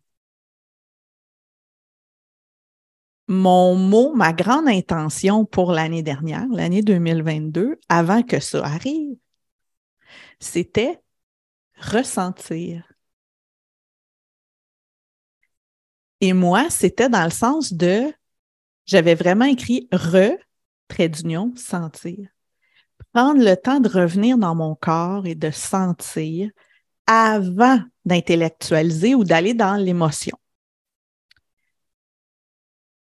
mon 3.26 3.74
mot, 3.74 4.14
ma 4.14 4.32
grande 4.32 4.68
intention 4.68 5.44
pour 5.46 5.72
l'année 5.72 6.02
dernière, 6.02 6.46
l'année 6.48 6.82
2022, 6.82 7.80
avant 7.88 8.22
que 8.22 8.38
ça 8.38 8.64
arrive, 8.64 9.16
c'était 10.40 11.00
ressentir. 11.76 12.84
Et 16.20 16.32
moi, 16.34 16.70
c'était 16.70 17.08
dans 17.08 17.24
le 17.24 17.30
sens 17.30 17.72
de, 17.72 18.12
j'avais 18.86 19.14
vraiment 19.14 19.44
écrit 19.44 19.88
re, 19.92 20.36
trait 20.88 21.08
d'union, 21.08 21.52
sentir. 21.56 22.28
Prendre 23.12 23.42
le 23.42 23.56
temps 23.56 23.80
de 23.80 23.88
revenir 23.88 24.38
dans 24.38 24.54
mon 24.54 24.74
corps 24.74 25.26
et 25.26 25.34
de 25.34 25.50
sentir 25.50 26.50
avant 27.06 27.80
d'intellectualiser 28.04 29.14
ou 29.14 29.24
d'aller 29.24 29.54
dans 29.54 29.74
l'émotion. 29.74 30.36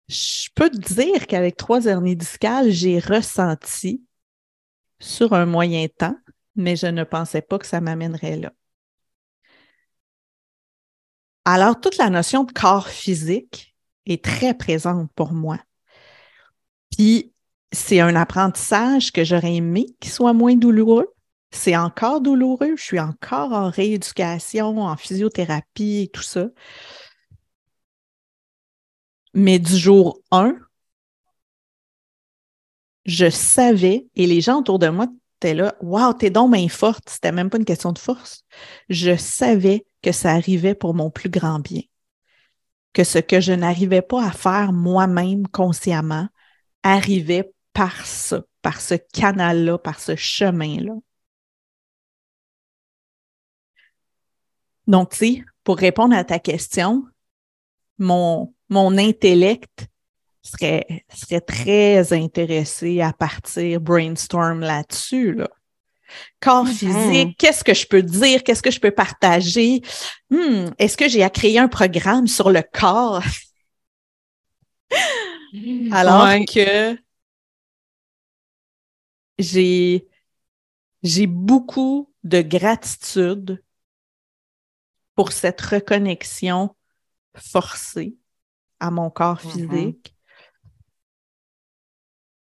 Je 0.10 0.50
peux 0.56 0.70
te 0.70 0.94
dire 0.94 1.28
qu'avec 1.28 1.56
trois 1.56 1.86
hernies 1.86 2.16
discales, 2.18 2.70
j'ai 2.70 3.00
ressenti 3.00 4.04
sur 5.00 5.34
un 5.34 5.46
moyen 5.46 5.88
temps, 5.88 6.18
mais 6.56 6.76
je 6.76 6.88
ne 6.88 7.04
pensais 7.04 7.42
pas 7.42 7.58
que 7.58 7.66
ça 7.66 7.82
m'amènerait 7.82 8.38
là. 8.38 8.52
Alors, 11.46 11.80
toute 11.80 11.98
la 11.98 12.10
notion 12.10 12.44
de 12.44 12.52
corps 12.52 12.88
physique 12.88 13.73
est 14.06 14.24
très 14.24 14.54
présente 14.54 15.12
pour 15.16 15.34
moi. 15.34 15.60
Puis, 16.92 17.34
c'est 17.72 18.00
un 18.00 18.16
apprentissage 18.16 19.12
que 19.12 19.24
j'aurais 19.24 19.56
aimé 19.56 19.88
qu'il 20.00 20.12
soit 20.12 20.34
moins 20.34 20.56
douloureux. 20.56 21.14
C'est 21.52 21.76
encore 21.76 22.22
douloureux. 22.22 22.76
Je 22.78 22.84
suis 22.84 23.00
encore 23.00 23.52
en 23.54 23.70
rééducation, 23.70 24.80
en 24.82 24.96
physiothérapie 24.98 26.04
et 26.04 26.08
tout 26.08 26.22
ça. 26.22 26.48
Mais 29.34 29.60
du 29.60 29.76
jour 29.78 30.20
1, 30.32 30.56
je 33.06 33.30
savais, 33.30 34.08
et 34.16 34.28
les 34.28 34.42
gens 34.42 34.60
autour 34.60 34.80
de 34.80 34.88
moi 34.88 35.08
étaient 35.38 35.54
là, 35.54 35.76
Waouh, 35.82 36.14
t'es 36.14 36.30
donc 36.30 36.54
bien 36.54 36.70
forte. 36.70 37.10
C'était 37.10 37.32
même 37.32 37.50
pas 37.50 37.58
une 37.58 37.66
question 37.66 37.92
de 37.92 38.00
force. 38.00 38.46
Je 38.90 39.18
savais 39.18 39.86
que 40.02 40.12
ça 40.12 40.32
arrivait 40.32 40.76
pour 40.76 40.94
mon 40.94 41.10
plus 41.10 41.30
grand 41.30 41.60
bien. 41.60 41.82
Que 42.94 43.04
ce 43.04 43.18
que 43.20 43.40
je 43.42 43.54
n'arrivais 43.54 44.04
pas 44.04 44.26
à 44.28 44.32
faire 44.32 44.72
moi-même 44.72 45.48
consciemment 45.48 46.28
arrivait 46.84 47.52
par 47.74 48.06
ce 48.06 48.96
canal-là, 49.14 49.78
par 49.80 50.00
ce 50.00 50.16
chemin-là. 50.16 50.94
Donc, 54.88 55.12
tu 55.12 55.46
pour 55.64 55.78
répondre 55.78 56.16
à 56.16 56.24
ta 56.24 56.40
question, 56.40 57.06
mon, 57.98 58.54
intellect 58.70 59.88
serait, 60.42 61.06
très 61.48 62.12
intéressé 62.12 63.02
à 63.02 63.14
partir 63.14 63.80
brainstorm 63.80 64.60
là-dessus. 64.60 65.34
Là. 65.34 65.50
Corps 66.40 66.66
mm-hmm. 66.66 66.74
physique, 66.74 67.38
qu'est-ce 67.38 67.64
que 67.64 67.74
je 67.74 67.88
peux 67.88 68.04
dire? 68.04 68.44
Qu'est-ce 68.44 68.62
que 68.62 68.72
je 68.72 68.80
peux 68.80 68.92
partager? 68.92 69.82
Hmm, 70.30 70.68
est-ce 70.78 70.98
que 70.98 71.08
j'ai 71.08 71.24
à 71.24 71.30
créer 71.30 71.60
un 71.60 71.68
programme 71.68 72.28
sur 72.28 72.50
le 72.52 72.62
corps? 72.62 73.24
Alors 75.92 76.28
que 76.52 76.98
j'ai, 79.38 80.08
j'ai 81.04 81.28
beaucoup 81.28 82.12
de 82.24 82.42
gratitude 82.42 83.64
pour 85.16 85.32
cette 85.32 85.62
reconnexion 85.62 86.76
forcée 87.36 88.16
à 88.80 88.92
mon 88.92 89.10
corps 89.10 89.42
mm-hmm. 89.42 89.52
physique, 89.52 90.16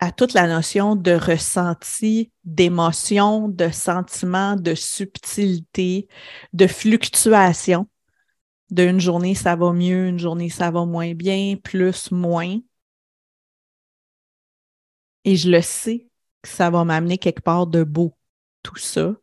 à 0.04 0.12
toute 0.12 0.34
la 0.34 0.46
notion 0.46 0.96
de 0.96 1.12
ressenti, 1.12 2.30
d'émotion, 2.44 3.48
de 3.48 3.70
sentiment, 3.70 4.54
de 4.54 4.74
subtilité, 4.74 6.08
de 6.52 6.66
fluctuation. 6.66 7.88
D'une 8.70 9.00
journée, 9.00 9.34
ça 9.34 9.56
va 9.56 9.72
mieux, 9.72 10.08
une 10.08 10.18
journée, 10.18 10.50
ça 10.50 10.70
va 10.70 10.84
moins 10.84 11.14
bien, 11.14 11.56
plus, 11.56 12.10
moins. 12.10 12.58
Et 15.24 15.36
je 15.36 15.50
le 15.50 15.62
sais 15.62 16.06
que 16.42 16.48
ça 16.50 16.68
va 16.68 16.84
m'amener 16.84 17.16
quelque 17.16 17.40
part 17.40 17.66
de 17.66 17.82
beau, 17.82 18.14
tout 18.62 18.76
ça, 18.76 19.14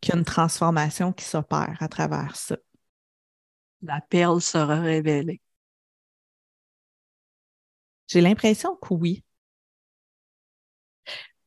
qu'il 0.00 0.12
y 0.12 0.16
a 0.16 0.18
une 0.18 0.26
transformation 0.26 1.12
qui 1.14 1.24
s'opère 1.24 1.78
à 1.80 1.88
travers 1.88 2.36
ça. 2.36 2.58
La 3.80 4.02
perle 4.02 4.42
sera 4.42 4.80
révélée. 4.80 5.40
J'ai 8.08 8.20
l'impression 8.20 8.76
que 8.76 8.92
oui. 8.92 9.24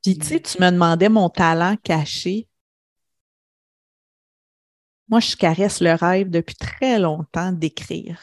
Puis, 0.01 0.17
tu 0.17 0.25
sais, 0.25 0.39
tu 0.39 0.59
me 0.61 0.71
demandais 0.71 1.09
mon 1.09 1.29
talent 1.29 1.77
caché. 1.77 2.47
Moi, 5.09 5.19
je 5.19 5.35
caresse 5.35 5.81
le 5.81 5.93
rêve 5.93 6.29
depuis 6.29 6.55
très 6.55 6.97
longtemps 6.97 7.51
d'écrire, 7.51 8.19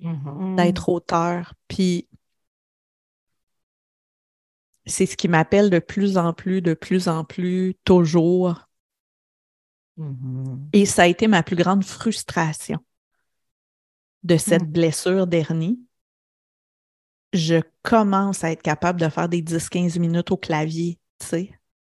mm-hmm. 0.00 0.56
d'être 0.56 0.88
auteur. 0.88 1.54
Puis, 1.66 2.08
c'est 4.86 5.06
ce 5.06 5.16
qui 5.16 5.28
m'appelle 5.28 5.70
de 5.70 5.78
plus 5.78 6.16
en 6.18 6.32
plus, 6.32 6.60
de 6.60 6.74
plus 6.74 7.08
en 7.08 7.24
plus, 7.24 7.74
toujours. 7.84 8.68
Mm-hmm. 9.98 10.68
Et 10.72 10.86
ça 10.86 11.02
a 11.02 11.06
été 11.06 11.26
ma 11.26 11.42
plus 11.42 11.56
grande 11.56 11.84
frustration 11.84 12.78
de 14.22 14.36
cette 14.36 14.62
Mm. 14.62 14.72
blessure 14.72 15.26
d'hernie. 15.26 15.80
Je 17.32 17.62
commence 17.82 18.44
à 18.44 18.52
être 18.52 18.62
capable 18.62 19.00
de 19.00 19.08
faire 19.08 19.28
des 19.28 19.42
10-15 19.42 19.98
minutes 19.98 20.30
au 20.30 20.36
clavier, 20.36 20.98
tu 21.18 21.26
sais. 21.26 21.50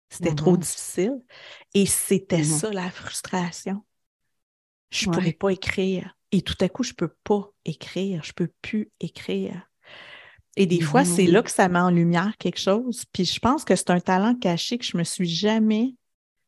C'était 0.09 0.33
trop 0.33 0.53
Mhm. 0.53 0.59
difficile. 0.59 1.21
Et 1.73 1.85
c'était 1.85 2.37
Mhm. 2.37 2.43
ça 2.43 2.71
la 2.71 2.89
frustration. 2.89 3.83
Je 4.89 5.05
ne 5.05 5.11
Ouais. 5.11 5.17
pourrais 5.17 5.33
pas 5.33 5.49
écrire. 5.49 6.15
Et 6.31 6.41
tout 6.41 6.55
à 6.61 6.69
coup, 6.69 6.83
je 6.83 6.91
ne 6.91 6.95
peux 6.95 7.13
pas 7.23 7.51
écrire. 7.65 8.23
Je 8.23 8.29
ne 8.31 8.33
peux 8.33 8.51
plus 8.61 8.91
écrire. 8.99 9.69
Et 10.55 10.65
des 10.65 10.81
fois, 10.81 11.05
c'est 11.05 11.27
là 11.27 11.43
que 11.43 11.51
ça 11.51 11.67
met 11.67 11.79
en 11.79 11.91
lumière 11.91 12.35
quelque 12.39 12.59
chose. 12.59 13.05
Puis 13.13 13.25
je 13.25 13.39
pense 13.39 13.63
que 13.63 13.75
c'est 13.75 13.91
un 13.91 13.99
talent 13.99 14.33
caché 14.35 14.77
que 14.77 14.85
je 14.85 14.97
me 14.97 15.03
suis 15.03 15.27
jamais. 15.29 15.93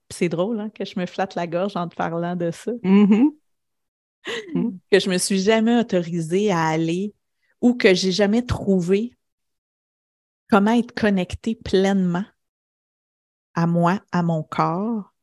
Puis 0.07 0.17
c'est 0.17 0.29
drôle 0.29 0.59
hein, 0.59 0.69
que 0.69 0.83
je 0.83 0.99
me 0.99 1.05
flatte 1.05 1.35
la 1.35 1.45
gorge 1.45 1.75
en 1.75 1.87
te 1.87 1.95
parlant 1.95 2.35
de 2.35 2.49
ça. 2.49 2.71
Mhm. 2.81 3.31
Que 4.91 4.99
je 4.99 5.09
me 5.09 5.17
suis 5.17 5.39
jamais 5.39 5.77
autorisée 5.79 6.51
à 6.51 6.65
aller 6.67 7.13
ou 7.61 7.73
que 7.73 7.93
j'ai 7.93 8.11
jamais 8.11 8.45
trouvé 8.45 9.15
comment 10.49 10.71
être 10.71 10.93
connectée 10.93 11.55
pleinement 11.55 12.25
à 13.53 13.67
moi, 13.67 14.01
à 14.11 14.23
mon 14.23 14.43
corps 14.43 15.13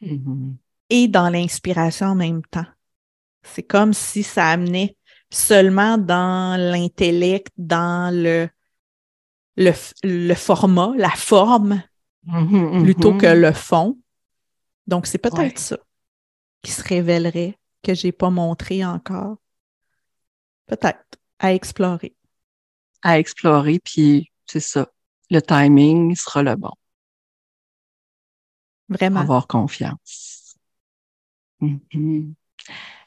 Mhm. 0.00 0.56
et 0.90 1.08
dans 1.08 1.30
l'inspiration 1.30 2.08
en 2.08 2.14
même 2.14 2.42
temps. 2.42 2.66
C'est 3.42 3.62
comme 3.62 3.92
si 3.92 4.22
ça 4.22 4.48
amenait 4.48 4.96
seulement 5.30 5.98
dans 5.98 6.58
l'intellect, 6.60 7.48
dans 7.56 8.14
le, 8.14 8.48
le, 9.56 9.72
le 10.02 10.34
format, 10.34 10.92
la 10.96 11.10
forme, 11.10 11.82
Mhm. 12.24 12.82
plutôt 12.84 13.16
que 13.16 13.26
Mhm. 13.34 13.40
le 13.40 13.52
fond. 13.52 13.98
Donc, 14.86 15.06
c'est 15.06 15.18
peut-être 15.18 15.38
Ouais. 15.38 15.56
ça 15.56 15.78
qui 16.62 16.72
se 16.72 16.82
révélerait 16.82 17.58
que 17.82 17.94
j'ai 17.94 18.12
pas 18.12 18.30
montré 18.30 18.84
encore. 18.84 19.36
Peut-être 20.66 21.04
à 21.38 21.52
explorer. 21.54 22.14
à 23.02 23.18
explorer, 23.18 23.80
puis 23.84 24.30
c'est 24.46 24.60
ça. 24.60 24.88
Le 25.30 25.40
timing 25.42 26.14
sera 26.16 26.42
le 26.42 26.56
bon. 26.56 26.70
Vraiment. 28.88 29.20
Avoir 29.20 29.46
confiance. 29.46 30.56
Mhm. 31.60 32.34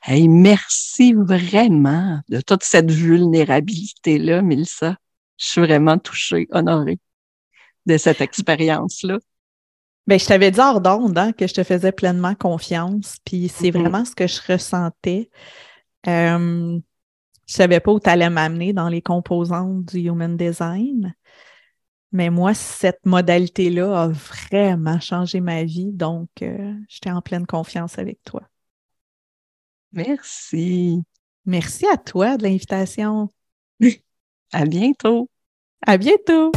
Hey, 0.03 0.27
merci 0.27 1.13
vraiment 1.13 2.21
de 2.29 2.41
toute 2.41 2.63
cette 2.63 2.91
vulnérabilité-là, 2.91 4.41
Mélissa. 4.41 4.95
Je 5.37 5.45
suis 5.45 5.61
vraiment 5.61 5.97
touchée, 5.97 6.47
honorée 6.51 6.99
de 7.85 7.97
cette 7.97 8.21
expérience-là. 8.21 9.17
Ben, 10.05 10.19
je 10.19 10.25
t'avais 10.25 10.51
dit 10.51 10.59
hors 10.59 10.79
d'onde 10.79 11.17
hein, 11.17 11.33
que 11.33 11.47
je 11.47 11.53
te 11.53 11.63
faisais 11.63 11.91
pleinement 11.91 12.35
confiance, 12.35 13.17
puis 13.25 13.49
c'est 13.49 13.71
Mhm. 13.71 13.81
vraiment 13.81 14.05
ce 14.05 14.15
que 14.15 14.27
je 14.27 14.39
ressentais. 14.47 15.29
Euh, 16.07 16.79
je 17.47 17.53
savais 17.53 17.79
pas 17.79 17.91
où 17.91 17.99
tu 17.99 18.09
allais 18.09 18.29
m'amener 18.29 18.73
dans 18.73 18.89
les 18.89 19.01
composantes 19.01 19.85
du 19.85 19.99
Human 19.99 20.35
Design, 20.35 21.15
mais 22.11 22.29
moi, 22.29 22.53
cette 22.53 23.05
modalité-là 23.05 24.03
a 24.03 24.07
vraiment 24.07 24.99
changé 24.99 25.41
ma 25.41 25.63
vie, 25.63 25.91
donc 25.91 26.29
euh, 26.41 26.73
j'étais 26.87 27.11
en 27.11 27.21
pleine 27.21 27.45
confiance 27.45 27.99
avec 27.99 28.23
toi. 28.23 28.43
Merci. 29.91 31.03
Merci 31.45 31.85
à 31.87 31.97
toi 31.97 32.37
de 32.37 32.43
l'invitation. 32.43 33.29
À 34.53 34.65
bientôt. 34.65 35.29
À 35.85 35.97
bientôt! 35.97 36.53